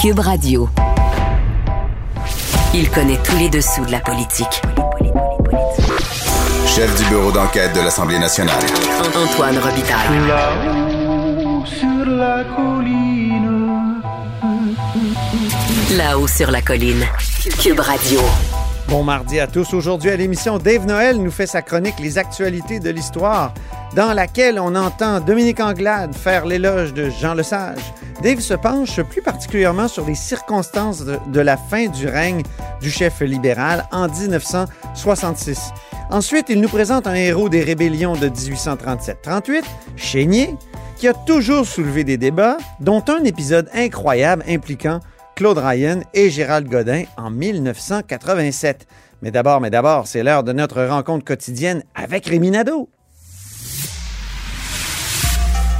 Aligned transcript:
Cube 0.00 0.20
Radio. 0.20 0.66
Il 2.72 2.88
connaît 2.88 3.18
tous 3.22 3.36
les 3.36 3.50
dessous 3.50 3.84
de 3.84 3.92
la 3.92 4.00
politique. 4.00 4.62
Chef 6.66 6.96
du 6.96 7.04
bureau 7.10 7.30
d'enquête 7.30 7.74
de 7.74 7.80
l'Assemblée 7.80 8.18
nationale. 8.18 8.62
Antoine 9.14 9.58
Robitaille. 9.58 10.26
Là-haut 10.26 11.66
sur 11.66 12.06
la 12.06 12.44
colline. 12.44 14.00
Là-haut 15.98 16.28
sur 16.28 16.50
la 16.50 16.62
colline. 16.62 17.04
Cube 17.62 17.80
Radio. 17.80 18.20
Bon 18.88 19.04
mardi 19.04 19.38
à 19.38 19.46
tous. 19.46 19.74
Aujourd'hui 19.74 20.08
à 20.08 20.16
l'émission, 20.16 20.56
Dave 20.58 20.86
Noël 20.86 21.18
nous 21.18 21.30
fait 21.30 21.46
sa 21.46 21.60
chronique 21.60 22.00
Les 22.00 22.16
actualités 22.16 22.80
de 22.80 22.88
l'histoire, 22.88 23.52
dans 23.94 24.12
laquelle 24.12 24.60
on 24.60 24.74
entend 24.74 25.20
Dominique 25.20 25.60
Anglade 25.60 26.14
faire 26.14 26.46
l'éloge 26.46 26.94
de 26.94 27.10
Jean 27.10 27.34
Lesage. 27.34 27.92
Dave 28.22 28.40
se 28.40 28.54
penche 28.54 29.00
plus 29.02 29.22
particulièrement 29.22 29.88
sur 29.88 30.06
les 30.06 30.14
circonstances 30.14 31.04
de, 31.04 31.40
la 31.40 31.56
fin 31.56 31.86
du 31.86 32.06
règne 32.06 32.42
du 32.80 32.90
chef 32.90 33.20
libéral 33.20 33.86
en 33.92 34.08
1966. 34.08 35.70
Ensuite, 36.10 36.46
il 36.50 36.60
nous 36.60 36.68
présente 36.68 37.06
un 37.06 37.14
héros 37.14 37.48
des 37.48 37.62
rébellions 37.62 38.14
de 38.14 38.28
1837-38, 38.28 39.62
Chénier, 39.96 40.54
qui 40.96 41.08
a 41.08 41.14
toujours 41.14 41.66
soulevé 41.66 42.04
des 42.04 42.18
débats, 42.18 42.58
dont 42.80 43.02
un 43.08 43.24
épisode 43.24 43.70
incroyable 43.74 44.44
impliquant 44.46 45.00
Claude 45.34 45.58
Ryan 45.58 46.00
et 46.12 46.28
Gérald 46.28 46.68
Godin 46.68 47.04
en 47.16 47.30
1987. 47.30 48.86
Mais 49.22 49.30
d'abord, 49.30 49.60
mais 49.60 49.70
d'abord, 49.70 50.06
c'est 50.06 50.22
l'heure 50.22 50.42
de 50.42 50.52
notre 50.52 50.82
rencontre 50.84 51.24
quotidienne 51.24 51.82
avec 51.94 52.26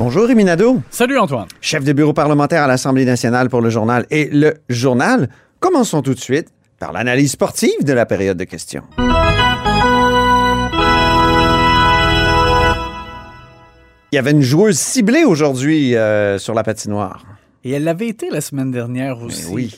Bonjour 0.00 0.24
Rémi 0.26 0.44
Nadeau, 0.44 0.80
Salut 0.88 1.18
Antoine. 1.18 1.46
chef 1.60 1.84
de 1.84 1.92
bureau 1.92 2.14
parlementaire 2.14 2.62
à 2.62 2.66
l'Assemblée 2.66 3.04
nationale 3.04 3.50
pour 3.50 3.60
le 3.60 3.68
journal 3.68 4.06
et 4.10 4.30
le 4.32 4.54
journal. 4.70 5.28
Commençons 5.58 6.00
tout 6.00 6.14
de 6.14 6.18
suite 6.18 6.48
par 6.78 6.94
l'analyse 6.94 7.32
sportive 7.32 7.84
de 7.84 7.92
la 7.92 8.06
période 8.06 8.38
de 8.38 8.44
questions. 8.44 8.82
Il 14.10 14.16
y 14.16 14.16
avait 14.16 14.30
une 14.30 14.40
joueuse 14.40 14.78
ciblée 14.78 15.24
aujourd'hui 15.24 15.94
euh, 15.94 16.38
sur 16.38 16.54
la 16.54 16.62
patinoire. 16.62 17.26
Et 17.62 17.72
elle 17.72 17.84
l'avait 17.84 18.08
été 18.08 18.30
la 18.30 18.40
semaine 18.40 18.70
dernière 18.70 19.20
aussi. 19.20 19.48
Ben 19.48 19.52
oui. 19.52 19.76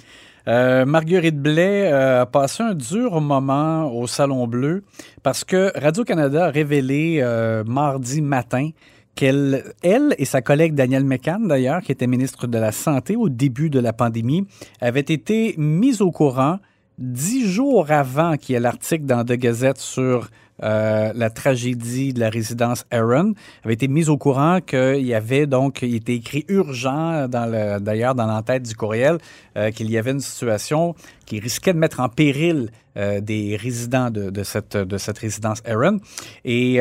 Euh, 0.49 0.85
Marguerite 0.85 1.41
Blais 1.41 1.93
euh, 1.93 2.23
a 2.23 2.27
passé 2.27 2.63
un 2.63 2.75
dur 2.75 3.21
moment 3.21 3.93
au 3.93 4.07
Salon 4.07 4.47
Bleu 4.47 4.83
parce 5.23 5.45
que 5.45 5.73
Radio-Canada 5.77 6.47
a 6.47 6.51
révélé 6.51 7.19
euh, 7.23 7.63
mardi 7.65 8.23
matin 8.23 8.71
qu'elle, 9.15 9.75
elle 9.83 10.15
et 10.19 10.25
sa 10.25 10.43
collègue 10.43 10.75
Danielle 10.75 11.05
McCann, 11.05 11.47
d'ailleurs, 11.47 11.83
qui 11.83 11.93
était 11.93 12.07
ministre 12.07 12.47
de 12.47 12.59
la 12.59 12.73
Santé 12.73 13.17
au 13.17 13.29
début 13.29 13.71
de 13.71 13.79
la 13.79 13.93
pandémie, 13.93 14.47
avaient 14.81 15.01
été 15.01 15.55
mises 15.59 16.01
au 16.01 16.11
courant 16.11 16.59
dix 16.99 17.47
jours 17.47 17.91
avant 17.91 18.37
qu'il 18.37 18.55
y 18.55 18.57
ait 18.57 18.61
l'article 18.61 19.05
dans 19.05 19.25
The 19.25 19.33
Gazette 19.33 19.79
sur 19.79 20.29
euh, 20.63 21.13
la 21.15 21.31
tragédie 21.31 22.13
de 22.13 22.21
la 22.21 22.31
résidence 22.31 22.85
Aaron, 22.93 23.33
avait 23.65 23.75
été 23.75 23.89
mise 23.89 24.09
au 24.09 24.17
courant 24.17 24.61
qu'il 24.61 25.05
y 25.05 25.15
avait 25.15 25.47
donc, 25.47 25.83
il 25.83 25.97
était 25.97 26.15
écrit 26.15 26.45
urgent, 26.49 27.27
d'ailleurs 27.29 28.15
dans 28.15 28.27
l'entête 28.27 28.63
du 28.63 28.77
courriel, 28.77 29.19
euh, 29.57 29.71
qu'il 29.73 29.91
y 29.91 29.99
avait 29.99 30.13
une 30.13 30.21
situation 30.21 30.95
qui 31.27 31.41
risquait 31.41 31.73
de 31.73 31.79
mettre 31.79 31.99
en 31.99 32.09
péril 32.09 32.71
euh, 32.97 33.21
des 33.21 33.57
résidents 33.57 34.11
de, 34.11 34.31
de 34.31 34.43
cette, 34.45 34.77
de 34.77 34.99
cette 34.99 35.19
résidence 35.19 35.63
Aaron. 35.67 35.99
Et 36.45 36.81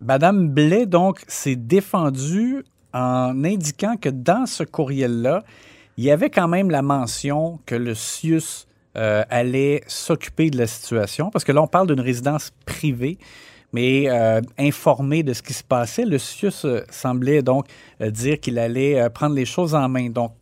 Madame 0.00 0.48
Blais, 0.48 0.86
donc, 0.86 1.22
s'est 1.26 1.56
défendue 1.56 2.64
en 2.92 3.44
indiquant 3.44 3.96
que 3.96 4.08
dans 4.08 4.46
ce 4.46 4.62
courriel-là, 4.62 5.42
il 5.96 6.04
y 6.04 6.10
avait 6.10 6.30
quand 6.30 6.48
même 6.48 6.70
la 6.70 6.82
mention 6.82 7.58
que 7.64 7.74
le 7.74 7.94
CIUS 7.94 8.66
euh, 8.96 9.24
allait 9.30 9.82
s'occuper 9.86 10.50
de 10.50 10.58
la 10.58 10.66
situation, 10.66 11.30
parce 11.30 11.44
que 11.44 11.52
là, 11.52 11.62
on 11.62 11.66
parle 11.66 11.86
d'une 11.86 12.00
résidence 12.00 12.52
privée, 12.66 13.18
mais 13.72 14.08
euh, 14.08 14.40
informé 14.58 15.22
de 15.22 15.32
ce 15.32 15.42
qui 15.42 15.54
se 15.54 15.64
passait, 15.64 16.04
le 16.04 16.18
CIUS 16.18 16.64
euh, 16.64 16.80
semblait 16.90 17.42
donc 17.42 17.66
dire 18.00 18.38
qu'il 18.38 18.58
allait 18.58 19.08
prendre 19.10 19.34
les 19.34 19.46
choses 19.46 19.74
en 19.74 19.88
main. 19.88 20.10
Donc, 20.10 20.32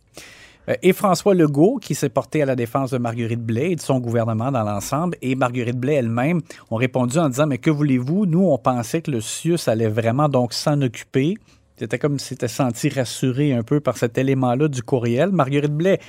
et 0.81 0.93
François 0.93 1.33
Legault, 1.33 1.77
qui 1.81 1.95
s'est 1.95 2.09
porté 2.09 2.41
à 2.41 2.45
la 2.45 2.55
défense 2.55 2.91
de 2.91 2.97
Marguerite 2.97 3.41
Blais 3.41 3.71
et 3.71 3.75
de 3.75 3.81
son 3.81 3.99
gouvernement 3.99 4.51
dans 4.51 4.63
l'ensemble, 4.63 5.17
et 5.21 5.35
Marguerite 5.35 5.77
Blais 5.77 5.95
elle-même 5.95 6.41
ont 6.71 6.75
répondu 6.75 7.17
en 7.17 7.29
disant, 7.29 7.47
mais 7.47 7.57
que 7.57 7.69
voulez-vous, 7.69 8.25
nous, 8.25 8.43
on 8.43 8.57
pensait 8.57 9.01
que 9.01 9.11
le 9.11 9.21
CIUS 9.21 9.67
allait 9.67 9.87
vraiment 9.87 10.29
donc 10.29 10.53
s'en 10.53 10.81
occuper. 10.81 11.35
C'était 11.77 11.99
comme 11.99 12.19
si 12.19 12.29
c'était 12.29 12.47
senti 12.47 12.89
rassuré 12.89 13.53
un 13.53 13.63
peu 13.63 13.79
par 13.79 13.97
cet 13.97 14.17
élément-là 14.17 14.67
du 14.67 14.81
courriel. 14.81 15.31
Marguerite 15.31 15.73
Blais 15.73 15.99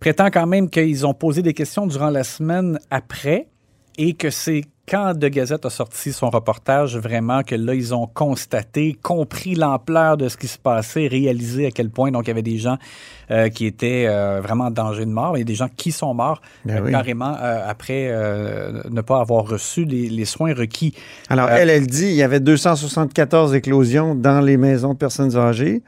prétend 0.00 0.30
quand 0.30 0.46
même 0.46 0.70
qu'ils 0.70 1.06
ont 1.06 1.14
posé 1.14 1.42
des 1.42 1.54
questions 1.54 1.86
durant 1.86 2.10
la 2.10 2.24
semaine 2.24 2.78
après 2.90 3.48
et 3.98 4.14
que 4.14 4.30
c'est 4.30 4.62
quand 4.92 5.14
De 5.14 5.28
Gazette 5.28 5.64
a 5.64 5.70
sorti 5.70 6.12
son 6.12 6.28
reportage, 6.28 6.98
vraiment 6.98 7.42
que 7.42 7.54
là, 7.54 7.74
ils 7.74 7.94
ont 7.94 8.06
constaté, 8.06 8.94
compris 9.00 9.54
l'ampleur 9.54 10.18
de 10.18 10.28
ce 10.28 10.36
qui 10.36 10.48
se 10.48 10.58
passait, 10.58 11.06
réalisé 11.06 11.64
à 11.64 11.70
quel 11.70 11.88
point, 11.88 12.10
donc, 12.10 12.26
il 12.26 12.28
y 12.28 12.30
avait 12.30 12.42
des 12.42 12.58
gens 12.58 12.76
euh, 13.30 13.48
qui 13.48 13.64
étaient 13.64 14.04
euh, 14.06 14.42
vraiment 14.42 14.64
en 14.64 14.70
danger 14.70 15.06
de 15.06 15.10
mort. 15.10 15.38
Il 15.38 15.40
y 15.40 15.42
a 15.42 15.46
des 15.46 15.54
gens 15.54 15.70
qui 15.74 15.92
sont 15.92 16.12
morts 16.12 16.42
Ben 16.66 16.82
oui. 16.84 16.90
carrément 16.90 17.34
euh, 17.40 17.64
après 17.66 18.12
ne 18.90 19.00
pas 19.00 19.20
avoir 19.20 19.46
reçu 19.46 19.86
les, 19.86 20.10
les 20.10 20.26
soins 20.26 20.52
requis. 20.52 20.94
Alors, 21.30 21.48
elle, 21.48 21.70
elle 21.70 21.86
dit 21.86 22.08
il 22.08 22.16
y 22.16 22.22
avait 22.22 22.40
274 22.40 23.54
éclosions 23.54 24.14
dans 24.14 24.42
les 24.42 24.58
maisons 24.58 24.92
de 24.92 24.98
personnes 24.98 25.38
âgées. 25.38 25.82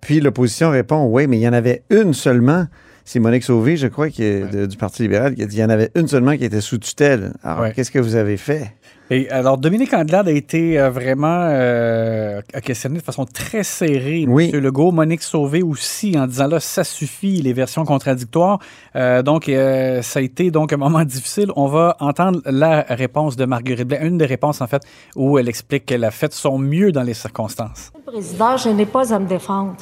Puis 0.00 0.20
l'opposition 0.20 0.70
répond 0.70 1.06
oui, 1.06 1.28
mais 1.28 1.38
il 1.38 1.42
y 1.42 1.48
en 1.48 1.52
avait 1.52 1.84
une 1.90 2.14
seulement. 2.14 2.66
C'est 3.08 3.20
Monique 3.20 3.44
Sauvé, 3.44 3.76
je 3.76 3.86
crois, 3.86 4.10
qui 4.10 4.24
est 4.24 4.50
de- 4.52 4.66
du 4.66 4.76
Parti 4.76 5.02
libéral, 5.02 5.36
qui 5.36 5.42
a 5.42 5.46
dit 5.46 5.52
qu'il 5.54 5.60
y 5.60 5.64
en 5.64 5.70
avait 5.70 5.92
une 5.94 6.08
seulement 6.08 6.36
qui 6.36 6.44
était 6.44 6.60
sous 6.60 6.78
tutelle. 6.78 7.34
Alors, 7.44 7.60
Ouais. 7.60 7.72
qu'est-ce 7.72 7.92
que 7.92 8.00
vous 8.00 8.16
avez 8.16 8.36
fait? 8.36 8.72
Et 9.10 9.30
alors, 9.30 9.58
Dominique 9.58 9.94
Andelade 9.94 10.26
a 10.26 10.32
été 10.32 10.80
euh, 10.80 10.90
vraiment 10.90 11.46
euh, 11.48 12.40
questionné 12.64 12.98
de 12.98 13.04
façon 13.04 13.24
très 13.24 13.62
serrée 13.62 14.24
Oui. 14.26 14.50
M. 14.52 14.58
Legault. 14.60 14.90
Monique 14.90 15.22
Sauvé 15.22 15.62
aussi, 15.62 16.18
en 16.18 16.26
disant 16.26 16.48
là, 16.48 16.58
ça 16.58 16.82
suffit, 16.82 17.40
les 17.40 17.52
versions 17.52 17.84
contradictoires. 17.84 18.58
Euh, 18.96 19.22
donc, 19.22 19.48
euh, 19.48 20.02
ça 20.02 20.18
a 20.18 20.22
été 20.22 20.50
donc 20.50 20.72
un 20.72 20.76
moment 20.76 21.04
difficile. 21.04 21.52
On 21.54 21.68
va 21.68 21.96
entendre 22.00 22.40
la 22.46 22.80
réponse 22.88 23.36
de 23.36 23.44
Marguerite 23.44 23.86
Blais, 23.86 24.00
une 24.02 24.18
des 24.18 24.26
réponses, 24.26 24.60
en 24.60 24.66
fait, 24.66 24.82
où 25.14 25.38
elle 25.38 25.48
explique 25.48 25.86
qu'elle 25.86 26.02
a 26.02 26.10
fait 26.10 26.32
son 26.32 26.58
mieux 26.58 26.90
dans 26.90 27.04
les 27.04 27.14
circonstances. 27.14 27.92
Président, 28.04 28.56
je 28.56 28.70
n'ai 28.70 28.86
pas 28.86 29.14
à 29.14 29.20
me 29.20 29.28
défendre. 29.28 29.76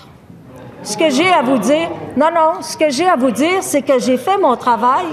Ce 0.84 0.98
que 0.98 1.08
j'ai 1.08 1.28
à 1.28 1.40
vous 1.40 1.56
dire, 1.56 1.88
non, 2.14 2.28
non, 2.34 2.60
ce 2.60 2.76
que 2.76 2.90
j'ai 2.90 3.06
à 3.06 3.16
vous 3.16 3.30
dire, 3.30 3.62
c'est 3.62 3.80
que 3.80 3.98
j'ai 3.98 4.18
fait 4.18 4.36
mon 4.36 4.54
travail. 4.54 5.06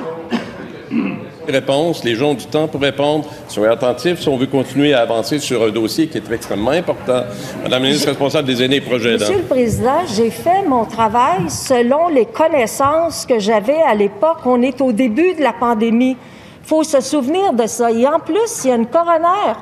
Réponse, 1.48 2.04
les 2.04 2.14
gens 2.16 2.32
ont 2.32 2.34
du 2.34 2.46
temps 2.46 2.68
pour 2.68 2.82
répondre. 2.82 3.26
Soyez 3.48 3.72
attentifs 3.72 4.20
si 4.20 4.28
on 4.28 4.36
veut 4.36 4.48
continuer 4.48 4.94
à 4.94 5.00
avancer 5.02 5.40
sur 5.40 5.64
un 5.64 5.70
dossier 5.70 6.08
qui 6.08 6.18
est 6.18 6.32
extrêmement 6.32 6.72
important. 6.72 7.24
Madame 7.64 7.72
la 7.72 7.80
ministre 7.80 8.10
responsable 8.10 8.48
des 8.48 8.62
aînés 8.62 8.76
et 8.76 8.82
projets. 8.82 9.14
Monsieur 9.14 9.38
le 9.38 9.44
Président, 9.44 10.02
j'ai 10.14 10.30
fait 10.30 10.62
mon 10.68 10.84
travail 10.84 11.50
selon 11.50 12.10
les 12.10 12.26
connaissances 12.26 13.26
que 13.26 13.40
j'avais 13.40 13.82
à 13.82 13.96
l'époque. 13.96 14.40
On 14.46 14.62
est 14.62 14.82
au 14.82 14.92
début 14.92 15.36
de 15.36 15.42
la 15.42 15.54
pandémie. 15.54 16.18
Il 16.64 16.68
faut 16.68 16.84
se 16.84 17.00
souvenir 17.00 17.54
de 17.54 17.66
ça. 17.66 17.92
Et 17.92 18.06
en 18.06 18.20
plus, 18.20 18.66
il 18.66 18.70
y 18.70 18.72
a 18.74 18.76
une 18.76 18.88
coroner 18.88 19.56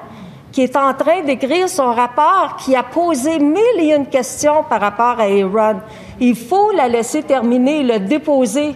qui 0.51 0.61
est 0.61 0.75
en 0.75 0.93
train 0.93 1.21
d'écrire 1.23 1.69
son 1.69 1.93
rapport, 1.93 2.57
qui 2.57 2.75
a 2.75 2.83
posé 2.83 3.39
mille 3.39 3.79
et 3.79 3.93
une 3.93 4.07
questions 4.07 4.63
par 4.67 4.81
rapport 4.81 5.19
à 5.19 5.23
Aaron. 5.23 5.79
Il 6.21 6.35
faut 6.35 6.71
la 6.71 6.87
laisser 6.87 7.23
terminer, 7.23 7.83
le 7.83 7.99
déposer. 7.99 8.75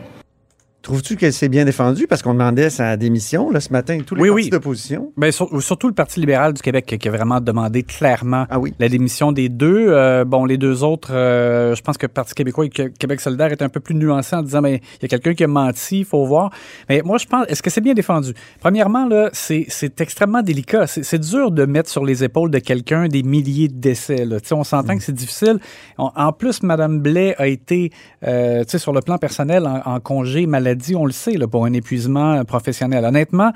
Trouves-tu 0.84 1.16
qu'elle 1.16 1.32
s'est 1.32 1.48
bien 1.48 1.64
défendue? 1.64 2.08
Parce 2.08 2.22
qu'on 2.22 2.34
demandait 2.34 2.70
sa 2.70 2.98
démission 2.98 3.50
là, 3.50 3.62
ce 3.62 3.72
matin, 3.72 4.00
tous 4.06 4.16
les 4.16 4.22
Oui, 4.24 4.28
partis 4.30 4.44
oui. 4.44 4.50
d'opposition. 4.50 5.14
Ben, 5.16 5.32
sur- 5.32 5.62
surtout 5.64 5.88
le 5.88 5.94
Parti 5.94 6.20
libéral 6.20 6.52
du 6.52 6.62
Québec 6.62 6.98
qui 7.00 7.08
a 7.08 7.12
vraiment 7.12 7.40
demandé 7.40 7.84
clairement 7.84 8.46
Ah 8.50 8.60
oui. 8.60 8.74
la 8.80 8.90
démission 8.90 9.32
des 9.32 9.48
deux. 9.48 9.86
Euh, 9.88 10.26
bon, 10.26 10.44
les 10.44 10.58
deux 10.58 10.84
autres, 10.84 11.14
euh, 11.14 11.74
je 11.74 11.82
pense 11.82 11.98
que 11.98 12.06
Parti 12.06 12.34
québécois 12.34 12.66
et 12.66 12.70
Québec 12.70 13.22
solidaire 13.22 13.54
est 13.54 13.62
un 13.62 13.70
peu 13.70 13.80
plus 13.80 13.96
nuancé 13.96 14.36
en 14.36 14.42
disant, 14.44 14.60
mais 14.60 14.82
il 15.00 15.04
y 15.04 15.06
a 15.06 15.08
quelqu'un 15.08 15.34
qui 15.34 15.46
a 15.46 15.48
menti, 15.48 16.00
il 16.00 16.06
faut 16.06 16.26
voir. 16.26 16.52
Mais 16.90 17.02
moi, 17.06 17.18
je 17.18 17.28
pense, 17.28 17.46
est-ce 17.48 17.64
que 17.64 17.70
c'est 17.70 17.80
bien 17.80 17.94
défendu? 17.94 18.34
Premièrement, 18.60 19.08
là, 19.08 19.30
c'est 19.32 19.66
c'est 19.70 20.02
extrêmement 20.02 20.42
délicat. 20.42 20.86
C'est 20.88 21.04
c'est 21.04 21.20
dur 21.20 21.52
de 21.52 21.64
mettre 21.64 21.90
sur 21.90 22.04
les 22.04 22.26
épaules 22.26 22.52
de 22.52 22.60
quelqu'un 22.60 23.08
des 23.08 23.24
milliers 23.24 23.70
de 23.70 23.80
décès. 23.80 24.26
Là. 24.26 24.42
Tu 24.42 24.50
sais, 24.50 24.54
On 24.54 24.66
s'entend 24.66 24.98
que 24.98 25.04
c'est 25.04 25.16
difficile. 25.16 25.60
On- 25.98 26.12
en 26.14 26.34
plus, 26.34 26.62
Mme 26.62 27.00
Blais 27.00 27.36
a 27.38 27.48
été, 27.48 27.90
euh, 28.28 28.66
tu 28.66 28.72
sais, 28.72 28.80
sur 28.80 28.92
le 28.92 29.00
plan 29.00 29.18
personnel, 29.18 29.66
en, 29.66 29.82
en 29.94 30.00
congé 30.02 30.46
maladie 30.46 30.73
maladie, 30.74 30.96
on 30.96 31.06
le 31.06 31.12
sait, 31.12 31.34
là, 31.34 31.48
pour 31.48 31.66
un 31.66 31.74
épuisement 31.74 32.44
professionnel. 32.46 33.06
Honnêtement, 33.06 33.52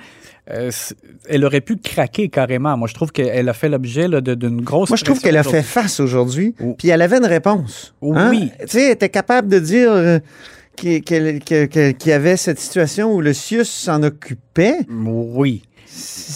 euh, 0.52 0.72
elle 1.30 1.44
aurait 1.46 1.62
pu 1.62 1.78
craquer 1.78 2.30
carrément. 2.30 2.78
Moi, 2.78 2.88
je 2.88 2.94
trouve 2.94 3.12
qu'elle 3.12 3.50
a 3.50 3.54
fait 3.54 3.70
l'objet 3.70 4.08
d'une 4.22 4.62
grosse. 4.62 4.90
Moi, 4.90 4.98
je 4.98 5.04
trouve 5.04 5.20
qu'elle 5.20 5.38
a 5.38 5.44
fait 5.44 5.64
face 5.64 6.00
aujourd'hui, 6.00 6.54
Oh. 6.64 6.76
puis 6.78 6.90
elle 6.90 7.02
avait 7.02 7.18
une 7.18 7.26
réponse. 7.26 7.94
hein? 8.02 8.30
Oui. 8.30 8.52
Tu 8.62 8.68
sais, 8.68 8.86
elle 8.86 8.92
était 8.92 9.10
capable 9.10 9.48
de 9.50 9.60
dire 9.60 9.92
euh, 9.92 10.20
qu'il 10.76 11.02
y 12.06 12.12
avait 12.12 12.38
cette 12.38 12.60
situation 12.60 13.14
où 13.14 13.22
le 13.22 13.34
CIUS 13.34 13.66
s'en 13.66 14.04
occupait. 14.04 14.78
Oui. 14.90 15.64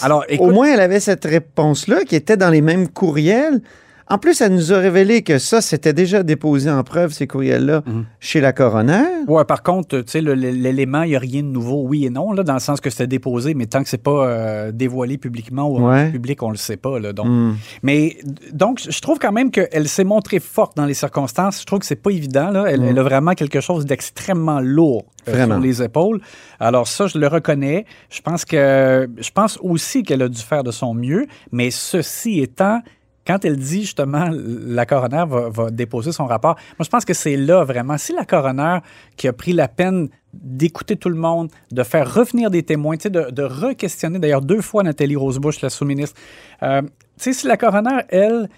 Alors, 0.01 0.25
Au 0.39 0.49
moins, 0.49 0.73
elle 0.73 0.79
avait 0.79 0.99
cette 0.99 1.25
réponse-là 1.25 2.03
qui 2.05 2.15
était 2.15 2.37
dans 2.37 2.49
les 2.49 2.61
mêmes 2.61 2.87
courriels. 2.87 3.61
En 4.09 4.17
plus, 4.17 4.41
elle 4.41 4.53
nous 4.53 4.73
a 4.73 4.77
révélé 4.79 5.21
que 5.21 5.37
ça, 5.39 5.61
c'était 5.61 5.93
déjà 5.93 6.23
déposé 6.23 6.69
en 6.69 6.83
preuve, 6.83 7.11
ces 7.13 7.27
courriels-là, 7.27 7.81
Mhm. 7.85 8.05
chez 8.19 8.41
la 8.41 8.51
coroner. 8.53 9.03
Ouais, 9.27 9.45
par 9.45 9.63
contre, 9.63 9.99
tu 10.01 10.03
sais, 10.07 10.21
l'élément, 10.21 11.03
il 11.03 11.09
n'y 11.11 11.15
a 11.15 11.19
rien 11.19 11.41
de 11.43 11.47
nouveau, 11.47 11.83
oui 11.87 12.05
et 12.05 12.09
non, 12.09 12.33
là, 12.33 12.43
dans 12.43 12.53
le 12.55 12.59
sens 12.59 12.81
que 12.81 12.89
c'était 12.89 13.07
déposé, 13.07 13.53
mais 13.53 13.67
tant 13.67 13.83
que 13.83 13.89
c'est 13.89 14.01
pas 14.03 14.25
euh, 14.27 14.71
dévoilé 14.71 15.17
publiquement 15.17 15.69
ou 15.69 15.87
Ouais. 15.87 16.11
public, 16.11 16.41
on 16.43 16.49
le 16.51 16.57
sait 16.57 16.77
pas. 16.77 16.99
Là, 16.99 17.13
donc. 17.13 17.27
Hmm. 17.27 17.53
Mais 17.83 18.17
donc, 18.51 18.81
je 18.87 18.99
trouve 19.01 19.19
quand 19.19 19.31
même 19.31 19.49
qu'elle 19.51 19.87
s'est 19.87 20.03
montrée 20.03 20.39
forte 20.39 20.75
dans 20.75 20.85
les 20.85 20.93
circonstances. 20.93 21.61
Je 21.61 21.65
trouve 21.65 21.79
que 21.79 21.85
c'est 21.85 21.95
pas 21.95 22.11
évident. 22.11 22.49
Là. 22.51 22.65
Elle, 22.67 22.81
Mm. 22.81 22.85
elle 22.89 22.99
a 22.99 23.03
vraiment 23.03 23.33
quelque 23.33 23.61
chose 23.61 23.85
d'extrêmement 23.85 24.59
lourd 24.59 25.05
euh, 25.27 25.45
sur 25.45 25.59
les 25.59 25.83
épaules. 25.83 26.19
Alors 26.59 26.87
ça, 26.87 27.07
je 27.07 27.17
le 27.17 27.27
reconnais. 27.27 27.85
Je 28.09 28.21
pense 28.21 28.43
que 28.45 29.07
je 29.19 29.29
pense 29.31 29.57
aussi 29.61 30.03
qu'elle 30.03 30.21
a 30.23 30.27
dû 30.29 30.41
faire 30.41 30.63
de 30.63 30.71
son 30.71 30.93
mieux. 30.93 31.27
Mais 31.51 31.69
ceci 31.71 32.39
étant, 32.41 32.81
quand 33.25 33.45
elle 33.45 33.57
dit 33.57 33.81
justement 33.81 34.29
la 34.31 34.85
coroner 34.85 35.25
va, 35.27 35.69
déposer 35.69 36.11
son 36.11 36.25
rapport, 36.25 36.55
moi 36.77 36.85
je 36.85 36.89
pense 36.89 37.05
que 37.05 37.13
c'est 37.13 37.37
là 37.37 37.63
vraiment. 37.63 37.97
Si 37.97 38.13
la 38.13 38.25
coroner 38.25 38.79
qui 39.15 39.27
a 39.27 39.33
pris 39.33 39.53
la 39.53 39.67
peine 39.67 40.09
d'écouter 40.33 40.95
tout 40.95 41.09
le 41.09 41.15
monde, 41.15 41.49
de 41.71 41.83
faire 41.83 42.11
revenir 42.13 42.49
des 42.49 42.63
témoins, 42.63 42.95
de, 42.95 43.31
de 43.31 43.43
re-questionner 43.43 44.17
d'ailleurs 44.17 44.41
deux 44.41 44.61
fois 44.61 44.83
Nathalie 44.83 45.15
Rosebush, 45.15 45.61
la 45.61 45.69
sous-ministre. 45.69 46.19
Euh, 46.63 46.81
si 47.17 47.47
la 47.47 47.57
coroner, 47.57 48.01
elle, 48.09 48.49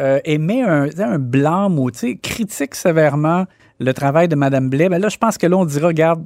euh, 0.00 0.20
émet 0.24 0.62
un, 0.62 0.88
tu 0.88 1.98
sais, 1.98 2.16
critique 2.16 2.74
sévèrement 2.74 3.46
le 3.78 3.94
travail 3.94 4.28
de 4.28 4.34
Mme 4.34 4.68
Blais, 4.68 4.88
ben 4.88 5.00
là, 5.00 5.08
je 5.08 5.16
pense 5.16 5.38
que 5.38 5.46
là, 5.46 5.56
on 5.56 5.64
dira, 5.64 5.88
regarde, 5.88 6.24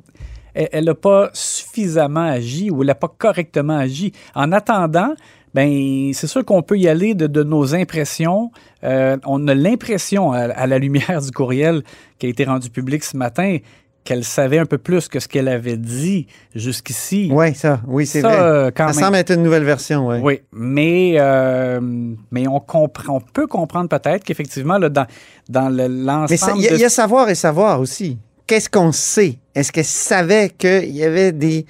elle 0.54 0.84
n'a 0.84 0.94
pas 0.94 1.30
suffisamment 1.32 2.20
agi 2.20 2.70
ou 2.70 2.82
elle 2.82 2.88
n'a 2.88 2.94
pas 2.94 3.08
correctement 3.08 3.76
agi. 3.76 4.12
En 4.34 4.52
attendant, 4.52 5.14
ben 5.54 6.12
c'est 6.12 6.26
sûr 6.26 6.44
qu'on 6.44 6.62
peut 6.62 6.76
y 6.78 6.88
aller 6.88 7.14
de, 7.14 7.26
de 7.26 7.42
nos 7.42 7.74
impressions. 7.74 8.50
Euh, 8.82 9.16
on 9.24 9.46
a 9.48 9.54
l'impression, 9.54 10.32
à, 10.32 10.40
à 10.40 10.66
la 10.66 10.78
lumière 10.78 11.20
du 11.22 11.30
courriel 11.30 11.82
qui 12.18 12.26
a 12.26 12.28
été 12.28 12.44
rendu 12.44 12.70
public 12.70 13.04
ce 13.04 13.16
matin, 13.16 13.58
qu'elle 14.02 14.24
savait 14.24 14.58
un 14.58 14.66
peu 14.66 14.76
plus 14.76 15.08
que 15.08 15.18
ce 15.18 15.26
qu'elle 15.28 15.48
avait 15.48 15.78
dit 15.78 16.26
jusqu'ici. 16.54 17.30
Oui, 17.32 17.54
ça, 17.54 17.80
oui, 17.86 18.04
c'est 18.04 18.20
Ça, 18.20 18.28
vrai. 18.28 18.38
euh, 18.38 18.70
quand 18.74 18.88
ça 18.88 18.94
même. 18.94 19.04
semble 19.04 19.16
être 19.16 19.32
une 19.32 19.42
nouvelle 19.42 19.64
version, 19.64 20.08
oui. 20.08 20.16
Oui, 20.22 20.40
mais, 20.52 21.14
euh, 21.18 21.80
mais 22.30 22.46
on, 22.46 22.60
comprend, 22.60 23.16
on 23.16 23.20
peut 23.20 23.46
comprendre 23.46 23.88
peut-être 23.88 24.22
qu'effectivement, 24.24 24.76
là, 24.76 24.90
dans, 24.90 25.06
dans 25.48 25.70
le- 25.70 25.88
Mais 25.88 26.04
l'ensemble 26.04 26.60
il 26.60 26.68
de... 26.68 26.74
il 26.74 26.80
y 26.80 26.84
a 26.84 26.90
savoir 26.90 27.30
et 27.30 27.34
savoir 27.34 27.80
aussi. 27.80 28.18
Qu'est-ce 28.46 28.68
qu'on 28.68 28.92
sait? 28.92 29.38
Est-ce 29.54 29.72
qu'elle 29.72 29.84
savait 29.86 30.50
qu'il 30.50 30.90
y 30.94 31.02
avait 31.02 31.32
des, 31.32 31.64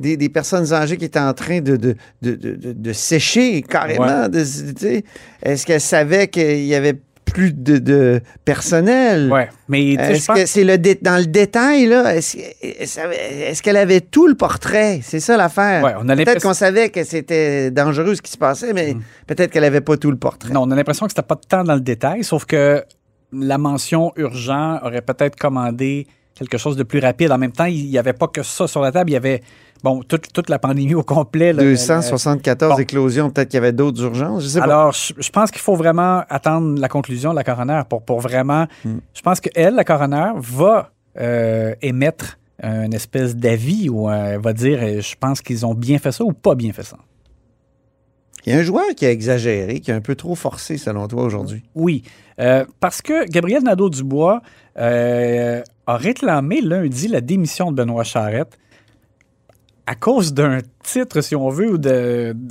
des, 0.00 0.16
des 0.16 0.28
personnes 0.28 0.72
âgées 0.72 0.96
qui 0.96 1.04
étaient 1.06 1.18
en 1.18 1.34
train 1.34 1.60
de, 1.60 1.76
de, 1.76 1.96
de, 2.22 2.34
de- 2.34 2.72
de- 2.72 2.92
sécher 2.92 3.62
carrément? 3.62 4.28
de-? 4.28 5.02
Est-ce 5.42 5.66
qu'elle 5.66 5.80
savait 5.80 6.28
qu'il 6.28 6.64
y 6.64 6.74
avait 6.74 6.94
plus 7.24 7.52
de, 7.52 7.76
de 7.78 8.20
personnel? 8.44 9.30
Ouais, 9.30 9.48
mais 9.68 9.92
Est-ce 9.94 10.26
pense- 10.26 10.38
que 10.40 10.46
c'est 10.46 10.64
le 10.64 10.78
dé- 10.78 10.98
dans 11.00 11.18
le 11.18 11.26
détail, 11.26 11.86
là? 11.86 12.14
Est-ce 12.16 12.38
est-ce 12.62 13.62
qu'elle 13.62 13.76
avait 13.76 14.00
tout 14.00 14.26
le 14.26 14.34
portrait? 14.34 15.00
C'est 15.02 15.20
ça 15.20 15.36
l'affaire. 15.36 15.84
Ouais, 15.84 15.92
on 16.00 16.08
a 16.08 16.16
peut-être 16.16 16.42
qu'on 16.42 16.54
savait 16.54 16.88
que 16.90 17.04
c'était 17.04 17.70
dangereux 17.70 18.14
ce 18.14 18.22
qui 18.22 18.30
se 18.32 18.38
passait, 18.38 18.72
mais 18.72 18.96
peut-être 19.26 19.50
qu'elle 19.50 19.64
avait 19.64 19.80
pas 19.82 19.96
tout 19.96 20.10
le 20.10 20.16
portrait. 20.16 20.52
Non, 20.52 20.62
on 20.62 20.70
a 20.70 20.74
l'impression 20.76 21.06
que 21.06 21.12
c'était 21.12 21.22
pas 21.26 21.34
de 21.34 21.46
temps 21.46 21.64
dans 21.64 21.74
le 21.74 21.80
détail, 21.80 22.24
sauf 22.24 22.44
que 22.46 22.82
la 23.32 23.58
mention 23.58 24.12
urgent 24.16 24.78
aurait 24.82 25.02
peut-être 25.02 25.36
commandé 25.36 26.06
quelque 26.34 26.56
chose 26.56 26.76
de 26.76 26.82
plus 26.82 27.00
rapide. 27.00 27.30
En 27.32 27.36
même 27.38 27.52
temps, 27.52 27.64
il 27.66 27.90
n'y 27.90 27.98
avait 27.98 28.12
pas 28.14 28.28
que 28.28 28.42
ça 28.42 28.66
sur 28.66 28.80
la 28.80 28.90
table. 28.92 29.10
Il 29.10 29.14
y 29.14 29.16
avait, 29.16 29.42
bon, 29.82 30.02
toute, 30.02 30.32
toute 30.32 30.48
la 30.50 30.58
pandémie 30.58 30.94
au 30.94 31.02
complet. 31.02 31.52
là, 31.52 31.62
274 31.62 32.72
Bon. 32.72 32.78
éclosions, 32.78 33.30
peut-être 33.30 33.48
qu'il 33.48 33.56
y 33.56 33.62
avait 33.62 33.72
d'autres 33.72 34.02
urgences, 34.02 34.42
je 34.42 34.48
sais 34.48 34.58
pas. 34.58 34.64
Alors, 34.64 34.92
je, 34.92 35.12
je 35.18 35.30
pense 35.30 35.50
qu'il 35.50 35.60
faut 35.60 35.76
vraiment 35.76 36.22
attendre 36.28 36.80
la 36.80 36.88
conclusion 36.88 37.30
de 37.30 37.36
la 37.36 37.44
coroner 37.44 37.82
pour, 37.88 38.02
pour 38.02 38.20
vraiment. 38.20 38.66
Hmm. 38.84 38.98
Je 39.14 39.22
pense 39.22 39.40
qu'elle, 39.40 39.74
la 39.74 39.84
coroner, 39.84 40.32
va 40.36 40.90
euh, 41.18 41.74
émettre 41.82 42.38
une 42.62 42.92
espèce 42.94 43.36
d'avis 43.36 43.88
où 43.88 44.10
elle 44.10 44.40
va 44.40 44.52
dire 44.52 44.80
euh, 44.82 45.00
je 45.00 45.14
pense 45.18 45.40
qu'ils 45.40 45.64
ont 45.64 45.74
bien 45.74 45.98
fait 45.98 46.10
ça 46.10 46.24
ou 46.24 46.32
pas 46.32 46.56
bien 46.56 46.72
fait 46.72 46.82
ça. 46.82 46.96
Il 48.46 48.52
y 48.52 48.56
a 48.56 48.58
un 48.58 48.62
joueur 48.62 48.86
qui 48.96 49.04
a 49.04 49.10
exagéré, 49.10 49.80
qui 49.80 49.92
a 49.92 49.94
un 49.94 50.00
peu 50.00 50.14
trop 50.14 50.34
forcé, 50.34 50.78
selon 50.78 51.06
toi, 51.06 51.22
aujourd'hui. 51.24 51.62
Oui, 51.74 52.02
euh, 52.40 52.64
parce 52.80 53.02
que 53.02 53.28
Gabriel 53.28 53.62
Nadeau-Dubois 53.62 54.40
euh, 54.78 55.62
a 55.86 55.96
réclamé 55.96 56.60
lundi 56.60 57.08
la 57.08 57.20
démission 57.20 57.70
de 57.70 57.76
Benoît 57.76 58.04
Charette 58.04 58.58
à 59.88 59.94
cause 59.94 60.34
d'un 60.34 60.58
titre, 60.82 61.22
si 61.22 61.34
on 61.34 61.48
veut, 61.48 61.72
ou 61.72 61.80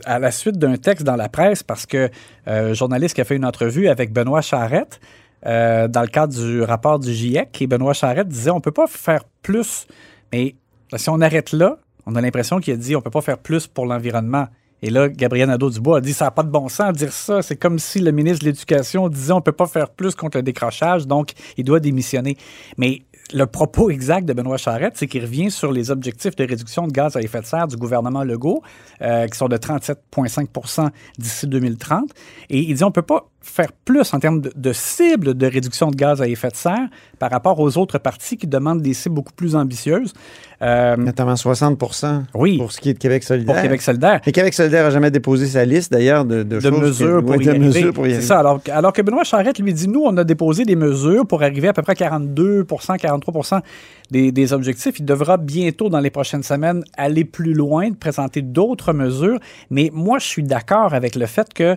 à 0.05 0.17
la 0.17 0.31
suite 0.31 0.57
d'un 0.57 0.75
texte 0.75 1.05
dans 1.05 1.15
la 1.15 1.29
presse, 1.29 1.61
parce 1.61 1.85
que 1.85 2.09
euh, 2.47 2.73
journaliste 2.73 3.13
qui 3.13 3.21
a 3.21 3.25
fait 3.25 3.35
une 3.35 3.45
entrevue 3.45 3.89
avec 3.89 4.11
Benoît 4.11 4.41
Charette 4.41 4.99
euh, 5.45 5.87
dans 5.87 6.01
le 6.01 6.07
cadre 6.07 6.33
du 6.33 6.63
rapport 6.63 6.97
du 6.97 7.13
GIEC, 7.13 7.61
et 7.61 7.67
Benoît 7.67 7.93
Charette 7.93 8.27
disait 8.27 8.49
on 8.49 8.59
peut 8.59 8.71
pas 8.71 8.87
faire 8.87 9.23
plus, 9.43 9.85
mais 10.33 10.55
si 10.95 11.09
on 11.11 11.21
arrête 11.21 11.51
là, 11.51 11.77
on 12.07 12.15
a 12.15 12.21
l'impression 12.21 12.59
qu'il 12.59 12.73
a 12.73 12.77
dit 12.77 12.95
on 12.95 13.01
peut 13.01 13.11
pas 13.11 13.21
faire 13.21 13.37
plus 13.37 13.67
pour 13.67 13.85
l'environnement. 13.85 14.47
Et 14.81 14.89
là, 14.89 15.07
Gabriel 15.07 15.49
Nadeau-Dubois 15.49 15.97
a 15.97 16.01
dit 16.01 16.13
ça 16.13 16.25
n'a 16.25 16.31
pas 16.31 16.43
de 16.43 16.49
bon 16.49 16.69
sens 16.69 16.93
dire 16.93 17.13
ça. 17.13 17.43
C'est 17.43 17.55
comme 17.55 17.77
si 17.77 17.99
le 17.99 18.11
ministre 18.11 18.45
de 18.45 18.49
l'Éducation 18.49 19.09
disait 19.09 19.33
on 19.33 19.41
peut 19.41 19.51
pas 19.51 19.67
faire 19.67 19.89
plus 19.89 20.15
contre 20.15 20.37
le 20.37 20.43
décrochage, 20.43 21.05
donc 21.05 21.33
il 21.55 21.65
doit 21.65 21.79
démissionner. 21.79 22.35
Mais 22.77 23.03
le 23.33 23.45
propos 23.45 23.89
exact 23.89 24.25
de 24.25 24.33
Benoît 24.33 24.57
Charette, 24.57 24.93
c'est 24.95 25.07
qu'il 25.07 25.21
revient 25.21 25.51
sur 25.51 25.71
les 25.71 25.91
objectifs 25.91 26.35
de 26.35 26.45
réduction 26.45 26.87
de 26.87 26.91
gaz 26.91 27.15
à 27.15 27.21
effet 27.21 27.41
de 27.41 27.45
serre 27.45 27.67
du 27.67 27.75
gouvernement 27.75 28.23
Legault, 28.23 28.61
euh, 29.01 29.27
qui 29.27 29.37
sont 29.37 29.47
de 29.47 29.57
37,5% 29.57 30.89
d'ici 31.17 31.47
2030. 31.47 32.11
Et 32.49 32.59
il 32.59 32.75
dit 32.75 32.83
on 32.83 32.91
peut 32.91 33.01
pas 33.01 33.29
faire 33.49 33.71
plus 33.85 34.13
en 34.13 34.19
termes 34.19 34.41
de, 34.41 34.51
de 34.55 34.73
cibles 34.73 35.33
de 35.33 35.47
réduction 35.47 35.89
de 35.89 35.95
gaz 35.95 36.21
à 36.21 36.27
effet 36.27 36.49
de 36.49 36.55
serre 36.55 36.87
par 37.19 37.31
rapport 37.31 37.59
aux 37.59 37.77
autres 37.77 37.97
partis 37.97 38.37
qui 38.37 38.47
demandent 38.47 38.81
des 38.81 38.93
cibles 38.93 39.15
beaucoup 39.15 39.33
plus 39.33 39.55
ambitieuses. 39.55 40.13
Euh, 40.61 40.95
Notamment 40.97 41.35
60 41.35 41.77
oui, 42.33 42.57
pour 42.57 42.71
ce 42.71 42.79
qui 42.81 42.89
est 42.89 42.93
de 42.93 42.99
Québec 42.99 43.23
solidaire. 43.23 43.53
pour 43.53 43.61
Québec 43.61 43.81
solidaire. 43.81 44.21
Et 44.25 44.31
Québec 44.31 44.53
solidaire 44.53 44.83
n'a 44.83 44.89
jamais 44.89 45.11
déposé 45.11 45.45
sa 45.45 45.63
liste, 45.65 45.91
d'ailleurs, 45.91 46.25
de, 46.25 46.43
de, 46.43 46.69
mesures 46.69 47.19
que- 47.19 47.25
pour, 47.25 47.29
ouais, 47.31 47.37
y 47.43 47.45
de 47.45 47.49
arriver. 47.51 47.65
mesures 47.65 47.93
pour 47.93 48.07
y 48.07 48.15
C'est 48.15 48.21
ça. 48.21 48.39
Alors, 48.39 48.59
alors 48.71 48.93
que 48.93 49.01
Benoît 49.01 49.23
Charette 49.23 49.59
lui 49.59 49.73
dit, 49.73 49.87
nous, 49.87 50.03
on 50.03 50.15
a 50.17 50.23
déposé 50.23 50.65
des 50.65 50.75
mesures 50.75 51.25
pour 51.27 51.43
arriver 51.43 51.67
à 51.67 51.73
peu 51.73 51.81
près 51.83 51.93
42% 51.93 52.97
43 52.97 53.61
des, 54.11 54.31
des 54.31 54.53
objectifs. 54.53 54.99
Il 54.99 55.05
devra 55.05 55.37
bientôt, 55.37 55.89
dans 55.89 55.99
les 55.99 56.09
prochaines 56.09 56.43
semaines, 56.43 56.83
aller 56.97 57.23
plus 57.25 57.53
loin, 57.53 57.89
de 57.89 57.95
présenter 57.95 58.41
d'autres 58.41 58.93
mesures. 58.93 59.39
Mais 59.69 59.89
moi, 59.93 60.17
je 60.19 60.25
suis 60.25 60.43
d'accord 60.43 60.93
avec 60.93 61.15
le 61.15 61.25
fait 61.25 61.53
que 61.53 61.75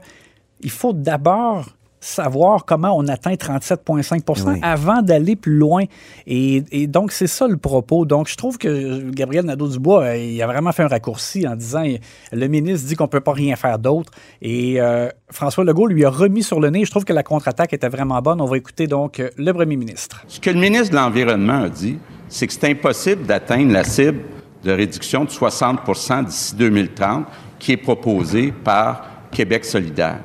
il 0.62 0.70
faut 0.70 0.92
d'abord 0.92 1.66
savoir 2.00 2.64
comment 2.64 2.96
on 2.96 3.06
atteint 3.08 3.34
37,5 3.34 4.22
Oui. 4.46 4.58
avant 4.62 5.02
d'aller 5.02 5.36
plus 5.36 5.56
loin. 5.56 5.84
Et, 6.26 6.62
et 6.72 6.86
donc, 6.86 7.12
c'est 7.12 7.26
ça 7.26 7.46
le 7.46 7.58
propos. 7.58 8.06
Donc, 8.06 8.28
je 8.28 8.36
trouve 8.36 8.56
que 8.56 9.10
Gabriel 9.10 9.44
Nadeau-Dubois, 9.44 10.02
euh, 10.02 10.16
il 10.16 10.42
a 10.42 10.46
vraiment 10.46 10.72
fait 10.72 10.82
un 10.82 10.88
raccourci 10.88 11.46
en 11.46 11.54
disant 11.54 11.84
le 12.32 12.48
ministre 12.48 12.88
dit 12.88 12.96
qu'on 12.96 13.04
ne 13.04 13.10
peut 13.10 13.20
pas 13.20 13.32
rien 13.32 13.54
faire 13.56 13.78
d'autre. 13.78 14.10
Et 14.40 14.80
euh, 14.80 15.08
François 15.30 15.62
Legault 15.64 15.86
lui 15.86 16.04
a 16.04 16.10
remis 16.10 16.42
sur 16.42 16.58
le 16.58 16.70
nez. 16.70 16.84
Je 16.84 16.90
trouve 16.90 17.04
que 17.04 17.12
la 17.12 17.22
contre-attaque 17.22 17.74
était 17.74 17.88
vraiment 17.88 18.20
bonne. 18.22 18.40
On 18.40 18.46
va 18.46 18.56
écouter 18.56 18.86
donc 18.86 19.20
euh, 19.20 19.28
le 19.36 19.52
premier 19.52 19.76
ministre. 19.76 20.24
Ce 20.26 20.40
que 20.40 20.50
le 20.50 20.58
ministre 20.58 20.90
de 20.90 20.96
l'Environnement 20.96 21.64
a 21.64 21.68
dit, 21.68 21.98
c'est 22.28 22.46
que 22.46 22.52
c'est 22.52 22.70
impossible 22.70 23.26
d'atteindre 23.26 23.72
la 23.72 23.84
cible 23.84 24.20
de 24.64 24.72
réduction 24.72 25.24
de 25.24 25.30
60% 25.30 26.24
d'ici 26.24 26.54
2030 26.54 27.26
qui 27.58 27.72
est 27.72 27.76
proposée 27.76 28.52
par 28.52 29.04
Québec 29.30 29.64
solidaire. 29.64 30.20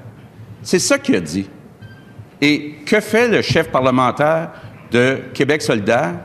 C'est 0.66 0.80
ça 0.80 0.98
qu'il 0.98 1.16
a 1.16 1.20
dit. 1.22 1.48
Et 2.42 2.78
que 2.88 3.00
fait 3.00 3.28
le 3.28 3.44
chef 3.44 3.70
parlementaire 3.70 4.50
de 4.92 5.20
Québec 5.32 5.62
solidaire? 5.62 6.16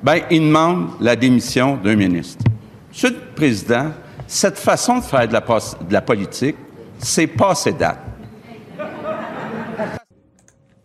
Ben, 0.00 0.20
il 0.30 0.40
demande 0.42 0.90
la 1.00 1.16
démission 1.16 1.76
d'un 1.76 1.96
ministre. 1.96 2.44
Monsieur 2.90 3.10
le 3.10 3.16
Président, 3.34 3.90
cette 4.28 4.58
façon 4.58 4.98
de 4.98 5.02
faire 5.02 5.26
de 5.26 5.32
la, 5.32 5.40
pos- 5.40 5.76
de 5.88 5.92
la 5.92 6.00
politique, 6.02 6.54
c'est 7.00 7.26
passé 7.26 7.72
date. 7.72 7.98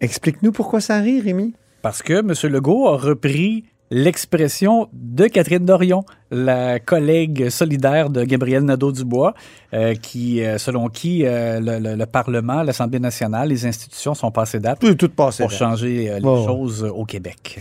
Explique-nous 0.02 0.52
pourquoi 0.52 0.82
ça 0.82 0.98
rit, 0.98 1.22
Rémi. 1.22 1.54
Parce 1.84 2.02
que 2.02 2.14
M. 2.14 2.34
Legault 2.52 2.88
a 2.88 2.98
repris 2.98 3.66
l'expression 3.92 4.88
de 4.94 5.26
Catherine 5.28 5.66
Dorion, 5.66 6.04
la 6.32 6.80
collègue 6.80 7.50
solidaire 7.50 8.10
de 8.10 8.24
Gabriel 8.24 8.64
Nadeau-Dubois, 8.64 9.34
euh, 9.74 9.96
qui, 9.96 10.44
euh, 10.44 10.58
selon 10.58 10.90
qui 10.90 11.26
euh, 11.26 11.60
le, 11.60 11.80
le- 11.80 11.96
le 11.96 12.06
Parlement, 12.06 12.62
l'Assemblée 12.64 13.00
nationale, 13.00 13.50
les 13.50 13.66
institutions 13.66 14.14
sont 14.14 14.32
passées 14.32 14.60
date 14.60 14.80
Tout, 14.80 14.94
tout 14.96 15.10
passé. 15.10 15.44
pour 15.44 15.52
changer 15.52 16.06
les 16.06 16.20
Oh. 16.24 16.46
choses 16.46 16.84
au 16.84 17.06
Québec. 17.06 17.60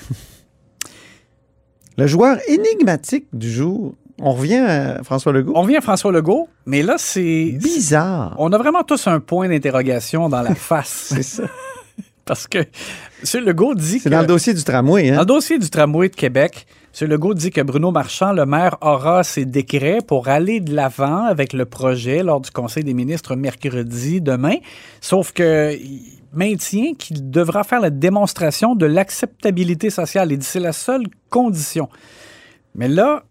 Le 1.96 2.06
joueur 2.06 2.38
énigmatique 2.48 3.26
du 3.32 3.50
jour, 3.50 3.94
on 4.20 4.32
revient 4.32 4.56
à 4.58 5.02
François 5.02 5.32
Legault. 5.32 5.52
On 5.56 5.62
revient 5.62 5.76
à 5.76 5.80
François 5.80 6.12
Legault, 6.12 6.48
mais 6.66 6.82
là, 6.82 6.94
c'est. 6.98 7.52
Bizarre. 7.60 8.34
On 8.38 8.52
a 8.52 8.58
vraiment 8.58 8.82
tous 8.84 9.06
un 9.06 9.18
point 9.20 9.48
d'interrogation 9.48 10.28
dans 10.28 10.42
la 10.42 10.54
face. 10.54 11.12
C'est 11.14 11.22
ça. 11.22 11.44
Parce 12.28 12.46
que 12.46 12.58
M. 12.58 13.44
Legault 13.44 13.74
dit 13.74 13.98
C'est 13.98 14.10
que. 14.10 14.14
dans 14.14 14.20
le 14.20 14.26
dossier 14.26 14.54
du 14.54 14.62
tramway, 14.62 15.10
Dans 15.10 15.16
hein? 15.16 15.20
le 15.20 15.26
dossier 15.26 15.58
du 15.58 15.68
tramway 15.68 16.08
de 16.10 16.14
Québec, 16.14 16.66
M. 17.00 17.08
Legault 17.08 17.34
dit 17.34 17.50
que 17.50 17.60
Bruno 17.62 17.90
Marchand, 17.90 18.32
le 18.32 18.44
maire, 18.46 18.76
aura 18.82 19.24
ses 19.24 19.44
décrets 19.46 19.98
pour 20.06 20.28
aller 20.28 20.60
de 20.60 20.74
l'avant 20.74 21.24
avec 21.24 21.52
le 21.54 21.64
projet 21.64 22.22
lors 22.22 22.40
du 22.40 22.50
Conseil 22.50 22.84
des 22.84 22.94
ministres 22.94 23.34
mercredi 23.34 24.20
demain. 24.20 24.56
Sauf 25.00 25.32
que 25.32 25.74
maintient 26.34 26.92
qu'il 26.98 27.30
devra 27.30 27.64
faire 27.64 27.80
la 27.80 27.90
démonstration 27.90 28.74
de 28.74 28.84
l'acceptabilité 28.84 29.88
sociale. 29.90 30.30
Il 30.30 30.38
dit 30.38 30.44
que 30.46 30.52
c'est 30.52 30.60
la 30.60 30.72
seule 30.74 31.04
condition. 31.30 31.88
Mais 32.74 32.88
là, 32.88 33.24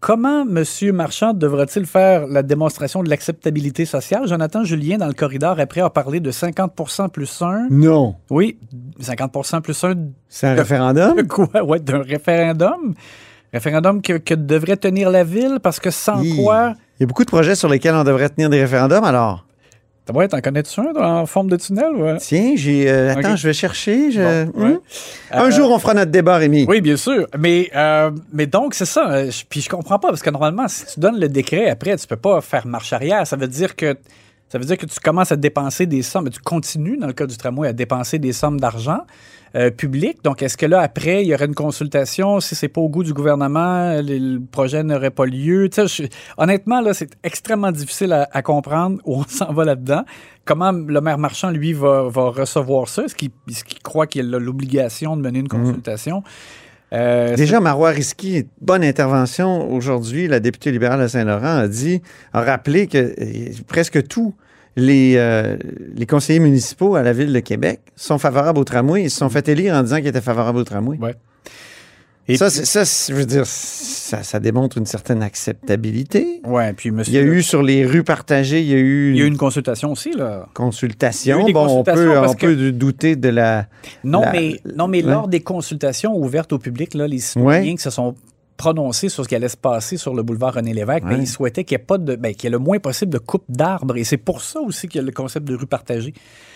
comment 0.00 0.42
M. 0.42 0.64
Marchand 0.92 1.32
devra-t-il 1.34 1.86
faire 1.86 2.26
la 2.26 2.42
démonstration 2.42 3.02
de 3.02 3.08
l'acceptabilité 3.08 3.84
sociale? 3.84 4.26
Jonathan 4.26 4.64
Julien, 4.64 4.98
dans 4.98 5.06
le 5.08 5.14
corridor, 5.14 5.58
après, 5.58 5.80
a 5.80 5.90
parlé 5.90 6.20
de 6.20 6.30
50% 6.30 7.08
plus 7.10 7.42
1. 7.42 7.68
Non. 7.70 8.16
Oui, 8.30 8.58
50% 9.00 9.60
plus 9.62 9.82
1 9.84 9.94
C'est 10.28 10.46
un 10.48 10.54
De- 10.54 10.60
référendum? 10.60 11.16
de 11.16 11.22
quoi? 11.22 11.62
Ouais, 11.64 11.80
d'un 11.80 12.02
référendum. 12.02 12.94
Référendum 13.52 14.02
que, 14.02 14.14
que 14.18 14.34
devrait 14.34 14.76
tenir 14.76 15.10
la 15.10 15.24
ville 15.24 15.58
parce 15.62 15.80
que 15.80 15.90
sans 15.90 16.20
Hi. 16.22 16.36
quoi? 16.36 16.74
Il 16.98 17.02
y 17.02 17.04
a 17.04 17.06
beaucoup 17.06 17.24
de 17.24 17.30
projets 17.30 17.54
sur 17.54 17.68
lesquels 17.68 17.94
on 17.94 18.04
devrait 18.04 18.28
tenir 18.28 18.50
des 18.50 18.60
référendums, 18.60 19.04
alors? 19.04 19.45
Ouais, 20.14 20.28
t'en 20.28 20.40
connais-tu 20.40 20.80
un 20.80 20.94
en 20.94 21.26
forme 21.26 21.48
de 21.50 21.56
tunnel? 21.56 21.92
Ouais. 21.96 22.16
Tiens, 22.18 22.52
j'ai. 22.54 22.88
euh, 22.90 23.12
attends, 23.12 23.34
je 23.36 23.46
vais 23.48 23.52
chercher. 23.52 24.10
je- 24.12 24.46
Bon, 24.52 24.60
ouais. 24.64 24.68
Hmm? 24.74 24.78
Un 25.32 25.44
Euh, 25.46 25.50
jour, 25.50 25.70
on 25.70 25.78
fera 25.78 25.94
notre 25.94 26.10
débat, 26.12 26.36
Rémi. 26.36 26.64
Oui, 26.68 26.80
bien 26.80 26.96
sûr. 26.96 27.26
Mais, 27.38 27.70
euh, 27.74 28.10
mais 28.32 28.46
donc, 28.46 28.74
c'est 28.74 28.84
ça. 28.84 29.10
Euh, 29.10 29.30
je- 29.30 29.44
Puis 29.48 29.60
je 29.62 29.68
comprends 29.68 29.98
pas 29.98 30.08
parce 30.08 30.22
que 30.22 30.30
normalement, 30.30 30.68
si 30.68 30.86
tu 30.86 31.00
donnes 31.00 31.18
le 31.18 31.28
décret 31.28 31.68
après, 31.70 31.96
tu 31.96 32.06
peux 32.06 32.16
pas 32.16 32.40
faire 32.40 32.66
marche 32.66 32.92
arrière. 32.92 33.26
Ça 33.26 33.36
veut 33.36 33.48
dire 33.48 33.74
que. 33.74 33.96
Ça 34.48 34.58
veut 34.58 34.64
dire 34.64 34.78
que 34.78 34.86
tu 34.86 35.00
commences 35.00 35.32
à 35.32 35.36
dépenser 35.36 35.86
des 35.86 36.02
sommes, 36.02 36.30
tu 36.30 36.38
continues, 36.40 36.96
dans 36.98 37.08
le 37.08 37.12
cas 37.12 37.26
du 37.26 37.36
tramway, 37.36 37.66
à 37.66 37.72
dépenser 37.72 38.20
des 38.20 38.32
sommes 38.32 38.60
d'argent 38.60 39.00
euh, 39.56 39.70
public. 39.70 40.18
Donc, 40.22 40.42
est-ce 40.42 40.56
que 40.56 40.66
là, 40.66 40.80
après, 40.80 41.22
il 41.22 41.28
y 41.28 41.34
aurait 41.34 41.46
une 41.46 41.54
consultation? 41.54 42.40
Si 42.40 42.54
c'est 42.54 42.68
pas 42.68 42.80
au 42.80 42.88
goût 42.88 43.02
du 43.02 43.14
gouvernement, 43.14 44.00
le, 44.02 44.38
projet 44.38 44.82
n'aurait 44.82 45.10
pas 45.10 45.24
lieu. 45.26 45.68
Je- 45.74 46.04
honnêtement, 46.36 46.80
là, 46.80 46.92
c'est 46.94 47.16
extrêmement 47.24 47.72
difficile 47.72 48.12
à, 48.12 48.28
à 48.32 48.42
comprendre 48.42 48.98
où 49.04 49.16
on 49.16 49.24
s'en 49.28 49.52
va 49.52 49.64
là-dedans. 49.64 50.04
Comment 50.44 50.72
le 50.72 51.00
maire 51.00 51.18
Marchand, 51.18 51.50
lui, 51.50 51.72
va, 51.72 52.08
va 52.08 52.30
recevoir 52.30 52.88
ça? 52.88 53.04
Est-ce 53.04 53.14
qu'il 53.14 53.30
croit 53.82 54.06
qu'il 54.06 54.34
a 54.34 54.38
l'obligation 54.38 55.16
de 55.16 55.22
mener 55.22 55.38
une 55.40 55.48
consultation? 55.48 56.22
Euh, 56.92 57.34
Déjà, 57.34 57.58
Marois 57.58 57.90
Risky, 57.90 58.46
bonne 58.60 58.84
intervention 58.84 59.72
aujourd'hui. 59.72 60.28
La 60.28 60.38
députée 60.38 60.70
libérale 60.70 61.00
de 61.02 61.08
Saint-Laurent 61.08 61.58
a 61.58 61.68
dit, 61.68 62.00
a 62.32 62.42
rappelé 62.42 62.86
que 62.86 62.98
euh, 62.98 63.52
presque 63.66 64.06
tous 64.06 64.34
les, 64.76 65.14
euh, 65.16 65.56
les 65.94 66.06
conseillers 66.06 66.38
municipaux 66.40 66.94
à 66.96 67.02
la 67.02 67.12
ville 67.12 67.32
de 67.32 67.40
Québec 67.40 67.80
sont 67.96 68.18
favorables 68.18 68.58
au 68.58 68.64
tramway. 68.64 69.04
Ils 69.04 69.10
se 69.10 69.18
sont 69.18 69.28
fait 69.30 69.48
élire 69.48 69.74
en 69.74 69.82
disant 69.82 69.96
qu'ils 69.96 70.08
étaient 70.08 70.20
favorables 70.20 70.58
au 70.58 70.64
tramway. 70.64 70.98
Ouais. 70.98 71.14
Et 72.28 72.36
ça, 72.36 72.48
puis- 72.50 72.66
ça, 72.66 72.82
je 72.82 73.14
veux 73.14 73.24
dire, 73.24 73.44
ça, 73.46 74.24
ça 74.24 74.40
démontre 74.40 74.78
une 74.78 74.86
certaine 74.86 75.22
acceptabilité. 75.22 76.40
Ouais, 76.44 76.72
puis 76.72 76.90
monsieur. 76.90 77.12
Il 77.12 77.16
y 77.16 77.18
a 77.18 77.22
eu 77.22 77.40
sur 77.42 77.62
les 77.62 77.86
rues 77.86 78.02
partagées, 78.02 78.60
il 78.60 78.66
y 78.66 78.74
a 78.74 78.78
eu 78.78 79.12
Il 79.12 79.18
y 79.18 79.22
a 79.22 79.24
eu 79.24 79.28
une 79.28 79.36
consultation 79.36 79.92
aussi, 79.92 80.10
là. 80.12 80.48
consultation. 80.52 81.36
Il 81.36 81.38
y 81.38 81.42
a 81.42 81.44
eu 81.44 81.46
des 81.46 81.52
bon, 81.52 81.66
on 81.68 81.84
peut, 81.84 82.10
on 82.18 82.20
parce 82.22 82.34
que- 82.34 82.46
peut 82.46 82.72
douter 82.72 83.14
de 83.14 83.28
la. 83.28 83.66
Non, 84.02 84.22
La- 84.22 84.32
mais, 84.32 84.60
non, 84.76 84.88
mais 84.88 85.04
Ouais. 85.04 85.10
lors 85.10 85.28
des 85.28 85.38
consultations 85.40 86.16
ouvertes 86.16 86.52
au 86.52 86.58
public, 86.58 86.94
là, 86.94 87.06
les 87.06 87.20
citoyens 87.20 87.76
qui 87.76 87.82
se 87.82 87.90
sont 87.90 88.16
prononcés 88.56 89.08
sur 89.08 89.24
ce 89.24 89.28
qui 89.28 89.34
allait 89.34 89.48
se 89.48 89.56
passer 89.56 89.96
sur 89.96 90.14
le 90.14 90.22
boulevard 90.22 90.54
René 90.54 90.72
Lévesque, 90.72 91.04
ben, 91.04 91.10
Ouais. 91.10 91.18
ils 91.20 91.26
souhaitaient 91.26 91.64
qu'il 91.64 91.76
y 91.76 91.80
ait 91.80 91.84
pas 91.84 91.98
de, 91.98 92.16
ben, 92.16 92.32
qu'il 92.34 92.44
y 92.44 92.46
ait 92.46 92.50
le 92.50 92.58
moins 92.58 92.78
possible 92.78 93.12
de 93.12 93.18
coupe 93.18 93.44
d'arbres. 93.48 93.96
Et 93.96 94.04
c'est 94.04 94.16
pour 94.16 94.40
ça 94.40 94.60
aussi 94.60 94.88
qu'il 94.88 95.00
y 95.00 95.04
a 95.04 95.06
le 95.06 95.12
concept 95.12 95.46
de 95.46 95.54
rue 95.56 95.66
partagée. 95.66 96.14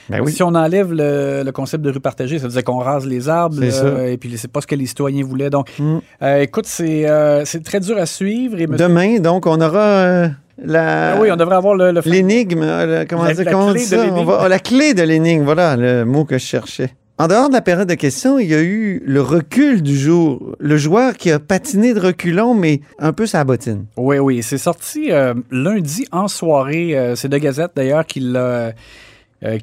Ben 0.08 0.20
oui. 0.22 0.32
Si 0.32 0.42
on 0.42 0.54
enlève 0.54 0.92
le, 0.92 1.42
le 1.44 1.52
concept 1.52 1.84
de 1.84 1.90
rue 1.90 2.00
partagée, 2.00 2.38
ça 2.38 2.46
veut 2.46 2.52
dire 2.52 2.64
qu'on 2.64 2.78
rase 2.78 3.06
les 3.06 3.28
arbres, 3.28 3.62
et 3.62 4.16
puis 4.18 4.36
c'est 4.38 4.50
pas 4.50 4.60
ce 4.60 4.66
que 4.66 4.74
les 4.74 4.86
citoyens 4.86 5.24
voulaient. 5.24 5.50
Donc, 5.50 5.70
Mm. 5.78 5.98
euh, 6.22 6.40
écoute, 6.40 6.66
c'est 6.66 7.08
euh, 7.08 7.44
c'est 7.44 7.62
très 7.62 7.80
dur 7.80 7.96
à 7.98 8.06
suivre. 8.06 8.58
Et 8.60 8.66
monsieur- 8.66 8.88
Demain, 8.88 9.20
donc, 9.20 9.46
on 9.46 9.60
aura 9.60 9.78
euh, 9.84 10.28
la. 10.64 11.12
Ah 11.14 11.18
oui, 11.20 11.30
on 11.30 11.36
devrait 11.36 11.56
avoir 11.56 11.74
le, 11.74 11.92
le 11.92 12.00
L'énigme, 12.06 12.60
comment 13.08 13.24
La- 13.24 13.34
dire, 13.34 13.44
la 13.44 13.50
comment 13.52 13.70
clé 13.72 13.80
dit 13.84 13.90
de 13.90 13.96
ça? 13.96 14.00
On 14.00 14.04
l'énigme. 14.06 14.26
va- 14.26 14.42
oh, 14.44 14.48
la 14.48 14.58
clé 14.58 14.94
de 14.94 15.02
l'énigme, 15.02 15.44
voilà 15.44 15.76
le 15.76 16.04
mot 16.04 16.24
que 16.24 16.38
je 16.38 16.44
cherchais. 16.44 16.90
En 17.20 17.28
dehors 17.28 17.50
de 17.50 17.52
la 17.52 17.60
période 17.60 17.86
de 17.86 17.96
questions, 17.96 18.38
il 18.38 18.48
y 18.48 18.54
a 18.54 18.62
eu 18.62 19.02
le 19.04 19.20
recul 19.20 19.82
du 19.82 19.94
jour. 19.94 20.56
Le 20.58 20.78
joueur 20.78 21.18
qui 21.18 21.30
a 21.30 21.38
patiné 21.38 21.92
de 21.92 22.00
reculons, 22.00 22.54
mais 22.54 22.80
un 22.98 23.12
peu 23.12 23.26
sa 23.26 23.44
bottine. 23.44 23.84
Oui, 23.98 24.18
oui. 24.18 24.42
C'est 24.42 24.56
sorti 24.56 25.12
euh, 25.12 25.34
lundi 25.50 26.06
en 26.12 26.28
soirée. 26.28 26.96
Euh, 26.96 27.16
c'est 27.16 27.28
De 27.28 27.36
Gazette, 27.36 27.72
d'ailleurs, 27.76 28.06
qui 28.06 28.22
euh, 28.34 28.72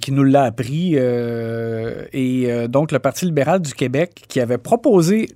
nous 0.09 0.23
l'a 0.23 0.43
appris. 0.43 0.97
et 0.97 2.67
donc, 2.69 2.91
le 2.91 2.99
Parti 2.99 3.25
libéral 3.25 3.59
du 3.59 3.73
Québec, 3.73 4.25
qui 4.27 4.39
avait 4.39 4.59
proposé 4.59 5.27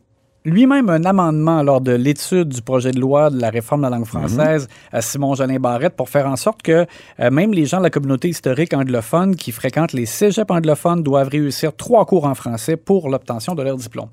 lui-même 0.43 0.89
un 0.89 1.03
amendement 1.05 1.61
lors 1.61 1.81
de 1.81 1.91
l'étude 1.91 2.49
du 2.49 2.61
projet 2.61 2.91
de 2.91 2.99
loi 2.99 3.29
de 3.29 3.39
la 3.39 3.49
réforme 3.49 3.81
de 3.81 3.87
la 3.87 3.95
langue 3.95 4.05
française 4.05 4.67
à 4.91 5.01
Simon 5.01 5.35
Jolin 5.35 5.59
Barrette 5.59 5.95
pour 5.95 6.09
faire 6.09 6.27
en 6.27 6.35
sorte 6.35 6.61
que 6.63 6.85
euh, 7.19 7.29
même 7.29 7.53
les 7.53 7.65
gens 7.65 7.77
de 7.77 7.83
la 7.83 7.89
communauté 7.89 8.29
historique 8.29 8.73
anglophone 8.73 9.35
qui 9.35 9.51
fréquentent 9.51 9.93
les 9.93 10.07
cégeps 10.07 10.49
anglophones 10.49 11.03
doivent 11.03 11.29
réussir 11.29 11.75
trois 11.75 12.05
cours 12.05 12.25
en 12.25 12.33
français 12.33 12.75
pour 12.75 13.09
l'obtention 13.09 13.53
de 13.53 13.61
leur 13.61 13.77
diplôme. 13.77 14.09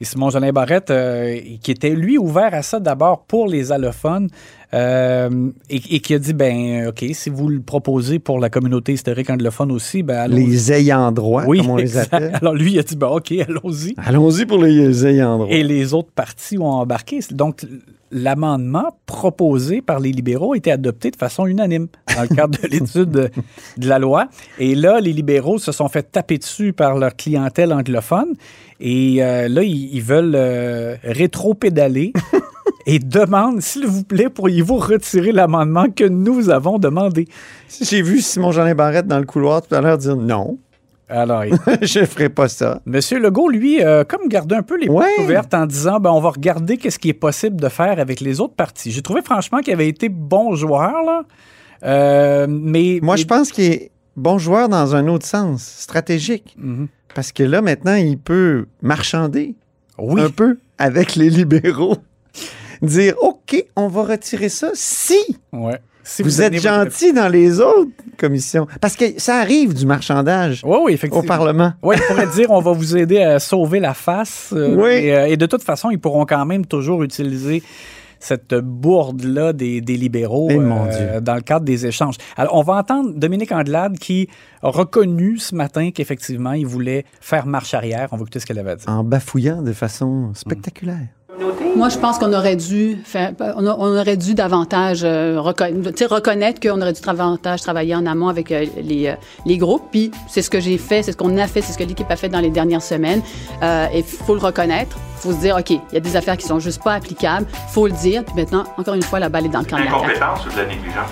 Et 0.00 0.06
Simon 0.06 0.30
Jolin 0.30 0.50
Barrette, 0.50 0.90
euh, 0.90 1.38
qui 1.62 1.70
était 1.70 1.90
lui 1.90 2.16
ouvert 2.16 2.54
à 2.54 2.62
ça 2.62 2.80
d'abord 2.80 3.24
pour 3.24 3.46
les 3.46 3.70
allophones, 3.70 4.28
euh, 4.72 5.50
et, 5.68 5.80
et 5.90 6.00
qui 6.00 6.14
a 6.14 6.18
dit 6.18 6.32
ben 6.32 6.88
OK, 6.88 7.04
si 7.12 7.30
vous 7.30 7.48
le 7.48 7.60
proposez 7.60 8.18
pour 8.18 8.38
la 8.38 8.50
communauté 8.50 8.92
historique 8.92 9.30
anglophone 9.30 9.72
aussi, 9.72 10.02
ben. 10.02 10.28
Les 10.28 10.72
ayants 10.72 11.10
droit, 11.12 11.44
oui, 11.46 11.58
comme 11.58 11.70
on 11.70 11.76
les 11.76 11.82
exact. 11.82 12.14
appelle. 12.14 12.32
Alors 12.40 12.54
lui, 12.54 12.72
il 12.72 12.78
a 12.78 12.82
dit 12.82 12.96
ben 12.96 13.08
OK, 13.08 13.32
allons-y. 13.32 13.94
Allons-y 13.96 14.46
pour 14.46 14.62
les 14.62 15.06
ayants 15.06 15.38
droit. 15.38 15.50
Et 15.50 15.62
les 15.62 15.92
autres 15.92 16.12
partis 16.14 16.58
ont 16.58 16.66
embarqué. 16.66 17.20
Donc, 17.32 17.64
l'amendement 18.12 18.96
proposé 19.06 19.82
par 19.82 20.00
les 20.00 20.12
libéraux 20.12 20.52
a 20.52 20.56
été 20.56 20.70
adopté 20.70 21.10
de 21.10 21.16
façon 21.16 21.46
unanime 21.46 21.88
dans 22.14 22.22
le 22.22 22.28
cadre 22.28 22.58
de 22.60 22.68
l'étude 22.70 23.10
de, 23.10 23.30
de 23.76 23.88
la 23.88 23.98
loi. 23.98 24.28
Et 24.58 24.74
là, 24.74 25.00
les 25.00 25.12
libéraux 25.12 25.58
se 25.58 25.72
sont 25.72 25.88
fait 25.88 26.10
taper 26.10 26.38
dessus 26.38 26.72
par 26.72 26.96
leur 26.96 27.16
clientèle 27.16 27.72
anglophone. 27.72 28.34
Et 28.80 29.22
euh, 29.22 29.48
là, 29.48 29.62
ils, 29.62 29.94
ils 29.94 30.02
veulent 30.02 30.34
euh, 30.34 30.96
rétro-pédaler 31.04 32.12
et 32.86 32.98
demandent, 32.98 33.60
s'il 33.60 33.86
vous 33.86 34.04
plaît, 34.04 34.28
pourriez-vous 34.28 34.76
retirer 34.76 35.32
l'amendement 35.32 35.86
que 35.90 36.04
nous 36.04 36.50
avons 36.50 36.78
demandé? 36.78 37.28
J'ai 37.80 38.02
vu 38.02 38.20
Simon-Jeanin 38.20 38.74
Barrette 38.74 39.06
dans 39.06 39.18
le 39.18 39.26
couloir 39.26 39.62
tout 39.62 39.74
à 39.74 39.80
l'heure 39.80 39.98
dire 39.98 40.16
non, 40.16 40.58
Alors, 41.08 41.44
il- 41.44 41.54
je 41.82 42.04
ferai 42.04 42.28
pas 42.28 42.48
ça. 42.48 42.80
Monsieur 42.86 43.18
Legault, 43.18 43.48
lui, 43.48 43.82
euh, 43.82 44.04
comme 44.04 44.28
gardé 44.28 44.54
un 44.54 44.62
peu 44.62 44.76
les 44.78 44.88
Ouais. 44.88 45.04
portes 45.16 45.24
ouvertes 45.24 45.54
en 45.54 45.66
disant 45.66 45.98
ben, 46.00 46.10
on 46.10 46.20
va 46.20 46.30
regarder 46.30 46.76
qu'est-ce 46.76 46.98
qui 46.98 47.08
est 47.08 47.14
possible 47.14 47.60
de 47.60 47.68
faire 47.68 47.98
avec 47.98 48.20
les 48.20 48.40
autres 48.40 48.54
partis. 48.54 48.90
J'ai 48.92 49.02
trouvé 49.02 49.20
franchement 49.22 49.58
qu'il 49.60 49.72
avait 49.72 49.88
été 49.88 50.08
bon 50.08 50.54
joueur, 50.54 51.02
là. 51.04 51.22
Euh, 51.84 52.46
mais. 52.48 53.00
Moi, 53.02 53.14
mais- 53.16 53.20
je 53.22 53.26
pense 53.26 53.50
qu'il 53.50 53.64
est 53.64 53.90
bon 54.16 54.38
joueur 54.38 54.68
dans 54.68 54.94
un 54.94 55.06
autre 55.08 55.26
sens, 55.26 55.62
stratégique. 55.64 56.54
Mhm. 56.58 56.88
Parce 57.14 57.32
que 57.32 57.42
là, 57.42 57.60
maintenant, 57.62 57.94
il 57.96 58.18
peut 58.18 58.66
marchander 58.82 59.56
Oui. 59.98 60.20
un 60.20 60.30
peu 60.30 60.58
avec 60.78 61.16
les 61.16 61.28
libéraux. 61.30 61.96
Dire, 62.82 63.14
OK, 63.20 63.64
on 63.76 63.88
va 63.88 64.02
retirer 64.04 64.48
ça 64.48 64.70
si 64.74 65.18
Ouais. 65.52 65.78
Si 66.02 66.22
vous, 66.22 66.40
êtes 66.42 66.54
gentil 66.60 67.12
dans 67.12 67.28
les 67.28 67.60
autres 67.60 67.90
commissions. 68.16 68.66
Parce 68.80 68.96
que 68.96 69.04
ça 69.20 69.36
arrive 69.36 69.74
du 69.74 69.86
marchandage 69.86 70.62
Oui, 70.64 70.78
oui, 70.84 70.98
au. 71.12 71.22
Parlement. 71.22 71.74
Oui, 71.82 71.94
il 71.98 72.02
pourrait 72.08 72.26
dire 72.34 72.50
on 72.50 72.60
va 72.60 72.72
vous 72.72 72.96
aider 72.96 73.22
à 73.22 73.38
sauver 73.38 73.78
la 73.80 73.94
face. 73.94 74.52
euh, 74.56 74.74
Oui. 74.76 74.90
Et, 75.04 75.14
euh, 75.14 75.28
et 75.28 75.36
de 75.36 75.46
toute 75.46 75.62
façon, 75.62 75.90
ils 75.90 76.00
pourront 76.00 76.24
quand 76.24 76.44
même 76.46 76.64
toujours 76.66 77.02
utiliser 77.04 77.62
cette 78.18 78.54
bourde-là 78.54 79.52
des, 79.52 79.80
des 79.80 79.96
libéraux 79.96 80.48
Eh, 80.50 80.58
mon 80.58 80.86
Dieu. 80.86 81.20
dans 81.22 81.34
le 81.36 81.40
cadre 81.42 81.64
des 81.64 81.86
échanges. 81.86 82.16
Alors, 82.36 82.54
on 82.56 82.62
va 82.62 82.74
entendre 82.74 83.12
Dominique 83.14 83.52
Andelade 83.52 83.98
qui 83.98 84.28
a 84.62 84.68
reconnu 84.68 85.38
ce 85.38 85.54
matin 85.54 85.90
qu'effectivement, 85.90 86.52
il 86.52 86.66
voulait 86.66 87.04
faire 87.20 87.46
marche 87.46 87.72
arrière. 87.72 88.08
On 88.12 88.16
va 88.16 88.22
écouter 88.22 88.40
ce 88.40 88.46
qu'elle 88.46 88.58
avait 88.58 88.72
à 88.72 88.76
dire. 88.76 88.88
En 88.88 89.04
bafouillant 89.04 89.62
de 89.62 89.72
façon 89.72 90.32
spectaculaire. 90.34 91.06
Moi, 91.76 91.88
je 91.88 91.98
pense 91.98 92.18
qu'on 92.18 92.32
aurait 92.32 92.56
dû 92.56 92.98
faire, 93.04 93.32
on, 93.56 93.66
a- 93.66 93.76
on 93.78 93.96
aurait 93.98 94.16
dû 94.16 94.34
davantage 94.34 95.00
euh, 95.04 95.40
reconnaître 95.40 96.60
qu'on 96.60 96.80
aurait 96.80 96.92
dû 96.92 97.00
davantage 97.00 97.62
travailler 97.62 97.94
en 97.94 98.04
amont 98.06 98.28
avec 98.28 98.52
euh, 98.52 98.66
les, 98.82 99.08
euh, 99.08 99.14
les 99.46 99.56
groupes. 99.58 99.84
Puis 99.90 100.10
c'est 100.28 100.42
ce 100.42 100.50
que 100.50 100.60
j'ai 100.60 100.76
fait, 100.78 101.02
c'est 101.02 101.12
ce 101.12 101.16
qu'on 101.16 101.36
a 101.38 101.46
fait, 101.46 101.62
c'est 101.62 101.72
ce 101.72 101.78
que 101.78 101.84
l'équipe 101.84 102.10
a 102.10 102.16
fait 102.16 102.28
dans 102.28 102.40
les 102.40 102.50
dernières 102.50 102.82
semaines. 102.82 103.22
Euh, 103.62 103.86
et 103.92 103.98
il 103.98 104.04
faut 104.04 104.34
le 104.34 104.40
reconnaître. 104.40 104.96
Il 105.16 105.20
faut 105.22 105.32
se 105.32 105.38
dire, 105.40 105.56
OK, 105.58 105.70
il 105.70 105.80
y 105.92 105.96
a 105.96 106.00
des 106.00 106.16
affaires 106.16 106.36
qui 106.36 106.46
sont 106.46 106.58
juste 106.60 106.82
pas 106.82 106.94
applicables. 106.94 107.46
faut 107.68 107.86
le 107.86 107.92
dire. 107.92 108.24
Puis 108.24 108.34
maintenant, 108.36 108.64
encore 108.76 108.94
une 108.94 109.02
fois, 109.02 109.18
la 109.20 109.28
balle 109.28 109.46
est 109.46 109.50
dans 109.50 109.60
le 109.60 109.64
camp 109.66 109.76
de 109.78 109.82
la 109.84 109.90
CAQ. 109.90 110.04
Incompétence 110.04 110.46
ou 110.46 110.50
de 110.50 110.56
la 110.56 110.66
négligence? 110.66 111.10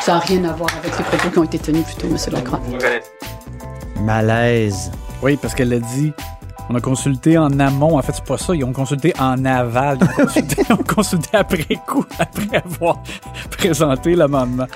Ça 0.00 0.12
n'a 0.14 0.18
rien 0.20 0.44
à 0.44 0.52
voir 0.52 0.70
avec 0.78 0.96
les 0.98 1.04
propos 1.04 1.30
qui 1.30 1.38
ont 1.38 1.44
été 1.44 1.58
tenus 1.58 1.84
plus 1.84 1.94
tôt, 1.96 2.06
M. 2.08 2.16
Lacroix. 2.32 2.60
Malaise. 4.02 4.90
Oui, 5.22 5.36
parce 5.40 5.54
qu'elle 5.54 5.72
a 5.72 5.78
dit 5.80 6.12
On 6.70 6.74
a 6.74 6.80
consulté 6.80 7.38
en 7.38 7.58
amont. 7.60 7.96
En 7.98 8.02
fait, 8.02 8.12
c'est 8.12 8.24
pas 8.24 8.36
ça. 8.36 8.54
Ils 8.54 8.64
ont 8.64 8.72
consulté 8.72 9.14
en 9.18 9.44
aval. 9.44 9.98
Ils 10.00 10.04
ont 10.04 10.26
consulté, 10.26 10.62
ils 10.68 10.72
ont 10.72 10.76
consulté 10.76 11.28
après 11.32 11.76
coup, 11.86 12.04
après 12.18 12.58
avoir 12.58 13.02
présenté 13.50 14.14
l'amendement. 14.14 14.66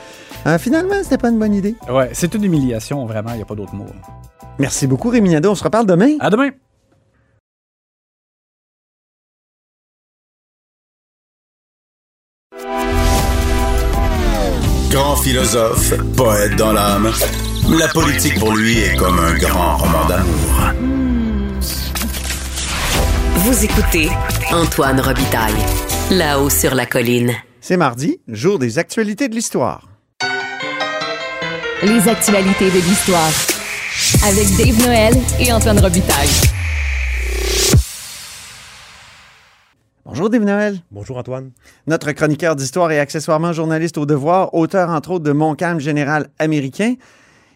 Euh, 0.47 0.59
finalement, 0.59 0.95
c'était 1.03 1.19
pas 1.19 1.29
une 1.29 1.39
bonne 1.39 1.55
idée. 1.55 1.77
Ouais, 1.91 2.11
c'est 2.13 2.35
une 2.35 2.45
humiliation, 2.45 3.05
vraiment. 3.07 3.31
Il 3.33 3.37
n'y 3.37 3.43
a 3.43 3.47
pas 3.47 3.55
d'autre 3.55 3.75
mot. 3.75 3.87
Merci 4.59 4.87
beaucoup, 4.87 5.11
Rémi 5.11 5.31
Nadeau. 5.31 5.51
On 5.51 5.55
se 5.55 5.65
reparle 5.65 5.87
demain. 5.87 6.17
À 6.21 6.31
demain. 6.31 6.51
Grand 14.91 15.17
philosophe, 15.17 15.95
poète 16.17 16.55
dans 16.57 16.73
l'âme, 16.73 17.11
la 17.79 17.89
politique 17.89 18.39
pour 18.39 18.55
lui 18.55 18.79
est 18.79 18.95
comme 18.97 19.19
un 19.19 19.39
grand 19.39 19.79
roman 19.79 20.07
d'amour. 20.07 21.02
Vous 23.45 23.65
écoutez 23.65 24.09
Antoine 24.53 25.01
Robitaille, 25.01 25.57
là-haut 26.13 26.49
sur 26.49 26.77
la 26.77 26.87
colline. 26.87 27.33
C'est 27.61 27.77
mardi, 27.77 28.21
jour 28.29 28.61
des 28.61 28.79
actualités 28.79 29.29
de 29.29 29.35
l'histoire. 29.35 29.89
Les 31.83 32.09
actualités 32.09 32.71
de 32.71 32.79
l'histoire. 32.79 33.33
Avec 34.25 34.47
Dave 34.57 34.87
Noël 34.87 35.15
et 35.41 35.53
Antoine 35.53 35.81
Robitaille. 35.81 36.29
Bonjour, 40.05 40.31
Dave 40.31 40.45
Noël. 40.45 40.79
Bonjour, 40.93 41.17
Antoine. 41.17 41.51
Notre 41.89 42.13
chroniqueur 42.13 42.55
d'histoire 42.55 42.93
et 42.93 43.01
accessoirement 43.01 43.53
journaliste 43.53 43.99
au 43.99 44.07
devoir, 44.07 44.55
auteur 44.55 44.89
entre 44.89 45.11
autres 45.11 45.25
de 45.25 45.33
Mon 45.33 45.57
calme 45.57 45.81
général 45.81 46.29
américain. 46.39 46.95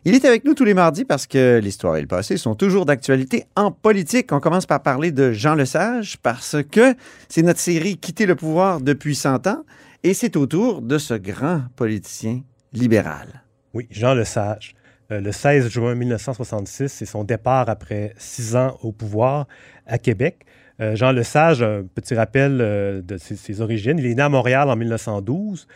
Il 0.08 0.14
est 0.14 0.24
avec 0.24 0.44
nous 0.44 0.54
tous 0.54 0.64
les 0.64 0.72
mardis 0.72 1.04
parce 1.04 1.26
que 1.26 1.58
l'histoire 1.60 1.96
et 1.96 2.00
le 2.00 2.06
passé 2.06 2.36
sont 2.36 2.54
toujours 2.54 2.86
d'actualité 2.86 3.46
en 3.56 3.72
politique. 3.72 4.30
On 4.30 4.38
commence 4.38 4.64
par 4.64 4.80
parler 4.80 5.10
de 5.10 5.32
Jean 5.32 5.56
Lesage 5.56 6.16
parce 6.18 6.58
que 6.70 6.94
c'est 7.28 7.42
notre 7.42 7.58
série 7.58 7.96
Quitter 7.96 8.24
le 8.24 8.36
pouvoir 8.36 8.80
depuis 8.80 9.16
100 9.16 9.48
ans 9.48 9.64
et 10.04 10.14
c'est 10.14 10.36
au 10.36 10.46
tour 10.46 10.80
de 10.80 10.96
ce 10.98 11.14
grand 11.14 11.62
politicien 11.74 12.42
libéral. 12.72 13.42
Oui, 13.74 13.88
Jean 13.90 14.14
Lesage. 14.14 14.76
Euh, 15.10 15.20
le 15.20 15.32
16 15.32 15.70
juin 15.70 15.96
1966, 15.96 16.86
c'est 16.86 17.04
son 17.04 17.24
départ 17.24 17.68
après 17.68 18.14
six 18.16 18.54
ans 18.54 18.78
au 18.84 18.92
pouvoir 18.92 19.48
à 19.86 19.98
Québec. 19.98 20.46
Euh, 20.80 20.94
Jean 20.94 21.10
Lesage, 21.10 21.64
un 21.64 21.82
petit 21.82 22.14
rappel 22.14 22.60
euh, 22.60 23.02
de 23.02 23.16
ses, 23.16 23.34
ses, 23.34 23.60
origines. 23.60 23.98
Il 23.98 24.06
est 24.06 24.14
né 24.14 24.22
à 24.22 24.28
Montréal 24.28 24.70
en 24.70 24.76
1912. 24.76 25.66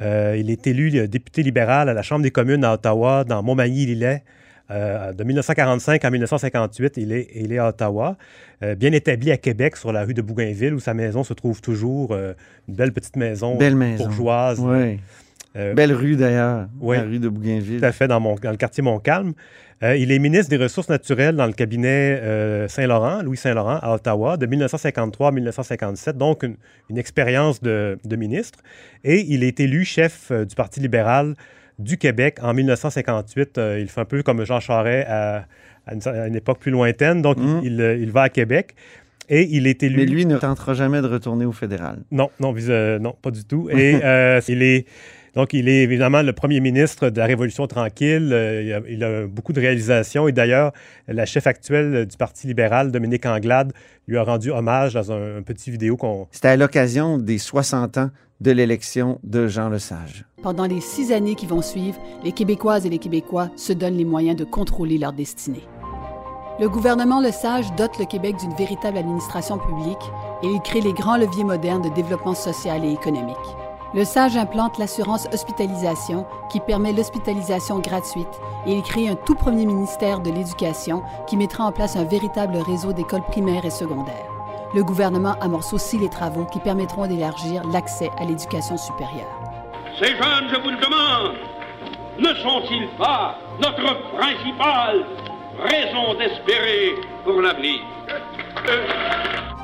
Euh, 0.00 0.36
il 0.38 0.50
est 0.50 0.66
élu 0.66 1.06
député 1.08 1.42
libéral 1.42 1.88
à 1.88 1.94
la 1.94 2.02
Chambre 2.02 2.22
des 2.22 2.30
communes 2.30 2.64
à 2.64 2.74
Ottawa, 2.74 3.24
dans 3.24 3.42
Montmagny-Lillet. 3.42 4.22
Euh, 4.70 5.12
de 5.12 5.22
1945 5.22 6.04
à 6.04 6.10
1958, 6.10 6.94
il 6.96 7.12
est, 7.12 7.28
il 7.36 7.52
est 7.52 7.58
à 7.58 7.68
Ottawa, 7.68 8.16
euh, 8.64 8.74
bien 8.74 8.90
établi 8.92 9.30
à 9.30 9.36
Québec, 9.36 9.76
sur 9.76 9.92
la 9.92 10.04
rue 10.04 10.14
de 10.14 10.22
Bougainville, 10.22 10.74
où 10.74 10.80
sa 10.80 10.92
maison 10.92 11.22
se 11.22 11.34
trouve 11.34 11.60
toujours, 11.60 12.14
une 12.14 12.74
belle 12.74 12.92
petite 12.92 13.16
maison, 13.16 13.56
belle 13.56 13.76
maison. 13.76 14.04
bourgeoise. 14.04 14.58
Oui. 14.60 14.98
Belle 15.74 15.92
rue 15.92 16.16
d'ailleurs, 16.16 16.68
oui, 16.80 16.96
la 16.96 17.02
rue 17.02 17.18
de 17.18 17.28
Bougainville. 17.28 17.80
Tout 17.80 17.86
à 17.86 17.92
fait, 17.92 18.08
dans, 18.08 18.20
mon, 18.20 18.34
dans 18.34 18.50
le 18.50 18.56
quartier 18.56 18.82
Montcalm. 18.82 19.34
Euh, 19.82 19.96
il 19.96 20.10
est 20.10 20.18
ministre 20.18 20.48
des 20.48 20.56
Ressources 20.56 20.88
naturelles 20.88 21.36
dans 21.36 21.46
le 21.46 21.52
cabinet 21.52 22.18
euh, 22.22 22.66
Saint-Laurent, 22.66 23.22
Louis 23.22 23.36
Saint-Laurent, 23.36 23.78
à 23.82 23.94
Ottawa, 23.94 24.38
de 24.38 24.46
1953 24.46 25.28
à 25.28 25.30
1957, 25.32 26.16
donc 26.16 26.42
une, 26.42 26.56
une 26.88 26.96
expérience 26.96 27.60
de, 27.60 27.98
de, 28.02 28.16
ministre. 28.16 28.60
Et 29.04 29.20
il 29.28 29.44
est 29.44 29.60
élu 29.60 29.84
chef 29.84 30.30
euh, 30.30 30.46
du 30.46 30.54
Parti 30.54 30.80
libéral 30.80 31.34
du 31.78 31.98
Québec 31.98 32.38
en 32.40 32.54
1958. 32.54 33.60
il 33.78 33.88
fait 33.88 34.00
un 34.00 34.06
peu 34.06 34.22
comme 34.22 34.42
Jean 34.46 34.60
Charest 34.60 35.06
à, 35.10 35.44
à, 35.86 35.92
une, 35.92 36.00
à 36.06 36.26
une, 36.26 36.36
époque 36.36 36.58
plus 36.58 36.70
lointaine, 36.70 37.20
donc 37.20 37.36
mmh. 37.36 37.60
il, 37.62 37.98
il, 38.00 38.10
va 38.10 38.22
à 38.22 38.28
Québec. 38.30 38.74
Et 39.28 39.46
il 39.50 39.66
est 39.66 39.82
élu. 39.82 39.96
Mais 39.96 40.06
lui 40.06 40.24
ne 40.24 40.38
tentera 40.38 40.72
jamais 40.72 41.02
de 41.02 41.06
retourner 41.06 41.44
au 41.44 41.52
fédéral. 41.52 41.98
Non, 42.10 42.30
non, 42.40 42.54
non 42.98 43.14
pas 43.20 43.30
du 43.30 43.44
tout. 43.44 43.68
Et 43.70 43.90
il 44.48 44.62
est. 44.62 44.86
Donc, 45.36 45.52
il 45.52 45.68
est 45.68 45.82
évidemment 45.82 46.22
le 46.22 46.32
premier 46.32 46.60
ministre 46.60 47.10
de 47.10 47.18
la 47.18 47.26
Révolution 47.26 47.66
tranquille. 47.66 48.30
Euh, 48.32 48.62
il, 48.62 48.72
a, 48.72 48.80
il, 48.88 49.04
a, 49.04 49.26
beaucoup 49.26 49.52
de 49.52 49.60
réalisations. 49.60 50.26
Et 50.28 50.32
d'ailleurs, 50.32 50.72
la 51.08 51.26
chef 51.26 51.46
actuelle 51.46 52.06
du 52.06 52.16
Parti 52.16 52.46
libéral, 52.46 52.90
Dominique 52.90 53.26
Anglade, 53.26 53.74
lui 54.08 54.16
a 54.16 54.22
rendu 54.22 54.50
hommage 54.50 54.94
dans 54.94 55.12
un, 55.12 55.38
un 55.38 55.42
petit 55.42 55.70
vidéo 55.70 55.98
qu'on... 55.98 56.26
C'était 56.30 56.48
à 56.48 56.56
l'occasion 56.56 57.18
des 57.18 57.36
60 57.36 57.98
ans 57.98 58.10
de 58.40 58.50
l'élection 58.50 59.20
de 59.24 59.46
Jean 59.46 59.68
Lesage. 59.68 60.24
Pendant 60.42 60.66
les 60.66 60.80
six 60.80 61.12
années 61.12 61.34
qui 61.34 61.46
vont 61.46 61.62
suivre, 61.62 62.00
les 62.24 62.32
Québécoises 62.32 62.86
et 62.86 62.90
les 62.90 62.98
Québécois 62.98 63.50
se 63.56 63.74
donnent 63.74 63.96
les 63.96 64.04
moyens 64.06 64.36
de 64.38 64.44
contrôler 64.44 64.96
leur 64.96 65.12
destinée. 65.12 65.64
Le 66.58 66.70
gouvernement 66.70 67.20
Lesage 67.20 67.66
dote 67.76 67.98
le 67.98 68.06
Québec 68.06 68.36
d'une 68.40 68.54
véritable 68.54 68.96
administration 68.96 69.58
publique 69.58 69.96
et 70.42 70.46
il 70.46 70.60
crée 70.60 70.80
les 70.80 70.94
grands 70.94 71.18
leviers 71.18 71.44
modernes 71.44 71.82
de 71.82 71.94
développement 71.94 72.34
social 72.34 72.82
et 72.86 72.92
économique. 72.92 73.36
Le 73.96 74.04
SAGE 74.04 74.36
implante 74.36 74.76
l'assurance 74.76 75.26
hospitalisation 75.32 76.26
qui 76.50 76.60
permet 76.60 76.92
l'hospitalisation 76.92 77.78
gratuite 77.78 78.28
et 78.66 78.72
il 78.72 78.82
crée 78.82 79.08
un 79.08 79.14
tout 79.14 79.34
premier 79.34 79.64
ministère 79.64 80.20
de 80.20 80.30
l'Éducation 80.30 81.02
qui 81.26 81.38
mettra 81.38 81.64
en 81.64 81.72
place 81.72 81.96
un 81.96 82.04
véritable 82.04 82.58
réseau 82.58 82.92
d'écoles 82.92 83.22
primaires 83.22 83.64
et 83.64 83.70
secondaires. 83.70 84.30
Le 84.74 84.84
gouvernement 84.84 85.34
amorce 85.40 85.72
aussi 85.72 85.96
les 85.96 86.10
travaux 86.10 86.44
qui 86.44 86.60
permettront 86.60 87.06
d'élargir 87.06 87.62
l'accès 87.72 88.10
à 88.18 88.26
l'éducation 88.26 88.76
supérieure. 88.76 89.40
Ces 89.98 90.10
jeunes, 90.10 90.50
je 90.50 90.60
vous 90.60 90.70
le 90.72 90.76
demande, 90.76 91.36
ne 92.18 92.34
sont-ils 92.42 92.88
pas 92.98 93.38
notre 93.62 94.18
principale 94.18 95.06
raison 95.58 96.12
d'espérer 96.18 96.96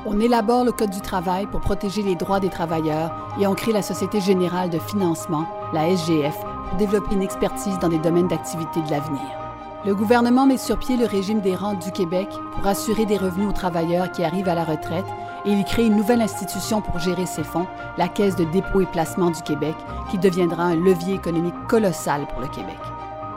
on 0.05 0.19
élabore 0.19 0.65
le 0.65 0.73
Code 0.73 0.91
du 0.91 1.01
travail 1.01 1.47
pour 1.47 1.61
protéger 1.61 2.03
les 2.03 2.17
droits 2.17 2.41
des 2.41 2.49
travailleurs 2.49 3.13
et 3.41 3.47
on 3.47 3.55
crée 3.55 3.73
la 3.73 3.83
Société 3.83 4.21
générale 4.21 4.69
de 4.71 4.79
financement, 4.79 5.47
la 5.73 5.95
SGF, 5.95 6.37
pour 6.69 6.77
développer 6.77 7.15
une 7.15 7.23
expertise 7.23 7.79
dans 7.79 7.89
des 7.89 7.99
domaines 7.99 8.29
d'activité 8.29 8.81
de 8.83 8.91
l'avenir. 8.91 9.23
Le 9.85 9.95
gouvernement 9.95 10.47
met 10.47 10.59
sur 10.59 10.79
pied 10.79 10.97
le 10.97 11.07
régime 11.07 11.41
des 11.41 11.55
rentes 11.55 11.85
du 11.85 11.93
Québec 11.93 12.29
pour 12.53 12.67
assurer 12.67 13.07
des 13.07 13.17
revenus 13.17 13.49
aux 13.49 13.53
travailleurs 13.53 14.11
qui 14.11 14.25
arrivent 14.25 14.49
à 14.49 14.55
la 14.55 14.65
retraite 14.65 15.07
et 15.45 15.51
il 15.51 15.65
crée 15.65 15.87
une 15.87 15.97
nouvelle 15.97 16.23
institution 16.23 16.81
pour 16.81 16.99
gérer 16.99 17.27
ces 17.27 17.45
fonds, 17.45 17.67
la 17.99 18.09
Caisse 18.09 18.37
de 18.37 18.45
dépôt 18.45 18.81
et 18.81 18.87
placement 18.87 19.31
du 19.31 19.43
Québec, 19.43 19.75
qui 20.11 20.19
deviendra 20.19 20.65
un 20.65 20.77
levier 20.77 21.15
économique 21.15 21.67
colossal 21.69 22.27
pour 22.29 22.41
le 22.41 22.49
Québec. 22.49 22.79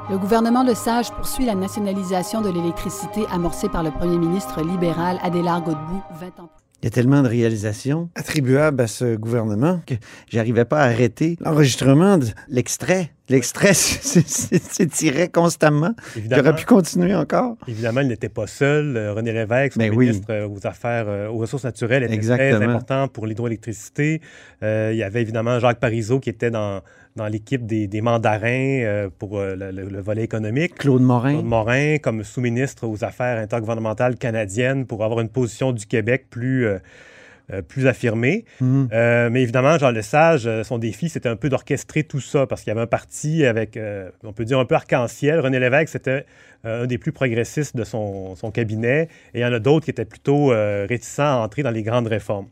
Le 0.07 0.19
gouvernement 0.19 0.61
Lesage 0.61 1.11
poursuit 1.11 1.45
la 1.45 1.55
nationalisation 1.55 2.41
de 2.41 2.49
l'électricité 2.49 3.25
amorcée 3.31 3.69
par 3.69 3.81
le 3.81 3.89
premier 3.89 4.19
ministre 4.19 4.61
libéral 4.61 5.17
Adélard 5.23 5.63
Godbout 5.63 6.03
20 6.19 6.39
ans 6.41 6.49
plus 6.55 6.65
il 6.85 6.85
y 6.85 6.87
a 6.87 6.91
tellement 6.91 7.23
de 7.23 7.27
réalisations 7.27 8.09
attribuables 8.13 8.79
à 8.79 8.85
ce 8.85 9.15
gouvernement 9.15 9.81
que 9.87 9.95
j'arrivais 10.29 10.65
pas 10.65 10.81
à 10.81 10.83
arrêter 10.83 11.35
l'enregistrement 11.39 12.19
de 12.19 12.27
l'extrait. 12.47 13.09
L'extrait 13.27 13.73
s'étirait 13.73 15.29
constamment. 15.29 15.95
Aurait 16.31 16.55
pu 16.55 16.65
continuer 16.65 17.15
encore. 17.15 17.55
Évidemment, 17.67 18.01
il 18.01 18.07
n'était 18.09 18.29
pas 18.29 18.45
seul. 18.45 18.95
René 19.15 19.33
Lévesque, 19.33 19.73
son 19.73 19.79
Mais 19.79 19.89
ministre 19.89 20.27
oui. 20.29 20.57
aux 20.59 20.67
Affaires, 20.67 21.05
euh, 21.07 21.27
aux 21.29 21.37
ressources 21.37 21.63
naturelles, 21.63 22.03
était 22.03 22.13
Exactement. 22.13 22.59
très 22.59 22.65
important 22.67 23.07
pour 23.07 23.25
l'hydroélectricité. 23.25 24.21
Euh, 24.61 24.91
il 24.93 24.97
y 24.97 25.03
avait 25.03 25.23
évidemment 25.23 25.57
Jacques 25.57 25.79
Parizeau 25.79 26.19
qui 26.19 26.29
était 26.29 26.51
dans, 26.51 26.81
dans 27.15 27.28
l'équipe 27.28 27.65
des, 27.65 27.88
des, 27.88 28.01
mandarins 28.01 28.82
euh, 28.84 29.10
pour 29.17 29.39
le, 29.39 29.56
le, 29.56 29.71
le, 29.71 30.01
volet 30.01 30.23
économique. 30.23 30.75
Claude 30.75 31.01
Morin. 31.01 31.34
Claude 31.34 31.45
Morin, 31.45 31.97
comme 31.97 32.23
sous-ministre 32.23 32.88
aux 32.88 33.04
Affaires 33.04 33.38
intergouvernementales 33.39 34.15
canadiennes 34.17 34.86
pour 34.86 35.04
avoir 35.04 35.21
une 35.21 35.30
position 35.30 35.71
du 35.71 35.86
Québec 35.86 36.28
plus... 36.30 36.67
Euh, 36.67 37.62
plus 37.67 37.86
affirmé. 37.86 38.43
Mhm. 38.60 38.67
Mm. 38.67 38.89
Euh, 38.91 39.30
mais 39.32 39.43
évidemment, 39.43 39.78
Jean 39.78 39.91
Lesage, 39.91 40.49
son 40.63 40.80
défi, 40.80 41.10
c'était 41.10 41.30
un 41.30 41.36
peu 41.36 41.47
d'orchestrer 41.47 42.04
tout 42.04 42.19
ça 42.19 42.47
parce 42.47 42.63
qu'il 42.63 42.69
y 42.69 42.71
avait 42.71 42.82
un 42.82 42.88
parti 42.88 43.45
avec, 43.45 43.78
euh, 43.78 44.10
on 44.23 44.34
peut 44.34 44.45
dire, 44.45 44.58
un 44.58 44.65
peu 44.65 44.73
arc-en-ciel. 44.73 45.39
René 45.39 45.60
Lévesque, 45.60 45.89
c'était 45.89 46.25
euh, 46.65 46.84
un 46.84 46.88
des 46.88 46.97
plus 46.97 47.12
progressistes 47.12 47.75
de 47.75 47.84
son, 47.84 48.36
son, 48.36 48.49
cabinet 48.49 49.10
et 49.34 49.39
il 49.39 49.41
y 49.41 49.45
en 49.45 49.54
a 49.54 49.60
d'autres 49.60 49.86
qui 49.86 49.91
étaient 49.91 50.06
plutôt 50.06 50.51
euh, 50.51 50.88
réticents 50.89 51.23
à 51.23 51.45
entrer 51.45 51.62
dans 51.62 51.71
les 51.71 51.84
grandes 51.84 52.08
réformes. 52.08 52.47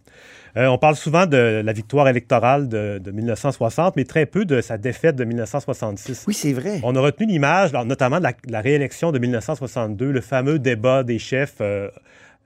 Euh, 0.56 0.68
on 0.68 0.78
parle 0.78 0.96
souvent 0.96 1.26
de 1.26 1.62
la 1.66 1.74
victoire 1.74 2.08
électorale 2.08 2.70
de, 2.70 3.00
de, 3.00 3.12
1960, 3.12 3.96
mais 3.96 4.04
très 4.04 4.26
peu 4.28 4.46
de 4.46 4.62
sa 4.62 4.78
défaite 4.78 5.16
de 5.16 5.24
1966. 5.24 6.26
Oui, 6.28 6.34
c'est 6.34 6.54
vrai. 6.54 6.80
On 6.84 6.96
a 6.96 7.00
retenu 7.00 7.26
l'image, 7.26 7.74
notamment 7.74 8.20
de 8.20 8.24
la, 8.24 8.34
de 8.34 8.52
la, 8.52 8.62
réélection 8.62 9.12
de 9.12 9.18
1962, 9.18 10.12
le 10.12 10.22
fameux 10.22 10.60
débat 10.60 11.04
des 11.04 11.18
chefs 11.18 11.56
euh, 11.62 11.90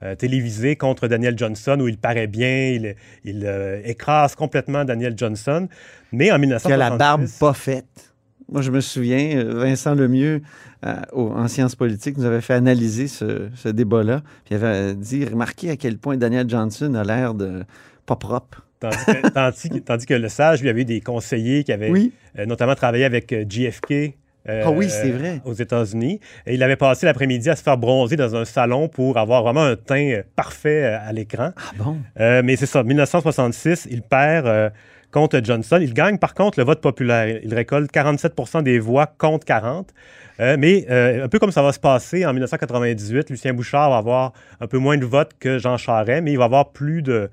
euh, 0.04 0.14
télévisé 0.14 0.76
contre 0.76 1.08
Daniel 1.08 1.36
Johnson 1.36 1.76
où 1.80 1.88
il 1.88 1.98
paraît 1.98 2.28
bien, 2.28 2.68
il, 2.68 2.94
il 3.24 3.44
euh, 3.44 3.80
écrase 3.84 4.36
complètement 4.36 4.84
Daniel 4.84 5.14
Johnson. 5.16 5.66
Mais 6.12 6.30
en 6.30 6.38
1966... 6.38 6.68
Qui 6.68 6.72
a 6.72 6.76
la 6.76 6.96
barbe 6.96 7.26
pas 7.40 7.52
faite. 7.52 8.14
Moi, 8.48 8.62
je 8.62 8.70
me 8.70 8.80
souviens, 8.80 9.42
Vincent 9.42 9.96
Lemieux, 9.96 10.40
euh, 10.86 10.94
en 11.12 11.48
sciences 11.48 11.74
politiques, 11.74 12.16
nous 12.16 12.26
avait 12.26 12.40
fait 12.40 12.54
analyser 12.54 13.08
ce, 13.08 13.48
ce 13.56 13.68
débat-là. 13.68 14.22
Puis 14.44 14.54
il 14.54 14.64
avait 14.64 14.94
dit, 14.94 15.24
remarquez 15.24 15.70
à 15.70 15.76
quel 15.76 15.98
point 15.98 16.16
Daniel 16.16 16.48
Johnson 16.48 16.94
a 16.94 17.02
l'air 17.02 17.34
de 17.34 17.64
pas 18.08 18.16
propre. 18.16 18.64
Tandis 18.80 18.96
que, 19.06 19.28
tandis, 19.34 19.82
tandis 19.82 20.06
que, 20.06 20.14
le 20.14 20.28
sage, 20.28 20.62
lui, 20.62 20.68
avait 20.68 20.82
eu 20.82 20.84
des 20.84 21.00
conseillers 21.00 21.64
qui 21.64 21.72
avaient 21.72 21.90
oui. 21.90 22.12
euh, 22.38 22.46
notamment 22.46 22.74
travaillé 22.74 23.04
avec 23.04 23.34
JFK, 23.48 24.14
euh, 24.48 24.62
Ah 24.64 24.70
oui, 24.70 24.88
c'est 24.88 25.10
vrai. 25.10 25.40
aux 25.44 25.52
États-Unis. 25.52 26.20
Et 26.46 26.54
il 26.54 26.62
avait 26.62 26.76
passé 26.76 27.04
l'après-midi 27.06 27.50
à 27.50 27.56
se 27.56 27.62
faire 27.62 27.76
bronzer 27.76 28.16
dans 28.16 28.34
un 28.36 28.44
salon 28.44 28.88
pour 28.88 29.18
avoir 29.18 29.42
vraiment 29.42 29.64
un 29.64 29.76
teint 29.76 30.10
euh, 30.10 30.22
parfait 30.36 30.84
euh, 30.84 30.98
à 31.08 31.12
l'écran. 31.12 31.50
Ah 31.56 31.60
bon? 31.76 31.98
Euh, 32.20 32.42
mais 32.44 32.56
c'est 32.56 32.66
ça, 32.66 32.82
1966, 32.82 33.88
il 33.90 34.02
perd 34.02 34.46
euh, 34.46 34.70
contre 35.10 35.40
Johnson. 35.42 35.78
Il 35.82 35.92
gagne 35.92 36.18
par 36.18 36.34
contre 36.34 36.58
le 36.58 36.64
vote 36.64 36.80
populaire. 36.80 37.40
Il 37.42 37.52
récolte 37.54 37.92
47% 37.92 38.62
des 38.62 38.78
voix 38.78 39.06
contre 39.18 39.44
40. 39.44 39.92
Euh, 40.40 40.56
mais 40.58 40.86
euh, 40.88 41.24
un 41.24 41.28
peu 41.28 41.40
comme 41.40 41.50
ça 41.50 41.62
va 41.62 41.72
se 41.72 41.80
passer 41.80 42.24
en 42.24 42.30
1998, 42.32 43.28
Lucien 43.28 43.52
Bouchard 43.52 43.90
va 43.90 43.96
avoir 43.96 44.32
un 44.60 44.68
peu 44.68 44.78
moins 44.78 44.96
de 44.96 45.04
votes 45.04 45.32
que 45.40 45.58
Jean 45.58 45.76
Charest, 45.76 46.22
mais 46.22 46.30
il 46.30 46.38
va 46.38 46.44
avoir 46.44 46.70
plus 46.70 47.02
de, 47.02 47.28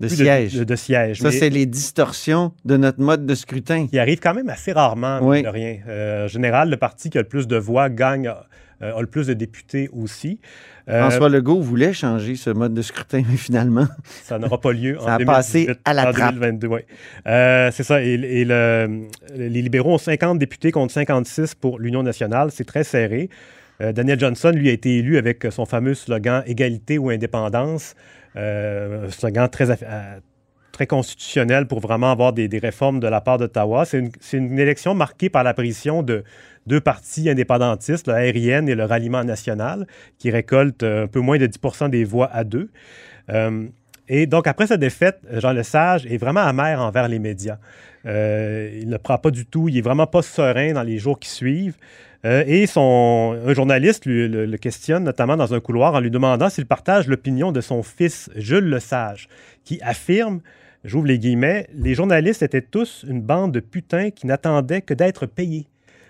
De 0.00 0.08
sièges. 0.08 0.54
De, 0.54 0.64
de 0.64 0.76
sièges. 0.76 1.20
Ça, 1.20 1.32
c'est 1.32 1.50
les 1.50 1.66
distorsions 1.66 2.52
de 2.64 2.76
notre 2.76 3.00
mode 3.00 3.26
de 3.26 3.34
scrutin. 3.34 3.86
qui 3.88 3.98
arrive 3.98 4.20
quand 4.20 4.34
même 4.34 4.48
assez 4.48 4.72
rarement, 4.72 5.18
Oui. 5.22 5.42
de 5.42 5.48
rien. 5.48 5.78
Euh, 5.88 6.24
en 6.26 6.28
général, 6.28 6.70
le 6.70 6.76
parti 6.76 7.10
qui 7.10 7.18
a 7.18 7.22
le 7.22 7.26
plus 7.28 7.48
de 7.48 7.56
voix 7.56 7.88
gagne, 7.90 8.28
euh, 8.82 8.94
a 8.96 9.00
le 9.00 9.06
plus 9.08 9.26
de 9.26 9.34
députés 9.34 9.88
aussi. 9.92 10.38
Euh, 10.88 11.00
François 11.00 11.28
Legault 11.28 11.60
voulait 11.60 11.92
changer 11.92 12.36
ce 12.36 12.48
mode 12.50 12.74
de 12.74 12.80
scrutin, 12.82 13.22
mais 13.30 13.36
finalement, 13.36 13.88
Ça 14.22 14.38
n'aura 14.38 14.60
pas 14.60 14.72
lieu 14.72 14.98
en 15.00 15.04
Ça 15.04 15.14
a 15.16 15.18
passé 15.18 15.66
2018, 15.66 15.80
à 15.84 15.94
la 15.94 16.08
en 16.08 16.12
trappe. 16.12 16.34
2022, 16.34 16.66
ouais. 16.68 16.86
Euh, 17.26 17.70
c'est 17.72 17.82
ça. 17.82 18.00
Et, 18.02 18.12
et 18.14 18.44
le- 18.44 19.08
les 19.36 19.48
libéraux 19.62 19.94
ont 19.94 19.98
50 19.98 20.38
députés 20.38 20.70
contre 20.70 20.92
56 20.94 21.56
pour 21.56 21.78
l'Union 21.80 22.04
nationale. 22.04 22.50
C'est 22.52 22.64
très 22.64 22.84
serré. 22.84 23.28
Euh, 23.80 23.92
Daniel 23.92 24.18
Johnson, 24.18 24.50
lui, 24.54 24.68
a 24.68 24.72
été 24.72 24.98
élu 24.98 25.18
avec 25.18 25.46
son 25.50 25.64
fameux 25.64 25.94
slogan 25.94 26.42
Égalité 26.46 26.98
ou 26.98 27.10
indépendance. 27.10 27.94
Euh, 28.36 29.06
un 29.06 29.10
slogan 29.10 29.48
très, 29.48 29.70
euh, 29.70 30.20
très 30.72 30.86
constitutionnel 30.86 31.66
pour 31.66 31.80
vraiment 31.80 32.10
avoir 32.10 32.32
des, 32.32 32.48
réformes 32.58 33.00
de 33.00 33.06
la 33.06 33.20
part 33.20 33.38
d'Ottawa. 33.38 33.84
C'est 33.84 34.02
une, 34.32 34.58
élection 34.58 34.94
marquée 34.94 35.28
par 35.30 35.44
l'apparition 35.44 36.02
de 36.02 36.24
deux 36.66 36.80
partis 36.80 37.30
indépendantistes, 37.30 38.08
le 38.08 38.14
RIN 38.14 38.66
et 38.66 38.74
le 38.74 38.84
Ralliement 38.84 39.24
national, 39.24 39.86
qui 40.18 40.30
récoltent 40.30 40.82
un 40.82 41.06
peu 41.06 41.20
moins 41.20 41.38
de 41.38 41.46
10% 41.46 41.88
des 41.88 42.04
voix 42.04 42.28
à 42.32 42.44
deux. 42.44 42.70
Et 44.10 44.26
donc, 44.26 44.46
après 44.46 44.66
sa 44.66 44.76
défaite, 44.76 45.18
Jean 45.32 45.52
Lesage 45.52 46.06
est 46.06 46.18
vraiment 46.18 46.40
amer 46.40 46.80
envers 46.80 47.08
les 47.08 47.18
médias. 47.18 47.58
Il 48.04 48.88
ne 48.88 48.96
prend 48.98 49.16
pas 49.16 49.30
du 49.30 49.46
tout, 49.46 49.68
il 49.68 49.78
est 49.78 49.82
vraiment 49.82 50.06
pas 50.06 50.20
serein 50.20 50.72
dans 50.74 50.82
les 50.82 50.98
jours 50.98 51.18
qui 51.18 51.30
suivent. 51.30 51.76
Euh, 52.24 52.42
et 52.46 52.66
son, 52.66 53.38
un 53.46 53.54
journaliste 53.54 54.04
lui- 54.04 54.28
le, 54.28 54.44
le 54.44 54.56
questionne, 54.56 55.04
notamment 55.04 55.36
dans 55.36 55.54
un 55.54 55.60
couloir, 55.60 55.94
en 55.94 56.00
lui 56.00 56.10
demandant 56.10 56.48
s'il 56.50 56.66
partage 56.66 57.06
l'opinion 57.06 57.52
de 57.52 57.60
son 57.60 57.82
fils, 57.82 58.28
Jules 58.34 58.68
Lesage, 58.68 59.28
qui 59.64 59.80
affirme, 59.82 60.40
j'ouvre 60.84 61.06
les 61.06 61.18
guillemets, 61.18 61.68
les 61.74 61.94
journalistes 61.94 62.42
étaient 62.42 62.62
tous 62.62 63.04
une 63.08 63.22
bande 63.22 63.52
de 63.52 63.60
putains 63.60 64.10
qui 64.10 64.26
n'attendaient 64.26 64.82
que 64.82 64.94
d'être 64.94 65.26
payés. 65.26 65.68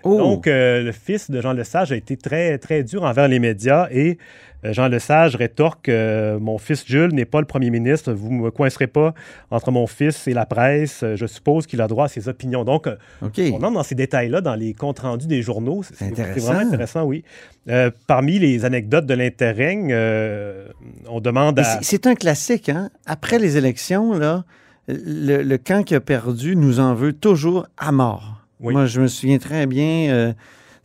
Oh! 0.09 0.19
Donc, 0.19 0.47
euh, 0.47 0.83
le 0.83 0.93
fils 0.93 1.31
de 1.31 1.41
Jean 1.41 1.53
Lesage 1.53 1.93
a 1.93 1.97
été 1.97 2.17
très, 2.17 2.59
très 2.59 2.83
dur 2.83 3.05
envers 3.05 3.29
les 3.29 3.39
médias 3.39 3.89
et 3.91 4.19
euh, 4.65 4.73
Jean 4.73 4.89
Lesage 4.89 5.37
rétorque 5.37 5.89
euh, 5.89 6.39
Mon 6.41 6.59
fils 6.59 6.85
Jules 6.87 7.13
n'est 7.15 7.25
pas 7.25 7.41
le 7.41 7.47
premier 7.47 7.71
ministre, 7.71 8.13
vous 8.13 8.33
ne 8.33 8.41
me 8.43 8.51
coincerez 8.51 8.87
pas 8.89 9.15
entre 9.51 9.71
mon 9.71 9.87
fils 9.87 10.27
et 10.27 10.35
la 10.35 10.47
presse, 10.47 11.05
je 11.15 11.27
suppose 11.27 11.67
qu'il 11.67 11.81
a 11.81 11.87
droit 11.87 12.07
à 12.07 12.09
ses 12.09 12.29
opinions. 12.29 12.65
Donc, 12.65 12.89
on 13.53 13.63
entre 13.63 13.73
dans 13.75 13.83
ces 13.85 13.95
détails-là 13.95 14.41
dans 14.41 14.55
les 14.57 14.75
comptes 14.75 14.99
rendus 15.01 15.27
des 15.29 15.43
journaux. 15.43 15.83
C'est 15.83 16.11
vraiment 16.13 16.61
intéressant, 16.67 17.05
oui. 17.05 17.23
Parmi 18.07 18.39
les 18.39 18.65
anecdotes 18.65 19.07
de 19.07 19.15
l'interrègne, 19.15 19.95
on 21.09 21.21
demande 21.21 21.59
à. 21.59 21.65
c'est- 21.65 21.85
C'est 21.99 22.07
un 22.07 22.15
classique, 22.15 22.69
hein? 22.69 22.91
Après 23.07 23.39
les 23.39 23.57
élections, 23.57 24.13
là, 24.15 24.45
le, 24.89 25.43
le 25.43 25.59
camp 25.59 25.83
qui 25.85 25.95
a 25.95 26.01
perdu 26.01 26.57
nous 26.57 26.81
en 26.81 26.95
veut 26.95 27.13
toujours 27.13 27.67
à 27.77 27.93
mort. 27.93 28.38
Oui. 28.61 28.73
Moi, 28.75 28.87
je 28.87 29.01
me 29.01 29.07
souviens 29.09 29.39
très 29.39 29.67
bien, 29.67 30.11
euh, 30.11 30.33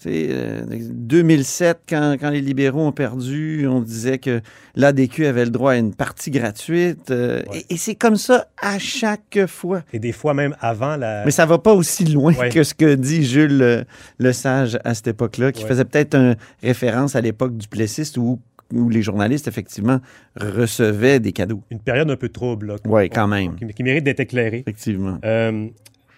euh, 0.05 0.61
2007, 0.91 1.79
quand, 1.87 2.17
quand 2.19 2.29
les 2.29 2.41
libéraux 2.41 2.81
ont 2.85 2.91
perdu, 2.91 3.65
on 3.67 3.79
disait 3.81 4.17
que 4.17 4.41
l'ADQ 4.75 5.25
avait 5.25 5.45
le 5.45 5.51
droit 5.51 5.71
à 5.71 5.75
une 5.77 5.93
partie 5.95 6.29
gratuite. 6.29 7.09
euh, 7.11 7.41
Et, 7.53 7.73
et 7.73 7.77
c'est 7.77 7.95
comme 7.95 8.17
ça 8.17 8.47
à 8.61 8.79
chaque 8.79 9.45
fois. 9.47 9.83
Et 9.93 9.99
des 9.99 10.11
fois 10.11 10.33
même 10.33 10.55
avant 10.59 10.97
la. 10.97 11.23
Mais 11.25 11.31
ça 11.31 11.45
va 11.45 11.57
pas 11.57 11.73
aussi 11.73 12.03
loin 12.05 12.33
Ouais. 12.33 12.49
que 12.49 12.63
ce 12.63 12.73
que 12.73 12.95
dit 12.95 13.23
Jules 13.23 13.61
euh, 13.61 13.83
Lesage 14.19 14.77
à 14.83 14.93
cette 14.93 15.07
époque-là, 15.07 15.51
qui 15.51 15.63
Ouais. 15.63 15.69
faisait 15.69 15.85
peut-être 15.85 16.15
une 16.15 16.35
référence 16.61 17.15
à 17.15 17.21
l'époque 17.21 17.55
du 17.57 17.67
Plessiste 17.69 18.17
où, 18.17 18.39
où 18.73 18.89
les 18.89 19.01
journalistes, 19.03 19.47
effectivement, 19.47 19.99
recevaient 20.35 21.19
des 21.21 21.31
cadeaux. 21.31 21.61
Une 21.71 21.79
période 21.79 22.11
un 22.11 22.17
peu 22.17 22.29
trouble. 22.29 22.75
Oui, 22.85 23.09
quand 23.09 23.27
même. 23.27 23.55
qui, 23.55 23.67
qui 23.67 23.83
mérite 23.83 24.03
d'être 24.03 24.19
éclairée. 24.19 24.59
Effectivement. 24.67 25.17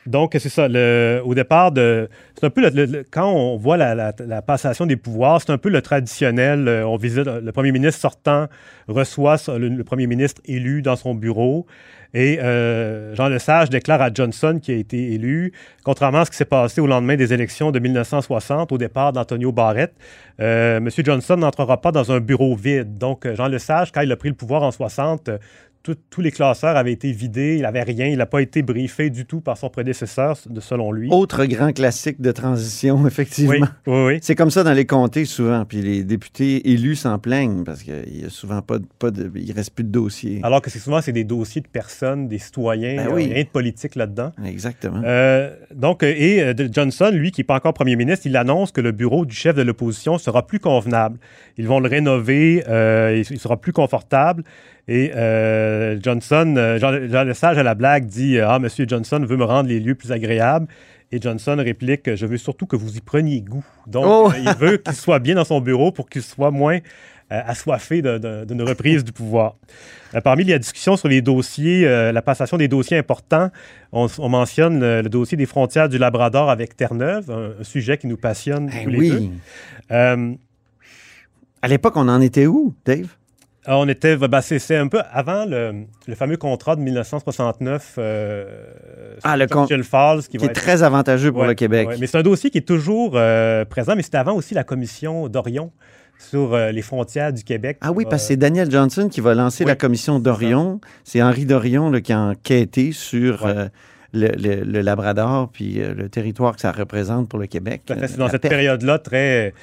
Euh, 0.07 0.11
donc, 0.11 0.35
c'est 0.39 0.49
ça. 0.49 0.67
le- 0.67 1.21
au 1.23 1.33
départ, 1.35 1.71
de, 1.71 2.09
c'est 2.35 2.45
un 2.45 2.49
peu 2.49 2.61
le- 2.69 3.03
quand 3.09 3.31
on 3.31 3.57
voit 3.57 3.77
la, 3.77 4.13
passation 4.41 4.85
des 4.85 4.95
pouvoirs, 4.97 5.41
c'est 5.41 5.51
un 5.51 5.57
peu 5.57 5.69
le 5.69 5.81
traditionnel. 5.81 6.67
euh, 6.67 6.87
on 6.87 6.97
visite 6.97 7.25
le 7.25 7.51
premier 7.51 7.71
ministre 7.71 7.99
sortant, 8.01 8.47
reçoit 8.87 9.37
le, 9.57 9.83
premier 9.83 10.07
ministre 10.07 10.41
élu 10.45 10.81
dans 10.81 10.95
son 10.95 11.15
bureau. 11.15 11.65
Et 12.13 12.39
euh, 12.39 13.13
Jean 13.13 13.27
Lesage 13.27 13.69
déclare 13.69 14.01
à 14.01 14.09
Johnson 14.13 14.59
qui 14.61 14.71
a 14.71 14.75
été 14.75 15.13
élu, 15.13 15.51
contrairement 15.83 16.19
à 16.19 16.25
ce 16.25 16.31
qui 16.31 16.37
s'est 16.37 16.45
passé 16.45 16.79
au 16.79 16.87
lendemain 16.87 17.17
des 17.17 17.33
élections 17.33 17.71
de 17.71 17.79
1960, 17.79 18.71
au 18.71 18.77
départ 18.77 19.11
d'Antonio 19.11 19.51
Barrett, 19.51 19.93
euh, 20.39 20.77
M. 20.77 20.89
Johnson 20.97 21.35
n'entrera 21.35 21.81
pas 21.81 21.91
dans 21.91 22.13
un 22.13 22.21
bureau 22.21 22.55
vide. 22.55 22.97
Donc, 22.97 23.25
euh, 23.25 23.35
Jean 23.35 23.47
Lesage, 23.47 23.91
quand 23.91 23.99
il 24.01 24.11
a 24.13 24.15
pris 24.15 24.29
le 24.29 24.35
pouvoir 24.35 24.63
en 24.63 24.71
60, 24.71 25.27
euh, 25.27 25.37
tout- 25.85 25.95
tous 26.09 26.21
les 26.21 26.31
classeurs 26.31 26.75
avaient 26.75 26.91
été 26.91 27.11
vidés, 27.11 27.55
il 27.57 27.61
n'avait 27.61 27.83
rien, 27.83 28.07
il 28.07 28.17
n'a 28.17 28.25
pas 28.25 28.41
été 28.41 28.63
briefé 28.63 29.11
du 29.11 29.25
tout 29.27 29.39
par 29.39 29.55
son 29.57 29.69
prédécesseur, 29.69 30.35
selon 30.59 30.91
lui. 30.91 31.09
Autre 31.11 31.45
grand 31.45 31.71
classique 31.71 32.19
de 32.19 32.31
transition, 32.31 33.05
effectivement. 33.07 33.53
Oui, 33.85 33.93
oui, 33.93 34.03
oui. 34.15 34.19
C'est 34.23 34.33
comme 34.35 34.49
ça 34.49 34.63
dans 34.63 34.73
les 34.73 34.85
comtés 34.85 35.25
souvent. 35.25 35.63
Puis 35.63 35.81
les 35.81 36.03
députés 36.03 36.71
élus 36.71 36.95
s'en 36.95 37.19
plaignent 37.19 37.63
parce 37.63 37.83
qu'il 37.83 37.93
n'y 38.11 38.25
a 38.25 38.29
souvent 38.29 38.61
pas 38.63 38.79
de, 38.79 38.85
pas 38.97 39.11
de. 39.11 39.31
Il 39.35 39.51
reste 39.51 39.73
plus 39.75 39.83
de 39.83 39.89
dossiers. 39.91 40.39
Alors 40.43 40.61
que 40.61 40.69
c'est 40.71 40.79
souvent 40.79 41.01
c'est 41.01 41.11
des 41.11 41.23
dossiers 41.23 41.61
de 41.61 41.67
personnes, 41.67 42.27
des 42.27 42.39
citoyens, 42.39 42.95
Ben 43.05 43.13
oui. 43.13 43.31
rien 43.31 43.43
de 43.43 43.49
politique 43.49 43.95
là-dedans. 43.95 44.31
Exactement. 44.43 45.01
Euh, 45.05 45.55
donc, 45.73 46.01
euh, 46.01 46.13
et 46.17 46.41
euh, 46.41 46.53
Johnson, 46.71 47.11
lui, 47.13 47.29
qui 47.31 47.41
n'est 47.41 47.45
pas 47.45 47.55
encore 47.55 47.73
premier 47.75 47.95
ministre, 47.95 48.25
il 48.25 48.35
annonce 48.37 48.71
que 48.71 48.81
le 48.81 48.91
bureau 48.91 49.25
du 49.25 49.35
chef 49.35 49.55
de 49.55 49.61
l'opposition 49.61 50.17
sera 50.17 50.47
plus 50.47 50.59
convenable. 50.59 51.19
Ils 51.57 51.67
vont 51.67 51.79
le 51.79 51.87
rénover, 51.87 52.63
euh, 52.67 53.23
il 53.29 53.39
sera 53.39 53.57
plus 53.57 53.71
confortable. 53.73 54.43
Et 54.87 55.11
euh, 55.15 55.97
Johnson, 56.01 56.53
euh, 56.57 56.77
Jean, 56.79 56.91
Jean 57.09 57.23
Lesage 57.23 57.57
à 57.57 57.63
la 57.63 57.73
blague 57.75 58.05
dit 58.05 58.37
euh, 58.37 58.47
Ah, 58.49 58.59
Monsieur 58.59 58.85
Johnson 58.87 59.19
veut 59.27 59.37
me 59.37 59.43
rendre 59.43 59.69
les 59.69 59.79
lieux 59.79 59.95
plus 59.95 60.11
agréables. 60.11 60.67
Et 61.11 61.19
Johnson 61.21 61.55
réplique 61.57 62.15
Je 62.15 62.25
veux 62.25 62.37
surtout 62.37 62.65
que 62.67 62.75
vous 62.75 62.95
y 62.97 63.01
preniez 63.01 63.41
goût. 63.41 63.65
Donc, 63.87 64.05
Oh! 64.07 64.31
euh, 64.31 64.37
il 64.39 64.55
veut 64.59 64.77
qu'il 64.77 64.93
soit 64.93 65.19
bien 65.19 65.35
dans 65.35 65.43
son 65.43 65.59
bureau 65.61 65.91
pour 65.91 66.07
qu'il 66.09 66.21
soit 66.21 66.51
moins 66.51 66.77
euh, 67.31 67.41
assoiffé 67.47 68.03
d'une 68.03 68.61
reprise 68.61 69.03
du 69.03 69.11
pouvoir. 69.11 69.55
Euh, 70.13 70.21
parmi 70.21 70.43
les 70.43 70.59
discussions 70.59 70.95
sur 70.97 71.07
les 71.07 71.23
dossiers, 71.23 71.87
euh, 71.87 72.11
la 72.11 72.21
passation 72.21 72.55
des 72.57 72.67
dossiers 72.67 72.97
importants, 72.97 73.49
on, 73.91 74.05
on 74.19 74.29
mentionne 74.29 74.79
le, 74.79 75.01
le 75.01 75.09
dossier 75.09 75.35
des 75.35 75.47
frontières 75.47 75.89
du 75.89 75.97
Labrador 75.97 76.51
avec 76.51 76.77
Terre-Neuve, 76.77 77.31
un, 77.31 77.59
un 77.59 77.63
sujet 77.63 77.97
qui 77.97 78.05
nous 78.05 78.17
passionne 78.17 78.69
tous 78.69 78.89
les 78.89 78.97
oui. 78.99 79.09
deux. 79.09 79.29
Euh, 79.91 80.33
À 81.63 81.67
l'époque, 81.67 81.93
on 81.97 82.07
en 82.07 82.21
était 82.21 82.45
où, 82.45 82.75
Dave? 82.85 83.07
Ah, 83.67 83.77
on 83.77 83.87
était, 83.87 84.15
ben, 84.17 84.41
c'est 84.41 84.59
c'est 84.59 84.75
un 84.75 84.87
peu 84.87 84.99
avant 85.11 85.45
le, 85.45 85.85
le 86.07 86.15
fameux 86.15 86.37
contrat 86.37 86.75
de 86.75 86.81
1969 86.81 87.95
euh, 87.97 88.45
Ah, 89.23 89.37
le 89.37 89.47
con- 89.47 89.67
Falls, 89.83 90.21
qui, 90.23 90.29
Qui 90.29 90.37
va 90.37 90.45
est 90.45 90.49
être- 90.49 90.55
très 90.61 90.83
avantageux 90.83 91.31
pour 91.31 91.41
Ouais, 91.41 91.47
le 91.47 91.53
Québec. 91.55 91.87
ouais. 91.87 91.95
mais 91.99 92.07
c'est 92.07 92.17
un 92.17 92.23
dossier 92.23 92.49
qui 92.49 92.59
est 92.59 92.67
toujours 92.67 93.13
euh, 93.15 93.65
présent, 93.65 93.95
mais 93.95 94.03
c'était 94.03 94.17
avant 94.17 94.33
aussi 94.33 94.53
la 94.53 94.63
commission 94.63 95.27
d'Orion 95.29 95.71
sur 96.17 96.53
euh, 96.53 96.71
les 96.71 96.81
frontières 96.81 97.33
du 97.33 97.43
Québec. 97.43 97.77
Ah 97.81 97.91
oui, 97.91 98.05
parce 98.09 98.21
que 98.23 98.27
c'est 98.29 98.37
Daniel 98.37 98.71
Johnson 98.71 99.09
qui 99.09 99.19
va 99.21 99.33
lancer 99.33 99.63
Oui, 99.63 99.69
la 99.69 99.75
commission 99.75 100.19
d'Orion. 100.19 100.79
C'est 101.03 101.21
Henri 101.21 101.45
Dorion 101.45 101.91
qui 102.01 102.13
a 102.13 102.19
enquêté 102.19 102.91
sur 102.93 103.43
Ouais. 103.43 103.51
euh, 103.55 103.67
le, 104.13 104.27
le- 104.29 104.63
le 104.63 104.79
Labrador 104.81 105.49
puis 105.51 105.73
le 105.73 106.07
territoire 106.07 106.55
que 106.55 106.61
ça 106.61 106.71
représente 106.71 107.27
pour 107.27 107.37
le 107.37 107.47
Québec. 107.47 107.81
C'est 107.87 108.15
dans 108.17 108.29
cette 108.29 108.43
période-là 108.47 108.97
très 108.99 109.53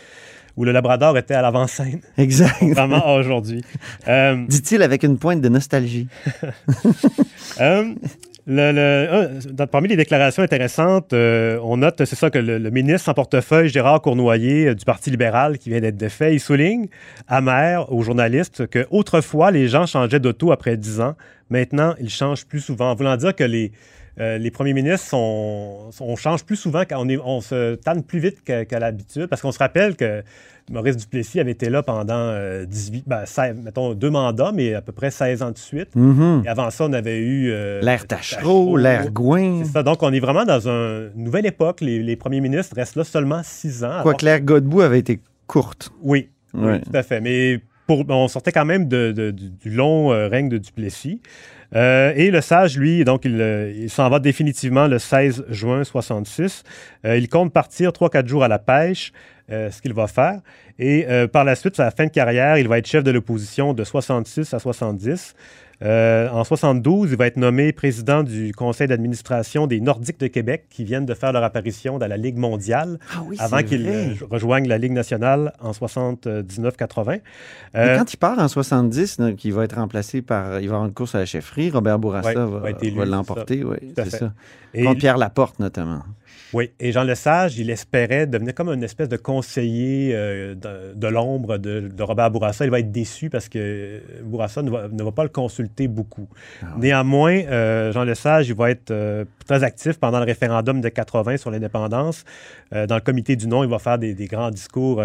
où 0.56 0.64
le 0.64 0.72
Labrador 0.72 1.16
était 1.18 1.34
à 1.34 1.42
l'avant-scène, 1.42 2.00
Exact. 2.18 2.56
vraiment 2.62 3.14
aujourd'hui. 3.14 3.64
Euh, 4.08 4.44
Dit-il 4.48 4.82
avec 4.82 5.02
une 5.02 5.18
pointe 5.18 5.40
de 5.40 5.48
nostalgie. 5.48 6.08
Euh, 7.60 7.94
le- 8.46 8.72
le- 8.72 9.08
un, 9.12 9.52
dans- 9.52 9.66
parmi 9.66 9.88
les 9.88 9.96
déclarations 9.96 10.42
intéressantes, 10.42 11.12
euh, 11.12 11.58
on 11.62 11.76
note, 11.76 12.04
c'est 12.04 12.16
ça, 12.16 12.30
que 12.30 12.38
le, 12.38 12.58
le 12.58 12.70
ministre 12.70 13.08
en 13.08 13.14
portefeuille, 13.14 13.68
Gérard 13.68 14.00
Cournoyer, 14.00 14.68
euh, 14.68 14.74
du 14.74 14.84
Parti 14.84 15.10
libéral, 15.10 15.58
qui 15.58 15.68
vient 15.70 15.80
d'être 15.80 15.96
défait, 15.96 16.34
il 16.34 16.40
souligne, 16.40 16.86
amer 17.28 17.92
aux 17.92 18.02
journalistes, 18.02 18.66
que 18.66 18.86
autrefois 18.90 19.50
les 19.50 19.68
gens 19.68 19.86
changeaient 19.86 20.18
d'auto 20.20 20.50
après 20.50 20.76
10 20.76 21.00
ans. 21.00 21.14
Maintenant, 21.50 21.94
ils 22.00 22.10
changent 22.10 22.46
plus 22.46 22.60
souvent. 22.60 22.94
Voulant 22.94 23.16
dire 23.16 23.34
que 23.34 23.44
les, 23.44 23.70
euh, 24.20 24.38
les 24.38 24.50
premiers 24.50 24.74
ministres, 24.74 25.06
sont, 25.08 25.90
on 26.00 26.16
change 26.16 26.44
plus 26.44 26.56
souvent, 26.56 26.82
on, 26.92 27.08
est, 27.08 27.18
on 27.24 27.40
se 27.40 27.74
tanne 27.76 28.02
plus 28.02 28.18
vite 28.18 28.44
qu'à 28.44 28.78
l'habitude, 28.78 29.26
parce 29.26 29.40
qu'on 29.42 29.52
se 29.52 29.58
rappelle 29.58 29.96
que 29.96 30.22
Maurice 30.70 30.96
Duplessis 30.96 31.40
avait 31.40 31.50
été 31.52 31.70
là 31.70 31.82
pendant 31.82 32.14
euh, 32.14 32.64
18, 32.66 33.04
ben, 33.06 33.24
16, 33.26 33.56
mettons, 33.64 33.94
deux 33.94 34.10
mandats, 34.10 34.52
mais 34.54 34.74
à 34.74 34.80
peu 34.82 34.92
près 34.92 35.10
16 35.10 35.42
ans 35.42 35.50
de 35.50 35.58
suite. 35.58 35.94
Mhm. 35.96 36.42
Et 36.44 36.48
avant 36.48 36.70
ça, 36.70 36.84
on 36.84 36.92
avait 36.92 37.18
eu... 37.18 37.50
euh, 37.50 37.80
L'air 37.82 38.06
Tachereau, 38.06 38.76
l'air 38.76 39.10
Gouin. 39.10 39.62
C'est 39.64 39.72
ça, 39.72 39.82
donc 39.82 40.02
on 40.02 40.12
est 40.12 40.20
vraiment 40.20 40.44
dans 40.44 40.68
une 40.68 41.10
nouvelle 41.16 41.46
époque. 41.46 41.80
Les, 41.80 42.00
les 42.02 42.16
premiers 42.16 42.40
ministres 42.40 42.76
restent 42.76 42.96
là 42.96 43.04
seulement 43.04 43.40
six 43.42 43.82
ans. 43.82 43.90
alors 43.90 44.02
Quoique 44.02 44.24
l'air 44.24 44.40
Godbout 44.40 44.82
avait 44.82 45.00
été 45.00 45.20
courte. 45.46 45.90
oui, 46.02 46.28
oui, 46.54 46.64
Ouais. 46.64 46.80
tout 46.80 46.90
à 46.94 47.02
fait. 47.02 47.20
Mais 47.20 47.60
on 48.08 48.28
sortait 48.28 48.52
quand 48.52 48.64
même 48.64 48.88
du, 48.88 49.70
long 49.70 50.12
euh, 50.12 50.28
règne 50.28 50.48
de 50.48 50.58
Duplessis. 50.58 51.20
Euh, 51.74 52.12
et 52.14 52.30
le 52.30 52.40
sage, 52.40 52.76
lui, 52.76 53.04
donc, 53.04 53.24
il, 53.24 53.40
euh, 53.40 53.88
s'en 53.88 54.08
va 54.10 54.18
définitivement 54.18 54.86
le 54.86 54.98
16 54.98 55.46
juin 55.48 55.84
66. 55.84 56.64
Euh, 57.04 57.16
il 57.16 57.28
compte 57.28 57.52
partir 57.52 57.92
3-4 57.92 58.26
jours 58.26 58.44
à 58.44 58.48
la 58.48 58.58
pêche, 58.58 59.12
ce 59.48 59.82
qu'il 59.82 59.92
va 59.92 60.06
faire. 60.06 60.40
Et 60.78 61.06
par 61.30 61.44
la 61.44 61.54
suite, 61.56 61.78
à 61.78 61.84
la 61.84 61.90
fin 61.90 62.06
de 62.06 62.10
carrière, 62.10 62.56
il 62.56 62.68
va 62.68 62.78
être 62.78 62.86
chef 62.86 63.04
de 63.04 63.10
l'opposition 63.10 63.74
de 63.74 63.84
66 63.84 64.54
à 64.54 64.58
70. 64.58 65.34
Euh, 65.82 66.28
en 66.30 66.44
72, 66.44 67.10
il 67.10 67.16
va 67.16 67.26
être 67.26 67.36
nommé 67.36 67.72
président 67.72 68.22
du 68.22 68.52
conseil 68.52 68.86
d'administration 68.86 69.66
des 69.66 69.80
Nordiques 69.80 70.20
de 70.20 70.28
Québec 70.28 70.66
qui 70.70 70.84
viennent 70.84 71.06
de 71.06 71.14
faire 71.14 71.32
leur 71.32 71.42
apparition 71.42 71.98
dans 71.98 72.06
la 72.06 72.16
Ligue 72.16 72.36
mondiale 72.36 72.98
Ah 73.14 73.22
oui, 73.26 73.36
avant 73.40 73.56
c'est 73.58 73.64
qu'il 73.64 73.82
vrai. 73.82 74.08
euh, 74.10 74.26
rejoigne 74.30 74.68
la 74.68 74.78
Ligue 74.78 74.92
nationale 74.92 75.52
en 75.60 75.72
79-80. 75.72 77.20
Mais 77.74 77.80
Euh, 77.80 77.98
quand 77.98 78.12
il 78.12 78.16
part 78.16 78.38
en 78.38 78.48
70, 78.48 79.18
donc, 79.18 79.44
il 79.44 79.52
va 79.52 79.64
être 79.64 79.76
remplacé 79.76 80.22
par. 80.22 80.60
Il 80.60 80.68
va 80.68 80.74
avoir 80.76 80.86
une 80.88 80.94
course 80.94 81.14
à 81.14 81.18
la 81.18 81.26
chefferie. 81.26 81.70
Robert 81.70 81.98
Bourassa 81.98 82.46
Ouais, 82.46 82.72
va, 82.94 83.04
l'emporter. 83.04 83.64
Oui, 83.64 83.76
c'est 83.96 84.10
ça. 84.10 84.32
Et- 84.74 84.84
Contre 84.84 84.98
Pierre 85.00 85.18
Laporte, 85.18 85.58
notamment. 85.58 86.02
Oui, 86.52 86.70
et 86.78 86.92
Jean 86.92 87.04
Lesage, 87.04 87.58
il 87.58 87.70
espérait 87.70 88.26
devenir 88.26 88.54
comme 88.54 88.68
une 88.68 88.82
espèce 88.82 89.08
de 89.08 89.16
conseiller 89.16 90.14
euh, 90.14 90.54
de, 90.54 90.94
de 90.94 91.06
l'ombre 91.08 91.56
de, 91.56 91.88
de 91.88 92.02
Robert 92.02 92.30
Bourassa. 92.30 92.64
Il 92.66 92.70
va 92.70 92.80
être 92.80 92.92
déçu 92.92 93.30
parce 93.30 93.48
que 93.48 94.02
Bourassa 94.22 94.62
ne 94.62 94.70
va, 94.70 94.88
ne 94.88 95.02
va 95.02 95.12
pas 95.12 95.22
le 95.22 95.30
consulter 95.30 95.88
beaucoup. 95.88 96.28
Néanmoins, 96.76 97.40
euh, 97.44 97.90
Jean 97.92 98.04
Lesage, 98.04 98.48
il 98.48 98.54
va 98.54 98.70
être 98.70 98.90
euh, 98.90 99.24
très 99.46 99.64
actif 99.64 99.98
pendant 99.98 100.18
le 100.18 100.26
référendum 100.26 100.82
de 100.82 100.88
80 100.90 101.38
sur 101.38 101.50
l'indépendance. 101.50 102.24
Dans 102.70 102.94
le 102.94 103.00
comité 103.02 103.36
du 103.36 103.48
non, 103.48 103.64
il 103.64 103.68
va 103.68 103.78
faire 103.78 103.98
des, 103.98 104.14
des 104.14 104.26
grands 104.26 104.50
discours 104.50 105.02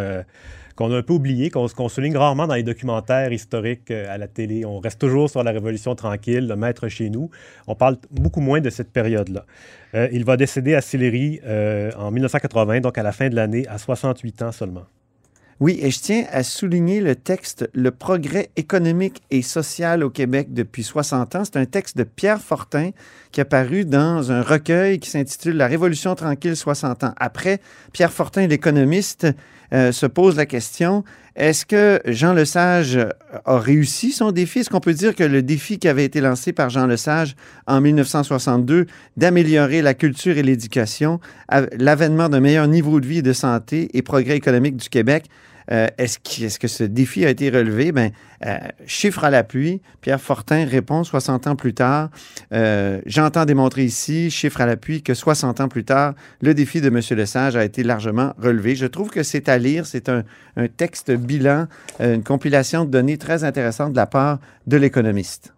qu'on 0.77 0.91
a 0.93 0.97
un 0.97 1.01
peu 1.01 1.13
oubliés, 1.13 1.49
qu'on 1.49 1.67
qu'on 1.67 1.89
souligne 1.89 2.15
rarement 2.15 2.47
dans 2.47 2.53
les 2.53 2.63
documentaires 2.63 3.33
historiques 3.33 3.91
euh, 3.91 4.13
à 4.13 4.17
la 4.17 4.27
télé. 4.27 4.63
On 4.63 4.79
reste 4.79 4.99
toujours 5.01 5.29
sur 5.29 5.43
la 5.43 5.51
Révolution 5.51 5.95
tranquille, 5.95 6.47
le 6.47 6.55
maître 6.55 6.87
chez 6.87 7.09
nous. 7.09 7.29
On 7.65 7.75
parle 7.75 7.97
beaucoup 8.11 8.39
moins 8.39 8.61
de 8.61 8.69
cette 8.69 8.93
période-là. 8.93 9.45
Euh, 9.95 10.07
il 10.13 10.23
va 10.23 10.37
décéder 10.37 10.75
à 10.75 10.81
Sillery 10.81 11.41
euh, 11.45 11.91
en 11.97 12.11
1980, 12.11 12.81
donc 12.81 12.97
à 12.97 13.03
la 13.03 13.11
fin 13.11 13.27
de 13.27 13.35
l'année, 13.35 13.67
à 13.67 13.77
68 13.77 14.41
ans 14.43 14.51
seulement. 14.51 14.85
Oui, 15.59 15.79
et 15.81 15.89
je 15.89 15.99
tiens 15.99 16.25
à 16.31 16.43
souligner 16.43 17.01
le 17.01 17.15
texte 17.15 17.67
Le 17.73 17.89
progrès 17.89 18.51
économique 18.57 19.23
et 19.31 19.41
social 19.41 20.03
au 20.03 20.11
Québec 20.11 20.53
depuis 20.53 20.83
60 20.83 21.35
ans. 21.35 21.43
C'est 21.45 21.57
un 21.57 21.65
texte 21.65 21.97
de 21.97 22.03
Pierre 22.03 22.39
Fortin 22.39 22.91
qui 23.31 23.41
est 23.41 23.45
paru 23.45 23.83
dans 23.83 24.31
un 24.31 24.43
recueil 24.43 24.99
qui 24.99 25.09
s'intitule 25.09 25.57
La 25.57 25.65
Révolution 25.65 26.13
tranquille 26.13 26.55
60 26.55 27.05
ans. 27.05 27.13
Après, 27.17 27.59
Pierre 27.91 28.13
Fortin, 28.13 28.45
l'économiste, 28.45 29.25
euh, 29.73 29.91
se 29.91 30.06
pose 30.06 30.36
la 30.38 30.45
question 30.45 31.03
est-ce 31.39 31.67
que 31.67 32.01
Jean 32.06 32.34
Lesage 32.34 32.97
a 33.45 33.60
réussi 33.60 34.12
son 34.12 34.32
défi? 34.32 34.58
Est-ce 34.60 34.71
qu'on 34.71 34.80
peut 34.80 34.95
dire 34.95 35.13
que 35.13 35.23
le 35.23 35.43
défi 35.43 35.77
qui 35.77 35.88
avait 35.88 36.03
été 36.03 36.19
lancé 36.19 36.51
par 36.51 36.71
Jean 36.71 36.88
Lesage 36.88 37.36
en 37.67 37.80
1962 37.80 38.88
d'améliorer 39.17 39.84
la 39.84 39.93
culture 39.93 40.36
et 40.39 40.41
l'éducation, 40.41 41.19
av- 41.47 41.69
l'avènement 41.77 42.27
d'un 42.27 42.39
meilleur 42.39 42.67
niveau 42.67 42.99
de 42.99 43.06
vie 43.06 43.19
et 43.19 43.21
de 43.21 43.34
santé 43.34 43.89
et 43.93 44.01
progrès 44.01 44.36
économique 44.36 44.77
du 44.77 44.89
Québec, 44.89 45.25
euh, 45.71 45.88
est-ce, 45.97 46.60
que 46.60 46.67
ce 46.67 46.84
défi 46.84 47.25
a 47.25 47.30
été 47.30 47.49
relevé? 47.49 47.91
Ben, 47.91 48.12
euh, 48.45 48.58
chiffre 48.86 49.23
à 49.23 49.30
l'appui, 49.30 49.82
Pierre 50.01 50.21
Fortin 50.21 50.65
répond 50.65 51.03
60 51.03 51.47
ans 51.47 51.56
plus 51.56 51.73
tard. 51.73 52.10
euh, 52.53 53.01
j'entends 53.06 53.45
démontrer 53.45 53.84
ici, 53.84 54.32
chiffre 54.32 54.62
à 54.62 54.65
l'appui, 54.65 55.01
que 55.01 55.13
60 55.13 55.62
ans 55.62 55.67
plus 55.67 55.84
tard, 55.84 56.13
le 56.41 56.53
défi 56.53 56.82
de 56.82 56.88
M. 56.88 57.01
Lesage 57.17 57.56
a 57.56 57.63
été 57.63 57.84
largement 57.84 58.34
relevé. 58.38 58.75
Je 58.75 58.86
trouve 58.86 59.10
que 59.10 59.23
c'est 59.23 59.49
à 59.49 59.58
lire. 59.58 59.86
C'est 59.86 60.10
un, 60.10 60.23
un 60.56 60.67
texte 60.67 61.12
bilan, 61.12 61.67
une 61.99 62.23
compilation 62.23 62.86
de 62.86 62.89
données 62.89 63.17
très 63.17 63.43
intéressante 63.43 63.91
de 63.91 63.97
la 63.97 64.08
part 64.08 64.39
de 64.67 64.77
l'économiste. 64.77 65.53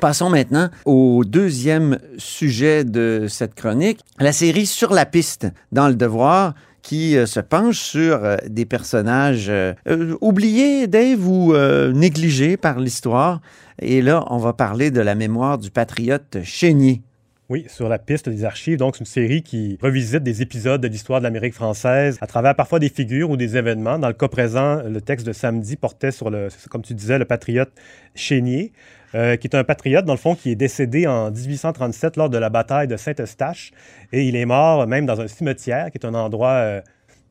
Passons 0.00 0.30
maintenant 0.30 0.68
au 0.84 1.24
deuxième 1.24 1.98
sujet 2.18 2.84
de 2.84 3.26
cette 3.28 3.54
chronique, 3.54 4.00
la 4.20 4.32
série 4.32 4.66
Sur 4.66 4.92
la 4.92 5.06
piste 5.06 5.48
dans 5.72 5.88
le 5.88 5.94
devoir 5.94 6.54
qui 6.82 7.16
euh, 7.16 7.26
se 7.26 7.40
penche 7.40 7.78
sur 7.78 8.24
euh, 8.24 8.36
des 8.48 8.64
personnages 8.64 9.48
euh, 9.48 9.74
oubliés, 10.20 10.86
Dave, 10.86 11.26
ou 11.26 11.54
négligés 11.92 12.56
par 12.56 12.80
l'histoire. 12.80 13.40
Et 13.80 14.02
là, 14.02 14.24
on 14.30 14.38
va 14.38 14.52
parler 14.52 14.90
de 14.90 15.00
la 15.00 15.14
mémoire 15.14 15.58
du 15.58 15.70
patriote 15.70 16.38
Chénier. 16.42 17.02
Oui, 17.48 17.64
sur 17.68 17.88
la 17.88 17.98
piste 17.98 18.28
des 18.28 18.44
archives. 18.44 18.76
Donc, 18.76 18.96
c'est 18.96 19.00
une 19.00 19.06
série 19.06 19.42
qui 19.42 19.78
revisite 19.80 20.22
des 20.22 20.42
épisodes 20.42 20.80
de 20.80 20.88
l'histoire 20.88 21.20
de 21.20 21.24
l'Amérique 21.24 21.54
française 21.54 22.18
à 22.20 22.26
travers 22.26 22.54
parfois 22.54 22.78
des 22.78 22.90
figures 22.90 23.30
ou 23.30 23.38
des 23.38 23.56
événements. 23.56 23.98
Dans 23.98 24.08
le 24.08 24.14
cas 24.14 24.28
présent, 24.28 24.82
le 24.82 25.00
texte 25.00 25.26
de 25.26 25.32
samedi 25.32 25.76
portait 25.76 26.10
sur, 26.10 26.28
le, 26.28 26.48
comme 26.68 26.82
tu 26.82 26.92
disais, 26.92 27.18
le 27.18 27.24
patriote 27.24 27.70
Chénier, 28.14 28.72
euh, 29.14 29.36
qui 29.36 29.46
est 29.46 29.56
un 29.56 29.64
patriote, 29.64 30.04
dans 30.04 30.12
le 30.12 30.18
fond, 30.18 30.34
qui 30.34 30.50
est 30.50 30.56
décédé 30.56 31.06
en 31.06 31.30
1837 31.30 32.16
lors 32.16 32.30
de 32.30 32.38
la 32.38 32.50
bataille 32.50 32.88
de 32.88 32.96
Saint-Eustache. 32.96 33.72
Et 34.12 34.24
il 34.24 34.36
est 34.36 34.44
mort 34.44 34.86
même 34.86 35.06
dans 35.06 35.20
un 35.20 35.28
cimetière, 35.28 35.90
qui 35.90 35.98
est 35.98 36.06
un 36.06 36.14
endroit 36.14 36.50
euh, 36.50 36.80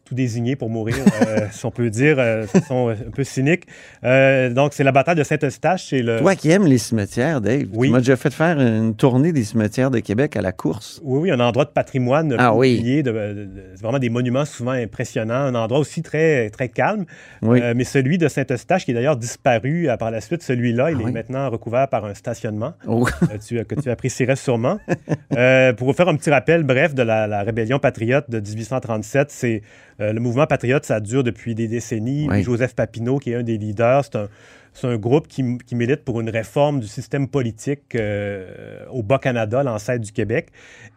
tout 0.07 0.15
désigné 0.15 0.55
pour 0.55 0.69
mourir, 0.69 0.95
euh, 1.27 1.47
si 1.51 1.65
on 1.65 1.71
peut 1.71 1.89
dire, 1.89 2.15
euh, 2.19 2.43
de 2.43 2.47
façon 2.47 2.89
un 2.89 3.11
peu 3.11 3.23
cynique. 3.23 3.63
Euh, 4.03 4.49
donc, 4.51 4.73
c'est 4.73 4.83
la 4.83 4.91
bataille 4.91 5.15
de 5.15 5.23
Saint-Eustache. 5.23 5.91
Le... 5.91 6.19
Toi 6.19 6.35
qui 6.35 6.49
aimes 6.51 6.65
les 6.65 6.77
cimetières, 6.77 7.41
Dave, 7.41 7.65
Oui. 7.73 7.87
tu 7.87 7.93
m'as 7.93 7.99
déjà 7.99 8.15
fait 8.15 8.33
faire 8.33 8.59
une 8.59 8.95
tournée 8.95 9.31
des 9.33 9.43
cimetières 9.43 9.91
de 9.91 9.99
Québec 9.99 10.35
à 10.37 10.41
la 10.41 10.51
course. 10.51 11.01
Oui, 11.03 11.19
oui, 11.23 11.31
un 11.31 11.39
endroit 11.39 11.65
de 11.65 11.71
patrimoine 11.71 12.33
Ah 12.37 12.55
oui. 12.55 13.03
de, 13.03 13.11
de- 13.11 13.11
de- 13.11 13.49
c'est 13.75 13.81
vraiment 13.81 13.99
des 13.99 14.09
monuments 14.09 14.45
souvent 14.45 14.71
impressionnants, 14.71 15.33
un 15.33 15.55
endroit 15.55 15.79
aussi 15.79 16.01
très, 16.01 16.49
très 16.49 16.69
calme. 16.69 17.05
Oui. 17.41 17.59
Euh, 17.61 17.73
mais 17.75 17.83
celui 17.83 18.17
de 18.17 18.27
Saint-Eustache, 18.27 18.85
qui 18.85 18.91
est 18.91 18.93
d'ailleurs 18.93 19.17
disparu 19.17 19.89
euh, 19.89 19.97
par 19.97 20.11
la 20.11 20.21
suite, 20.21 20.41
celui-là, 20.43 20.91
il 20.91 20.97
Ah 20.97 21.01
est 21.01 21.05
oui. 21.05 21.11
maintenant 21.11 21.49
recouvert 21.49 21.87
par 21.89 22.05
un 22.05 22.13
stationnement 22.13 22.73
Oh. 22.87 23.05
euh, 23.23 23.37
tu- 23.45 23.63
que 23.65 23.75
tu 23.75 23.89
apprécierais 23.89 24.35
sûrement. 24.35 24.77
Euh, 25.35 25.73
pour 25.73 25.87
vous 25.87 25.93
faire 25.93 26.07
un 26.07 26.15
petit 26.15 26.29
rappel 26.29 26.63
bref 26.63 26.93
de 26.95 27.03
la, 27.03 27.27
la 27.27 27.43
rébellion 27.43 27.79
patriote 27.79 28.29
de 28.29 28.39
1837, 28.39 29.31
c'est 29.31 29.61
euh, 29.99 30.13
le 30.13 30.19
mouvement 30.19 30.45
patriote, 30.47 30.85
ça 30.85 30.99
dure 30.99 31.23
depuis 31.23 31.55
des 31.55 31.67
décennies. 31.67 32.27
Oui. 32.29 32.43
Joseph 32.43 32.75
Papineau, 32.75 33.17
qui 33.19 33.31
est 33.31 33.35
un 33.35 33.43
des 33.43 33.57
leaders, 33.57 34.05
c'est 34.05 34.15
un, 34.15 34.29
c'est 34.73 34.85
un 34.85 34.97
groupe 34.97 35.27
qui, 35.27 35.57
qui 35.65 35.73
milite 35.73 36.03
pour 36.03 36.21
une 36.21 36.29
réforme 36.29 36.79
du 36.79 36.85
système 36.87 37.27
politique 37.27 37.95
euh, 37.95 38.85
au 38.91 39.01
Bas-Canada, 39.01 39.63
l'ancêtre 39.63 40.03
du 40.05 40.11
Québec. 40.11 40.49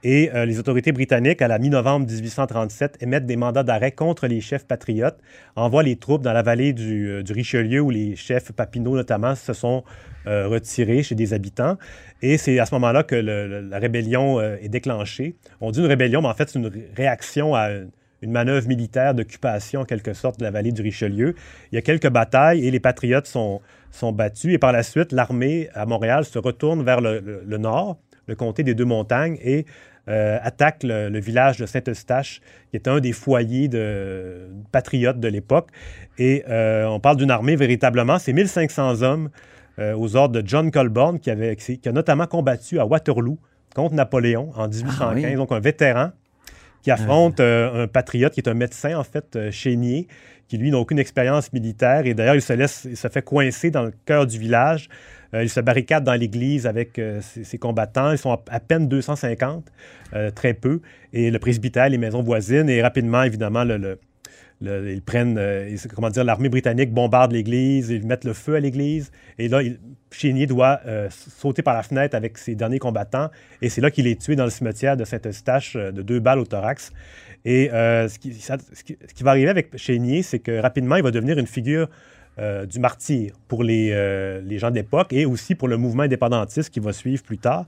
Et 0.04 0.30
euh, 0.34 0.44
les 0.44 0.58
autorités 0.58 0.92
britanniques, 0.92 1.40
à 1.40 1.48
la 1.48 1.58
mi-novembre 1.58 2.06
1837, 2.06 2.98
émettent 3.00 3.24
des 3.24 3.36
mandats 3.36 3.62
d'arrêt 3.62 3.92
contre 3.92 4.26
les 4.26 4.42
chefs 4.42 4.66
patriotes, 4.66 5.16
envoient 5.56 5.82
les 5.82 5.96
troupes 5.96 6.20
dans 6.20 6.34
la 6.34 6.42
vallée 6.42 6.74
du, 6.74 7.08
euh, 7.08 7.22
du 7.22 7.32
Richelieu, 7.32 7.80
où 7.80 7.88
les 7.88 8.16
chefs 8.16 8.52
Papineau 8.52 8.94
notamment 8.96 9.34
se 9.34 9.52
sont 9.54 9.82
retirés 10.26 11.02
chez 11.02 11.14
des 11.14 11.32
habitants. 11.32 11.78
Et 12.22 12.36
c'est 12.36 12.58
à 12.58 12.66
ce 12.66 12.74
moment-là 12.74 13.02
que 13.02 13.14
le- 13.14 13.48
le- 13.48 13.60
la 13.62 13.78
rébellion 13.78 14.40
est 14.40 14.68
déclenchée. 14.68 15.34
On 15.62 15.70
dit 15.70 15.80
une 15.80 15.86
rébellion, 15.86 16.20
mais 16.20 16.28
en 16.28 16.34
fait, 16.34 16.50
c'est 16.50 16.58
une 16.58 16.66
ré- 16.66 16.88
réaction 16.94 17.54
à 17.54 17.70
une, 17.70 17.88
une 18.22 18.32
manœuvre 18.32 18.66
militaire 18.68 19.14
d'occupation, 19.14 19.80
en 19.80 19.84
quelque 19.84 20.12
sorte, 20.12 20.38
de 20.38 20.44
la 20.44 20.50
vallée 20.50 20.72
du 20.72 20.82
Richelieu. 20.82 21.34
Il 21.72 21.74
y 21.76 21.78
a 21.78 21.82
quelques 21.82 22.08
batailles 22.10 22.66
et 22.66 22.70
les 22.70 22.80
patriotes 22.80 23.26
sont, 23.26 23.60
sont 23.90 24.12
battus. 24.12 24.54
Et 24.54 24.58
par 24.58 24.72
la 24.72 24.82
suite, 24.82 25.12
l'armée 25.12 25.68
à 25.74 25.86
Montréal 25.86 26.24
se 26.24 26.38
retourne 26.38 26.82
vers 26.84 27.00
le, 27.00 27.20
le- 27.20 27.42
le 27.46 27.58
nord, 27.58 27.98
le 28.26 28.34
comté 28.34 28.62
des 28.62 28.74
Deux-Montagnes, 28.74 29.38
et 29.42 29.64
euh, 30.08 30.38
attaque 30.42 30.82
le, 30.82 31.08
le 31.08 31.18
village 31.20 31.58
de 31.58 31.66
Saint-Eustache, 31.66 32.40
qui 32.70 32.76
est 32.76 32.88
un 32.88 33.00
des 33.00 33.12
foyers 33.12 33.68
de 33.68 34.48
patriotes 34.72 35.20
de 35.20 35.28
l'époque. 35.28 35.68
Et 36.18 36.44
euh, 36.48 36.86
on 36.86 37.00
parle 37.00 37.16
d'une 37.16 37.30
armée 37.30 37.56
véritablement, 37.56 38.18
c'est 38.18 38.32
1500 38.32 39.02
hommes 39.02 39.30
euh, 39.78 39.94
aux 39.96 40.16
ordres 40.16 40.40
de 40.42 40.46
John 40.46 40.70
Colborne, 40.70 41.20
qui, 41.20 41.30
avait, 41.30 41.56
qui 41.56 41.80
a 41.88 41.92
notamment 41.92 42.26
combattu 42.26 42.78
à 42.80 42.86
Waterloo 42.86 43.38
contre 43.74 43.94
Napoléon 43.94 44.50
en 44.56 44.68
1815, 44.68 44.98
Ah 45.00 45.12
oui. 45.14 45.34
donc 45.36 45.52
un 45.52 45.60
vétéran 45.60 46.10
qui 46.82 46.90
affronte 46.90 47.40
euh, 47.40 47.84
un 47.84 47.88
patriote 47.88 48.32
qui 48.32 48.40
est 48.40 48.48
un 48.48 48.54
médecin, 48.54 48.96
en 48.96 49.04
fait, 49.04 49.36
euh, 49.36 49.50
chénier, 49.50 50.08
qui, 50.48 50.58
lui, 50.58 50.70
n'a 50.70 50.78
aucune 50.78 50.98
expérience 50.98 51.52
militaire. 51.52 52.06
Et 52.06 52.14
d'ailleurs, 52.14 52.34
il 52.34 52.42
se 52.42 52.52
laisse, 52.52 52.86
il 52.88 52.96
se 52.96 53.08
fait 53.08 53.22
coincer 53.22 53.70
dans 53.70 53.82
le 53.82 53.92
cœur 54.04 54.26
du 54.26 54.38
village. 54.38 54.88
Euh, 55.34 55.44
il 55.44 55.48
se 55.48 55.60
barricade 55.60 56.02
dans 56.02 56.14
l'église 56.14 56.66
avec 56.66 57.00
ses, 57.20 57.58
combattants. 57.58 58.10
Ils 58.12 58.18
sont 58.18 58.36
à, 58.50 58.60
peine 58.60 58.88
250, 58.88 59.64
euh, 60.14 60.30
très 60.30 60.54
peu. 60.54 60.80
Et 61.12 61.30
le 61.30 61.38
presbytère, 61.38 61.88
les 61.88 61.98
maisons 61.98 62.22
voisines, 62.22 62.68
et 62.68 62.82
rapidement, 62.82 63.22
évidemment, 63.22 63.62
le- 63.64 63.98
ils 64.62 65.02
prennent, 65.02 65.38
euh, 65.38 65.74
comment 65.94 66.10
dire, 66.10 66.24
l'armée 66.24 66.48
britannique 66.48 66.92
bombarde 66.92 67.32
l'église, 67.32 67.88
ils 67.90 68.06
mettent 68.06 68.24
le 68.24 68.34
feu 68.34 68.56
à 68.56 68.60
l'église. 68.60 69.10
Et 69.38 69.48
là, 69.48 69.62
il- 69.62 69.78
Chénier 70.12 70.46
doit 70.46 70.80
euh, 70.86 71.08
sauter 71.10 71.62
par 71.62 71.72
la 71.72 71.82
fenêtre 71.82 72.16
avec 72.16 72.36
ses 72.36 72.56
derniers 72.56 72.80
combattants. 72.80 73.30
Et 73.62 73.68
c'est 73.68 73.80
là 73.80 73.90
qu'il 73.90 74.06
est 74.06 74.20
tué 74.20 74.34
dans 74.36 74.44
le 74.44 74.50
cimetière 74.50 74.96
de 74.96 75.04
Saint-Eustache 75.04 75.76
euh, 75.76 75.92
de 75.92 76.02
deux 76.02 76.18
balles 76.18 76.40
au 76.40 76.44
thorax. 76.44 76.92
Et 77.44 77.70
ce, 77.72 78.18
qui, 78.18 79.22
va 79.22 79.30
arriver 79.30 79.48
avec 79.48 79.74
Chénier, 79.78 80.22
c'est 80.22 80.40
que 80.40 80.60
rapidement, 80.60 80.96
il 80.96 81.02
va 81.02 81.10
devenir 81.10 81.38
une 81.38 81.46
figure 81.46 81.88
du 82.68 82.78
martyr 82.80 83.32
pour 83.48 83.64
les, 83.64 83.94
les 84.44 84.58
gens 84.58 84.70
d'époque 84.70 85.14
et 85.14 85.24
aussi 85.24 85.54
pour 85.54 85.66
le 85.66 85.78
mouvement 85.78 86.02
indépendantiste 86.02 86.68
qui 86.68 86.80
va 86.80 86.92
suivre 86.92 87.22
plus 87.22 87.38
tard. 87.38 87.64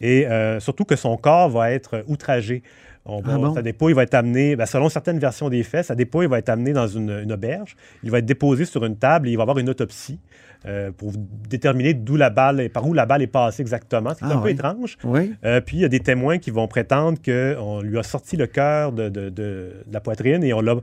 Et 0.00 0.24
surtout 0.60 0.84
que 0.84 0.94
son 0.94 1.16
corps 1.16 1.50
va 1.50 1.72
être 1.72 2.04
outragé. 2.06 2.62
On 3.08 3.20
va- 3.20 3.32
Ah 3.34 3.38
bon? 3.38 3.54
Sa 3.54 3.62
dépouille 3.62 3.94
va 3.94 4.02
être 4.02 4.14
amenée, 4.14 4.54
ben, 4.54 4.66
selon 4.66 4.88
certaines 4.88 5.18
versions 5.18 5.48
des 5.48 5.62
faits, 5.62 5.86
sa 5.86 5.94
dépouille 5.94 6.26
va 6.26 6.38
être 6.38 6.50
amenée 6.50 6.72
dans 6.74 6.86
une, 6.86 7.10
une 7.10 7.32
auberge. 7.32 7.74
Il 8.02 8.10
va 8.10 8.18
être 8.18 8.26
déposé 8.26 8.64
sur 8.66 8.84
une 8.84 8.96
table 8.96 9.28
et 9.28 9.32
il 9.32 9.36
va 9.36 9.42
y 9.42 9.44
avoir 9.44 9.58
une 9.58 9.70
autopsie 9.70 10.18
euh, 10.66 10.90
pour 10.90 11.12
déterminer 11.48 11.94
d'où 11.94 12.16
la 12.16 12.30
balle, 12.30 12.68
par 12.70 12.86
où 12.86 12.92
la 12.92 13.06
balle 13.06 13.22
est 13.22 13.26
passée 13.28 13.62
exactement. 13.62 14.10
C'est 14.18 14.24
Ah 14.28 14.34
un 14.34 14.38
peu 14.38 14.50
étrange. 14.50 14.98
Oui. 15.04 15.32
Euh, 15.44 15.60
puis 15.60 15.76
il 15.76 15.80
y 15.80 15.84
a 15.84 15.88
des 15.88 16.00
témoins 16.00 16.38
qui 16.38 16.50
vont 16.50 16.66
prétendre 16.68 17.16
qu'on 17.24 17.80
lui 17.80 17.96
a 17.98 18.02
sorti 18.02 18.36
le 18.36 18.46
cœur 18.46 18.92
de, 18.92 19.08
de- 19.08 19.28
de- 19.30 19.30
de 19.86 19.92
la 19.92 20.00
poitrine 20.00 20.42
et 20.44 20.52
on 20.52 20.60
l'a 20.60 20.74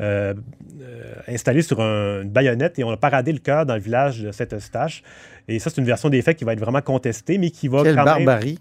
euh, 0.00 0.34
euh, 0.80 1.12
installé 1.28 1.62
sur 1.62 1.80
un- 1.80 2.22
une 2.22 2.30
baïonnette 2.30 2.78
et 2.78 2.84
on 2.84 2.90
a 2.90 2.96
paradé 2.96 3.32
le 3.32 3.38
cœur 3.40 3.66
dans 3.66 3.74
le 3.74 3.80
village 3.80 4.20
de 4.22 4.32
Saint-Eustache. 4.32 5.02
Et 5.48 5.58
ça, 5.58 5.68
c'est 5.68 5.80
une 5.80 5.86
version 5.86 6.08
des 6.08 6.22
faits 6.22 6.36
qui 6.36 6.44
va 6.44 6.52
être 6.52 6.60
vraiment 6.60 6.80
contestée, 6.80 7.36
mais 7.38 7.50
qui 7.50 7.68
va 7.68 7.82
Quelle 7.82 7.96
quand 7.96 8.04
barbarie. 8.04 8.46
même 8.52 8.56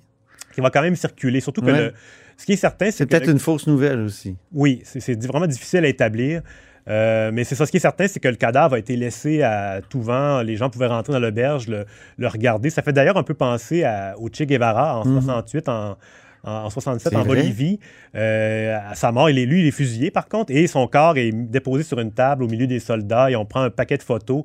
qui 0.54 0.62
va 0.62 0.70
quand 0.70 0.82
même 0.82 0.96
circuler. 0.96 1.40
Surtout 1.42 1.62
que 1.62 1.72
Ouais. 1.72 1.80
le- 1.88 1.94
ce 2.38 2.46
qui 2.46 2.54
est 2.54 2.58
certain, 2.58 2.90
c'est 2.92 3.06
peut-être 3.06 3.26
le- 3.28 3.34
une 3.34 3.40
fausse 3.40 3.68
nouvelle 3.68 4.00
aussi. 4.02 4.36
oui, 4.54 4.82
c'est 4.86 5.22
vraiment 5.26 5.48
difficile 5.48 5.84
à 5.86 5.88
établir. 5.88 6.42
Euh, 6.90 7.32
mais 7.34 7.46
c'est 7.46 7.56
ça, 7.56 7.66
ce 7.66 7.72
qui 7.72 7.78
est 7.78 7.80
certain, 7.80 8.08
c'est 8.10 8.20
que 8.20 8.28
le 8.28 8.36
cadavre 8.36 8.76
a 8.76 8.80
été 8.80 8.98
laissé 8.98 9.42
à 9.42 9.80
tout 9.88 10.02
vent. 10.02 10.42
Les 10.42 10.58
gens 10.58 10.70
pouvaient 10.70 10.88
rentrer 10.88 11.14
dans 11.14 11.20
l'auberge, 11.20 11.68
le, 11.70 11.86
le 12.18 12.28
regarder. 12.28 12.70
Ça 12.70 12.82
fait 12.82 12.92
d'ailleurs 12.92 13.16
un 13.18 13.24
peu 13.24 13.34
penser 13.34 13.84
à, 13.86 14.16
au 14.20 14.28
Che 14.28 14.44
Guevara 14.44 15.00
en 15.00 15.06
Mhm. 15.06 15.14
68, 15.22 15.70
en, 15.70 15.98
en, 16.44 16.52
en 16.52 16.70
67 16.70 17.14
C'est 17.14 17.18
en 17.18 17.24
vrai. 17.24 17.38
Bolivie. 17.42 17.80
Euh, 18.16 18.78
à 18.90 18.96
sa 18.96 19.14
mort, 19.14 19.30
il 19.30 19.40
est, 19.40 19.46
lui, 19.46 19.62
il 19.62 19.68
est 19.68 19.72
fusillé 19.72 20.12
par 20.12 20.28
contre, 20.28 20.52
et 20.54 20.68
son 20.68 20.86
corps 20.88 21.18
est 21.18 21.32
déposé 21.32 21.84
sur 21.84 22.00
une 22.02 22.12
table 22.12 22.44
au 22.44 22.48
milieu 22.48 22.68
des 22.68 22.80
soldats, 22.82 23.32
et 23.32 23.36
on 23.38 23.46
prend 23.46 23.62
un 23.62 23.70
paquet 23.70 23.96
de 23.98 24.04
photos. 24.04 24.44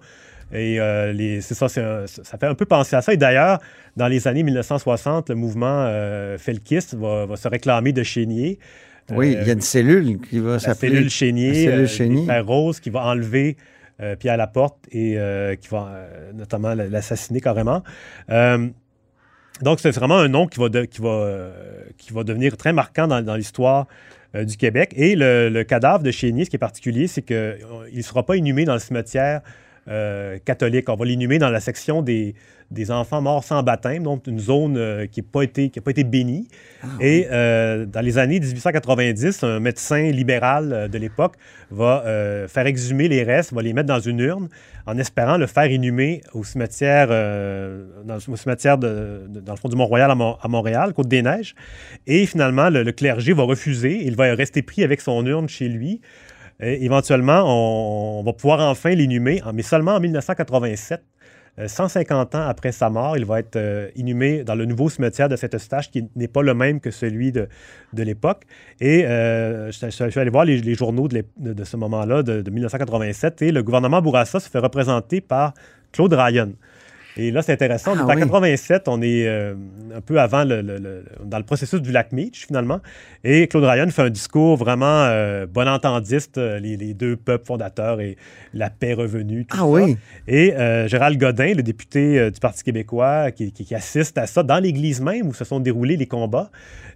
Et 0.53 0.81
euh, 0.81 1.13
les- 1.13 1.41
c'est 1.41 1.55
ça, 1.55 1.69
c'est 1.69 1.83
un- 1.83 2.07
ça 2.07 2.39
fait 2.39 2.47
un 2.47 2.55
peu 2.55 2.65
penser 2.65 2.97
à 2.97 3.03
ça. 3.03 3.13
Et 3.13 3.17
d'ailleurs, 3.17 3.59
dans 3.97 4.09
les 4.09 4.27
années 4.29 4.43
1960, 4.43 5.29
le 5.29 5.35
mouvement 5.35 5.85
euh, 5.87 6.39
felkiste 6.39 6.95
va, 6.95 7.27
va 7.27 7.37
se 7.37 7.49
réclamer 7.49 7.93
de 7.93 8.03
Chénier. 8.03 8.59
Oui, 9.11 9.37
il 9.41 9.47
y 9.47 9.51
a 9.51 9.55
une 9.55 9.61
cellule 9.61 10.19
qui 10.21 10.39
va 10.39 10.53
La 10.53 10.59
s'appeler. 10.59 10.93
cellule 10.97 11.11
Chénier, 11.11 11.49
La 11.49 11.55
cellule 11.71 11.85
euh, 11.85 11.87
Chénier. 11.87 12.39
Rose, 12.41 12.81
qui 12.81 12.91
va 12.91 13.01
enlever 13.07 13.57
euh, 14.01 14.17
Pierre 14.17 14.37
Laporte 14.37 14.79
et 14.93 15.19
euh, 15.19 15.55
qui 15.57 15.69
va 15.69 15.89
euh, 15.91 16.33
notamment 16.33 16.75
l'assassiner 16.75 17.41
carrément. 17.41 17.83
Euh, 18.31 18.69
donc, 19.63 19.81
c'est 19.81 19.91
vraiment 19.91 20.19
un 20.19 20.29
nom 20.29 20.47
qui 20.47 20.61
va, 20.61 20.69
de- 20.69 20.85
qui 20.85 21.01
va, 21.01 21.09
euh, 21.09 21.51
qui 21.97 22.13
va 22.13 22.23
devenir 22.23 22.57
très 22.57 22.73
marquant 22.73 23.09
dans, 23.09 23.23
dans 23.25 23.35
l'histoire 23.35 23.87
euh, 24.37 24.45
du 24.45 24.57
Québec. 24.57 24.93
Et 24.95 25.17
le, 25.17 25.49
le 25.49 25.65
cadavre 25.65 26.03
de 26.05 26.11
Chénier, 26.11 26.45
ce 26.45 26.51
qui 26.51 26.57
est 26.57 26.61
particulier, 26.61 27.07
c'est 27.09 27.23
qu'il 27.23 27.59
ne 27.93 28.03
sera 28.03 28.25
pas 28.25 28.37
inhumé 28.37 28.65
dans 28.67 28.75
le 28.75 28.79
cimetière 28.79 29.41
euh, 29.88 30.38
catholique. 30.44 30.88
On 30.88 30.96
va 30.96 31.05
l'inhumer 31.05 31.38
dans 31.38 31.51
la 31.51 31.61
section 31.61 32.03
des, 32.03 32.35
des 32.70 32.90
enfants 32.90 33.22
morts 33.22 33.42
sans 33.44 33.62
baptême, 33.62 34.03
donc 34.03 34.27
une 34.27 34.38
zone 34.38 34.77
euh, 34.77 35.07
qui 35.07 35.20
n'a 35.22 35.27
pas, 35.33 35.40
pas 35.83 35.90
été 35.90 36.05
bénie. 36.05 36.48
Et 37.01 37.27
euh, 37.31 37.87
dans 37.87 38.01
les 38.03 38.18
années 38.18 38.40
1890, 38.40 39.42
un 39.44 39.61
médecin 39.61 40.11
libéral 40.11 40.88
de 40.90 40.98
l'époque 40.98 41.35
va 41.70 42.03
faire 42.48 42.66
exhumer 42.66 43.09
les 43.09 43.22
restes, 43.22 43.53
va 43.53 43.62
les 43.62 43.72
mettre 43.72 43.88
dans 43.88 44.01
une 44.01 44.20
urne 44.20 44.48
en 44.87 44.96
espérant 44.96 45.37
le 45.37 45.46
faire 45.46 45.70
inhumer 45.70 46.22
au 46.33 46.44
cimetière, 46.44 47.09
dans 47.09 48.14
le 48.14 48.37
cimetière 48.37 48.79
de, 48.79 49.27
de- 49.29 49.40
dans 49.40 49.53
le 49.53 49.59
fond 49.59 49.68
du 49.68 49.77
Mont-Royal 49.77 50.11
à, 50.11 50.14
Mon- 50.14 50.37
à 50.40 50.48
Montréal, 50.48 50.94
Côte-des-Neiges. 50.94 51.55
Et 52.07 52.24
finalement, 52.27 52.70
le, 52.70 52.83
le 52.83 52.92
clergé 52.92 53.33
va 53.35 53.42
refuser. 53.42 54.03
Il 54.07 54.16
va 54.16 54.35
rester 54.35 54.62
pris 54.62 54.83
avec 54.85 55.01
son 55.03 55.24
urne 55.27 55.48
chez 55.48 55.68
lui. 55.68 56.01
Éventuellement, 56.61 57.44
on, 58.18 58.23
va 58.25 58.33
pouvoir 58.33 58.61
enfin 58.61 58.90
l'inhumer, 58.90 59.40
mais 59.55 59.62
seulement 59.62 59.94
en 59.94 60.01
1987. 60.01 61.03
Euh, 61.59 61.66
150 61.66 62.35
ans 62.37 62.47
après 62.49 62.73
sa 62.73 62.88
mort, 62.88 63.16
il 63.16 63.25
va 63.25 63.40
être 63.40 63.57
euh, 63.57 63.88
inhumé 63.97 64.44
dans 64.44 64.55
le 64.55 64.64
nouveau 64.64 64.88
cimetière 64.88 65.29
de 65.29 65.35
Saint-Eustache, 65.37 65.90
qui 65.90 66.09
n'est 66.14 66.29
pas 66.29 66.42
le 66.42 66.55
même 66.55 66.81
que 66.81 66.90
celui 66.90 67.33
de, 67.33 67.49
de 67.92 68.03
l'époque. 68.03 68.42
Et 68.81 69.05
euh, 69.07 69.71
je, 69.73 69.88
suis 69.90 70.21
allé 70.21 70.31
voir 70.31 70.44
les, 70.44 70.75
journaux 70.75 71.09
de- 71.09 71.25
de 71.37 71.64
ce 71.64 71.77
moment-là, 71.77 72.23
de, 72.23 72.42
de 72.42 72.51
1987, 72.51 73.42
et 73.42 73.53
le 73.53 73.62
gouvernement 73.62 74.01
Bourassa 74.01 74.38
se 74.38 74.49
fait 74.49 74.61
représenter 74.61 75.21
par 75.21 75.53
Claude 75.92 76.12
Ryan. 76.12 76.51
Et 77.16 77.33
là, 77.33 77.42
c'est 77.42 77.53
intéressant. 77.53 77.94
Ah 77.97 78.01
est 78.01 78.03
en 78.03 78.14
oui. 78.14 78.21
87, 78.21 78.87
on 78.87 79.03
est 79.03 79.27
euh, 79.27 79.55
un 79.97 80.01
peu 80.01 80.21
avant 80.21 80.44
le, 80.44 80.61
le- 80.62 80.79
le- 80.79 81.05
dans 81.25 81.38
le 81.38 81.42
processus 81.44 81.81
du 81.83 81.90
lac 81.90 82.12
Meach, 82.12 82.47
finalement. 82.47 82.81
Et 83.25 83.49
Claude 83.49 83.64
Ryan 83.64 83.88
fait 83.90 84.03
un 84.03 84.11
discours 84.11 84.57
vraiment 84.57 85.05
euh, 85.07 85.44
bon 85.47 85.66
entendiste, 85.66 86.38
euh, 86.38 86.61
les, 86.61 86.77
les 86.77 86.94
deux 86.94 87.16
peuples 87.16 87.47
fondateurs 87.47 88.01
et 88.01 88.16
la 88.55 88.71
paix 88.71 88.92
revenue. 88.94 89.47
tout 89.47 89.57
Ah 89.57 89.62
ça. 89.62 89.66
oui. 89.66 89.97
Et 90.29 90.55
euh, 90.55 90.87
Gérald 90.87 91.18
Godin, 91.18 91.55
le 91.55 91.62
député 91.64 92.31
du 92.31 92.38
Parti 92.38 92.62
québécois, 92.62 93.33
qui, 93.33 93.51
qui- 93.53 93.64
qui 93.64 93.75
assiste 93.75 94.16
à 94.18 94.27
ça 94.29 94.44
dans 94.44 94.59
l'église 94.62 95.01
même 95.01 95.27
où 95.27 95.35
se 95.35 95.44
sont 95.44 95.59
déroulés 95.59 95.97
les 95.97 96.07
combats, 96.07 96.51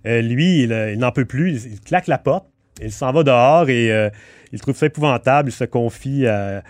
lui, 0.04 0.62
il, 0.64 0.90
il 0.92 0.98
n'en 0.98 1.10
peut 1.10 1.24
plus, 1.24 1.64
il, 1.66 1.80
claque 1.80 2.06
la 2.06 2.18
porte, 2.18 2.46
il 2.80 2.92
s'en 2.92 3.12
va 3.12 3.22
dehors 3.24 3.68
et 3.70 4.10
il 4.52 4.60
trouve 4.60 4.76
ça 4.76 4.86
épouvantable, 4.86 5.48
il 5.48 5.52
se 5.52 5.64
confie 5.64 6.26
à, 6.26 6.62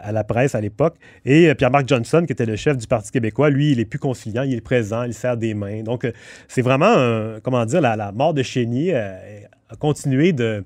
à 0.00 0.12
la 0.12 0.24
presse 0.24 0.54
à 0.54 0.60
l'époque. 0.60 0.94
Et 1.24 1.48
euh, 1.48 1.54
Pierre-Marc 1.54 1.88
Johnson, 1.88 2.24
qui 2.26 2.32
était 2.32 2.46
le 2.46 2.56
chef 2.56 2.76
du 2.76 2.86
Parti 2.86 3.10
québécois, 3.10 3.50
lui, 3.50 3.72
il 3.72 3.80
est 3.80 3.84
plus 3.84 3.98
conciliant, 3.98 4.42
il 4.42 4.54
est 4.54 4.60
présent, 4.60 5.02
il 5.04 5.14
serre 5.14 5.36
des 5.36 5.54
mains. 5.54 5.82
Donc, 5.82 6.04
euh, 6.04 6.12
c'est 6.48 6.62
vraiment, 6.62 6.92
un- 6.94 7.40
comment 7.42 7.64
dire, 7.64 7.80
la, 7.80 7.96
la 7.96 8.12
mort 8.12 8.34
de 8.34 8.42
Chénier 8.42 8.92
euh, 8.94 9.16
a 9.70 9.76
continué 9.76 10.32
de... 10.32 10.64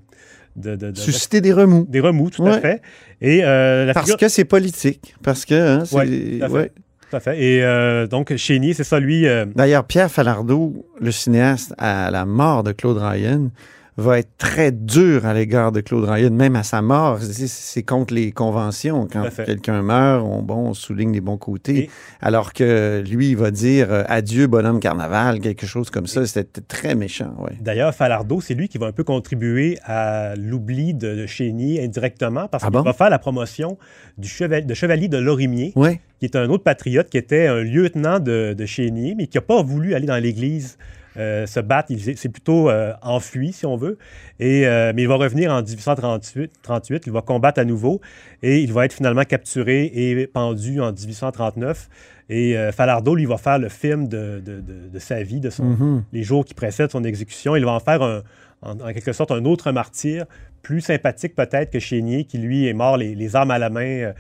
de- 0.57 0.77
de- 0.77 0.91
de- 0.91 0.97
Susciter 0.99 1.41
des 1.41 1.53
remous. 1.53 1.87
Des 1.89 2.01
remous, 2.01 2.31
tout 2.31 2.47
à 2.47 2.61
fait. 2.61 2.81
Et, 3.21 3.45
euh, 3.45 3.85
la 3.87 3.95
Parce 3.95 4.07
figure- 4.07 4.19
que 4.19 4.29
c'est 4.29 4.45
politique. 4.45 5.15
Parce 5.23 5.45
que. 5.45 5.55
hein, 5.55 5.85
c'est- 5.85 5.97
Ouais, 5.97 6.07
tout 6.39 6.45
à 6.45 6.49
fait. 6.49 6.55
ouais. 6.55 6.73
Tout 7.09 7.17
à 7.17 7.21
fait. 7.21 7.41
Et 7.41 7.63
euh, 7.63 8.09
donc, 8.09 8.35
Chénier, 8.37 8.75
c'est 8.75 8.83
ça, 8.83 8.99
lui. 8.99 9.29
euh, 9.29 9.45
D'ailleurs, 9.55 9.85
Pierre 9.85 10.11
Falardeau, 10.11 10.87
le 11.01 11.13
cinéaste 11.13 11.73
à 11.79 12.11
la 12.11 12.27
mort 12.27 12.65
de 12.65 12.73
Claude 12.73 12.99
Ryan, 12.99 13.51
va 13.99 14.19
être 14.19 14.29
très 14.37 14.73
dur 14.73 15.25
à 15.25 15.33
l'égard 15.33 15.73
de 15.73 15.81
Claude 15.81 16.05
Ryan, 16.09 16.31
même 16.31 16.55
à 16.55 16.63
sa 16.63 16.83
mort. 16.83 17.19
C'est- 17.23 17.83
contre 17.83 18.13
les 18.15 18.31
conventions. 18.33 19.09
Quand 19.11 19.25
quelqu'un 19.35 19.81
meurt, 19.83 20.23
on, 20.27 20.43
bon, 20.43 20.69
on 20.69 20.75
souligne 20.75 21.13
les 21.13 21.21
bons 21.23 21.39
côtés. 21.39 21.79
Et- 21.85 21.91
Alors 22.21 22.53
que 22.53 23.03
lui, 23.09 23.31
il 23.31 23.37
va 23.37 23.51
dire 23.51 23.91
euh, 23.91 24.03
adieu, 24.09 24.47
bonhomme 24.49 24.81
carnaval, 24.81 25.41
quelque 25.41 25.67
chose 25.67 25.89
comme 25.91 26.07
ça. 26.07 26.27
C'était 26.27 26.61
très 26.61 26.95
méchant, 26.95 27.35
ouais. 27.39 27.57
D'ailleurs, 27.61 27.95
Falardeau, 27.95 28.41
c'est 28.41 28.55
lui 28.55 28.69
qui 28.69 28.77
va 28.79 28.87
un 28.87 28.93
peu 28.93 29.05
contribuer 29.05 29.79
à 29.85 30.35
l'oubli 30.37 30.93
de, 30.93 31.25
Chénier 31.27 31.83
indirectement 31.85 32.49
parce 32.49 32.65
Ah 32.65 32.67
qu'il 32.67 32.75
bon? 32.79 32.83
va 32.83 32.93
faire 32.93 33.09
la 33.11 33.19
promotion 33.19 33.79
du 34.19 34.29
cheval, 34.29 34.67
de 34.67 34.75
Chevalier 34.75 35.09
de 35.09 35.17
Lorimier, 35.19 35.73
Ouais. 35.77 36.01
qui 36.21 36.27
est 36.27 36.37
un 36.37 36.49
autre 36.51 36.65
patriote 36.65 37.09
qui 37.09 37.17
était 37.19 37.47
un 37.47 37.63
lieutenant 37.63 38.21
de, 38.21 38.55
de 38.57 38.67
Chénier, 38.67 39.15
mais 39.17 39.27
qui 39.27 39.37
n'a 39.39 39.43
pas 39.43 39.63
voulu 39.63 39.95
aller 39.95 40.07
dans 40.07 40.17
l'église 40.23 40.77
se 41.47 41.61
battre. 41.61 41.91
Il 41.91 42.01
s'est 42.01 42.15
c'est 42.17 42.29
plutôt 42.29 42.69
euh, 42.71 42.93
enfui, 43.03 43.53
si 43.53 43.67
on 43.67 43.77
veut. 43.77 43.99
Et, 44.41 44.67
euh, 44.67 44.93
mais 44.95 45.03
il 45.03 45.09
va 45.09 45.17
revenir 45.17 45.51
en 45.53 45.63
1838. 45.63 46.53
38, 46.63 47.05
il 47.07 47.13
va 47.13 47.23
combattre 47.23 47.61
à 47.61 47.65
nouveau 47.65 48.01
et 48.43 48.61
il 48.61 48.73
va 48.73 48.85
être 48.85 48.93
finalement 48.93 49.25
capturé 49.25 49.85
et 49.95 50.27
pendu 50.27 50.81
en 50.81 50.93
1839. 50.93 51.89
Et 52.29 52.57
euh, 52.59 52.73
Falardeau, 52.73 53.15
lui, 53.15 53.25
va 53.25 53.37
faire 53.39 53.59
le 53.59 53.69
film 53.69 54.09
de, 54.09 54.43
de- 54.45 54.61
de- 54.61 54.89
de 54.93 54.99
sa 54.99 55.23
vie, 55.23 55.39
de 55.41 55.49
son, 55.51 55.65
Mhm. 55.65 56.05
les 56.13 56.23
jours 56.25 56.45
qui 56.45 56.55
précèdent 56.55 56.91
son 56.91 57.05
exécution. 57.05 57.55
Il 57.57 57.65
va 57.65 57.73
en 57.73 57.81
faire 57.81 58.03
un- 58.03 58.23
en, 58.63 58.73
en 58.81 58.93
quelque 58.93 59.13
sorte 59.13 59.31
un 59.31 59.45
autre 59.45 59.71
martyr, 59.71 60.25
plus 60.63 60.81
sympathique 60.81 61.37
peut-être 61.37 61.71
que 61.71 61.79
Chénier, 61.79 62.25
qui 62.25 62.39
lui 62.39 62.67
est 62.67 62.73
mort 62.73 62.97
les, 62.97 63.15
les 63.15 63.37
armes 63.37 63.53
à 63.53 63.59
la 63.59 63.71
main 63.71 63.81
euh, 63.87 64.13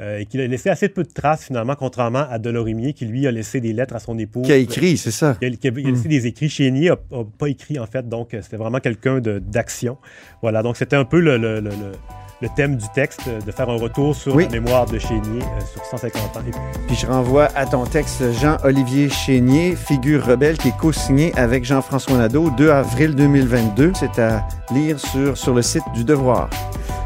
euh, 0.00 0.18
et 0.18 0.26
qui 0.26 0.40
a 0.40 0.46
laissé 0.46 0.70
assez 0.70 0.88
peu 0.88 1.02
de 1.02 1.10
traces 1.12 1.44
finalement, 1.44 1.74
contrairement 1.76 2.24
à 2.30 2.38
Delorimier, 2.38 2.94
qui 2.94 3.04
lui 3.04 3.26
a 3.26 3.30
laissé 3.30 3.60
des 3.60 3.72
lettres 3.72 3.94
à 3.94 3.98
son 3.98 4.18
épouse. 4.18 4.44
Qui 4.46 4.52
a 4.52 4.56
écrit, 4.56 4.96
c'est 4.96 5.10
ça. 5.10 5.36
Il 5.42 5.52
a, 5.52 5.56
qui 5.56 5.68
a- 5.68 5.72
il 5.76 5.86
a 5.86 5.90
laissé 5.90 6.08
des 6.08 6.26
écrits. 6.26 6.48
Chénier 6.48 6.88
n'a 6.88 6.96
pas 7.38 7.48
écrit, 7.48 7.78
en 7.78 7.86
fait, 7.86 8.08
donc 8.08 8.32
euh, 8.34 8.40
c'était 8.42 8.56
vraiment 8.56 8.80
quelqu'un 8.80 9.20
d'action. 9.20 9.98
Voilà, 10.42 10.62
donc 10.62 10.76
c'était 10.76 10.96
un 10.96 11.04
peu 11.04 11.20
le, 11.20 11.36
le- 11.36 11.60
le- 11.60 11.70
le- 11.70 11.92
le 12.42 12.48
thème 12.56 12.76
du 12.76 12.86
texte, 12.94 13.20
euh, 13.28 13.40
de 13.40 13.52
faire 13.52 13.68
un 13.68 13.76
retour 13.76 14.14
sur 14.16 14.34
Oui. 14.34 14.44
la 14.44 14.60
mémoire 14.60 14.86
de 14.86 14.98
Chénier 14.98 15.42
euh, 15.42 15.60
sur 15.72 15.84
150 15.84 16.36
ans. 16.36 16.40
Et 16.46 16.50
puis, 16.50 16.60
Puis 16.88 16.96
je 16.96 17.06
renvoie 17.06 17.48
à 17.54 17.66
ton 17.66 17.84
texte 17.84 18.32
Jean-Olivier 18.40 19.10
Chénier, 19.10 19.76
figure 19.76 20.24
rebelle, 20.24 20.56
qui 20.56 20.68
est 20.68 20.76
co-signé 20.78 21.32
avec 21.36 21.64
Jean-François 21.64 22.16
Nadeau, 22.16 22.50
2 22.56 22.70
avril 22.70 23.14
2022. 23.14 23.92
C'est 23.94 24.18
à 24.18 24.46
lire 24.72 24.98
sur, 24.98 25.36
sur 25.36 25.52
le 25.54 25.62
site 25.62 25.82
du 25.94 26.04
Devoir. 26.04 26.48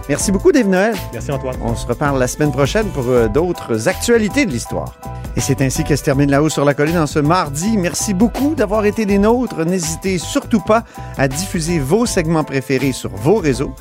Merci 0.09 0.31
beaucoup, 0.33 0.53
Dave 0.53 0.69
Noël. 0.69 0.95
merci 1.13 1.33
Antoine. 1.33 1.57
On 1.63 1.75
se 1.75 1.87
reparle 1.87 2.19
la 2.19 2.29
semaine 2.29 2.53
prochaine 2.53 2.87
pour 2.89 3.05
euh, 3.09 3.27
d'autres 3.29 3.89
actualités 3.89 4.45
de 4.47 4.51
l'histoire. 4.51 4.99
Et 5.37 5.41
c'est 5.41 5.61
ainsi 5.63 5.83
que 5.83 5.97
se 5.97 6.05
termine 6.05 6.31
La 6.31 6.43
Haut 6.45 6.49
sur 6.49 6.65
la 6.65 6.75
Colline 6.75 6.99
en 6.99 7.07
ce 7.09 7.19
mardi. 7.19 7.77
Merci 7.77 8.15
beaucoup 8.15 8.55
d'avoir 8.55 8.85
été 8.85 9.05
des 9.05 9.19
nôtres. 9.19 9.65
N'hésitez 9.65 10.19
surtout 10.19 10.61
pas 10.61 10.85
à 11.19 11.27
diffuser 11.27 11.81
vos 11.81 12.07
segments 12.07 12.45
préférés 12.45 12.93
sur 12.93 13.11
vos 13.11 13.37
réseaux. 13.37 13.75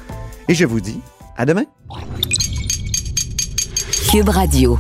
Et 0.50 0.56
je 0.56 0.66
vous 0.66 0.80
dis 0.82 1.00
À 1.36 1.46
demain. 1.46 1.66
Cube 4.12 4.30
Radio. 4.30 4.78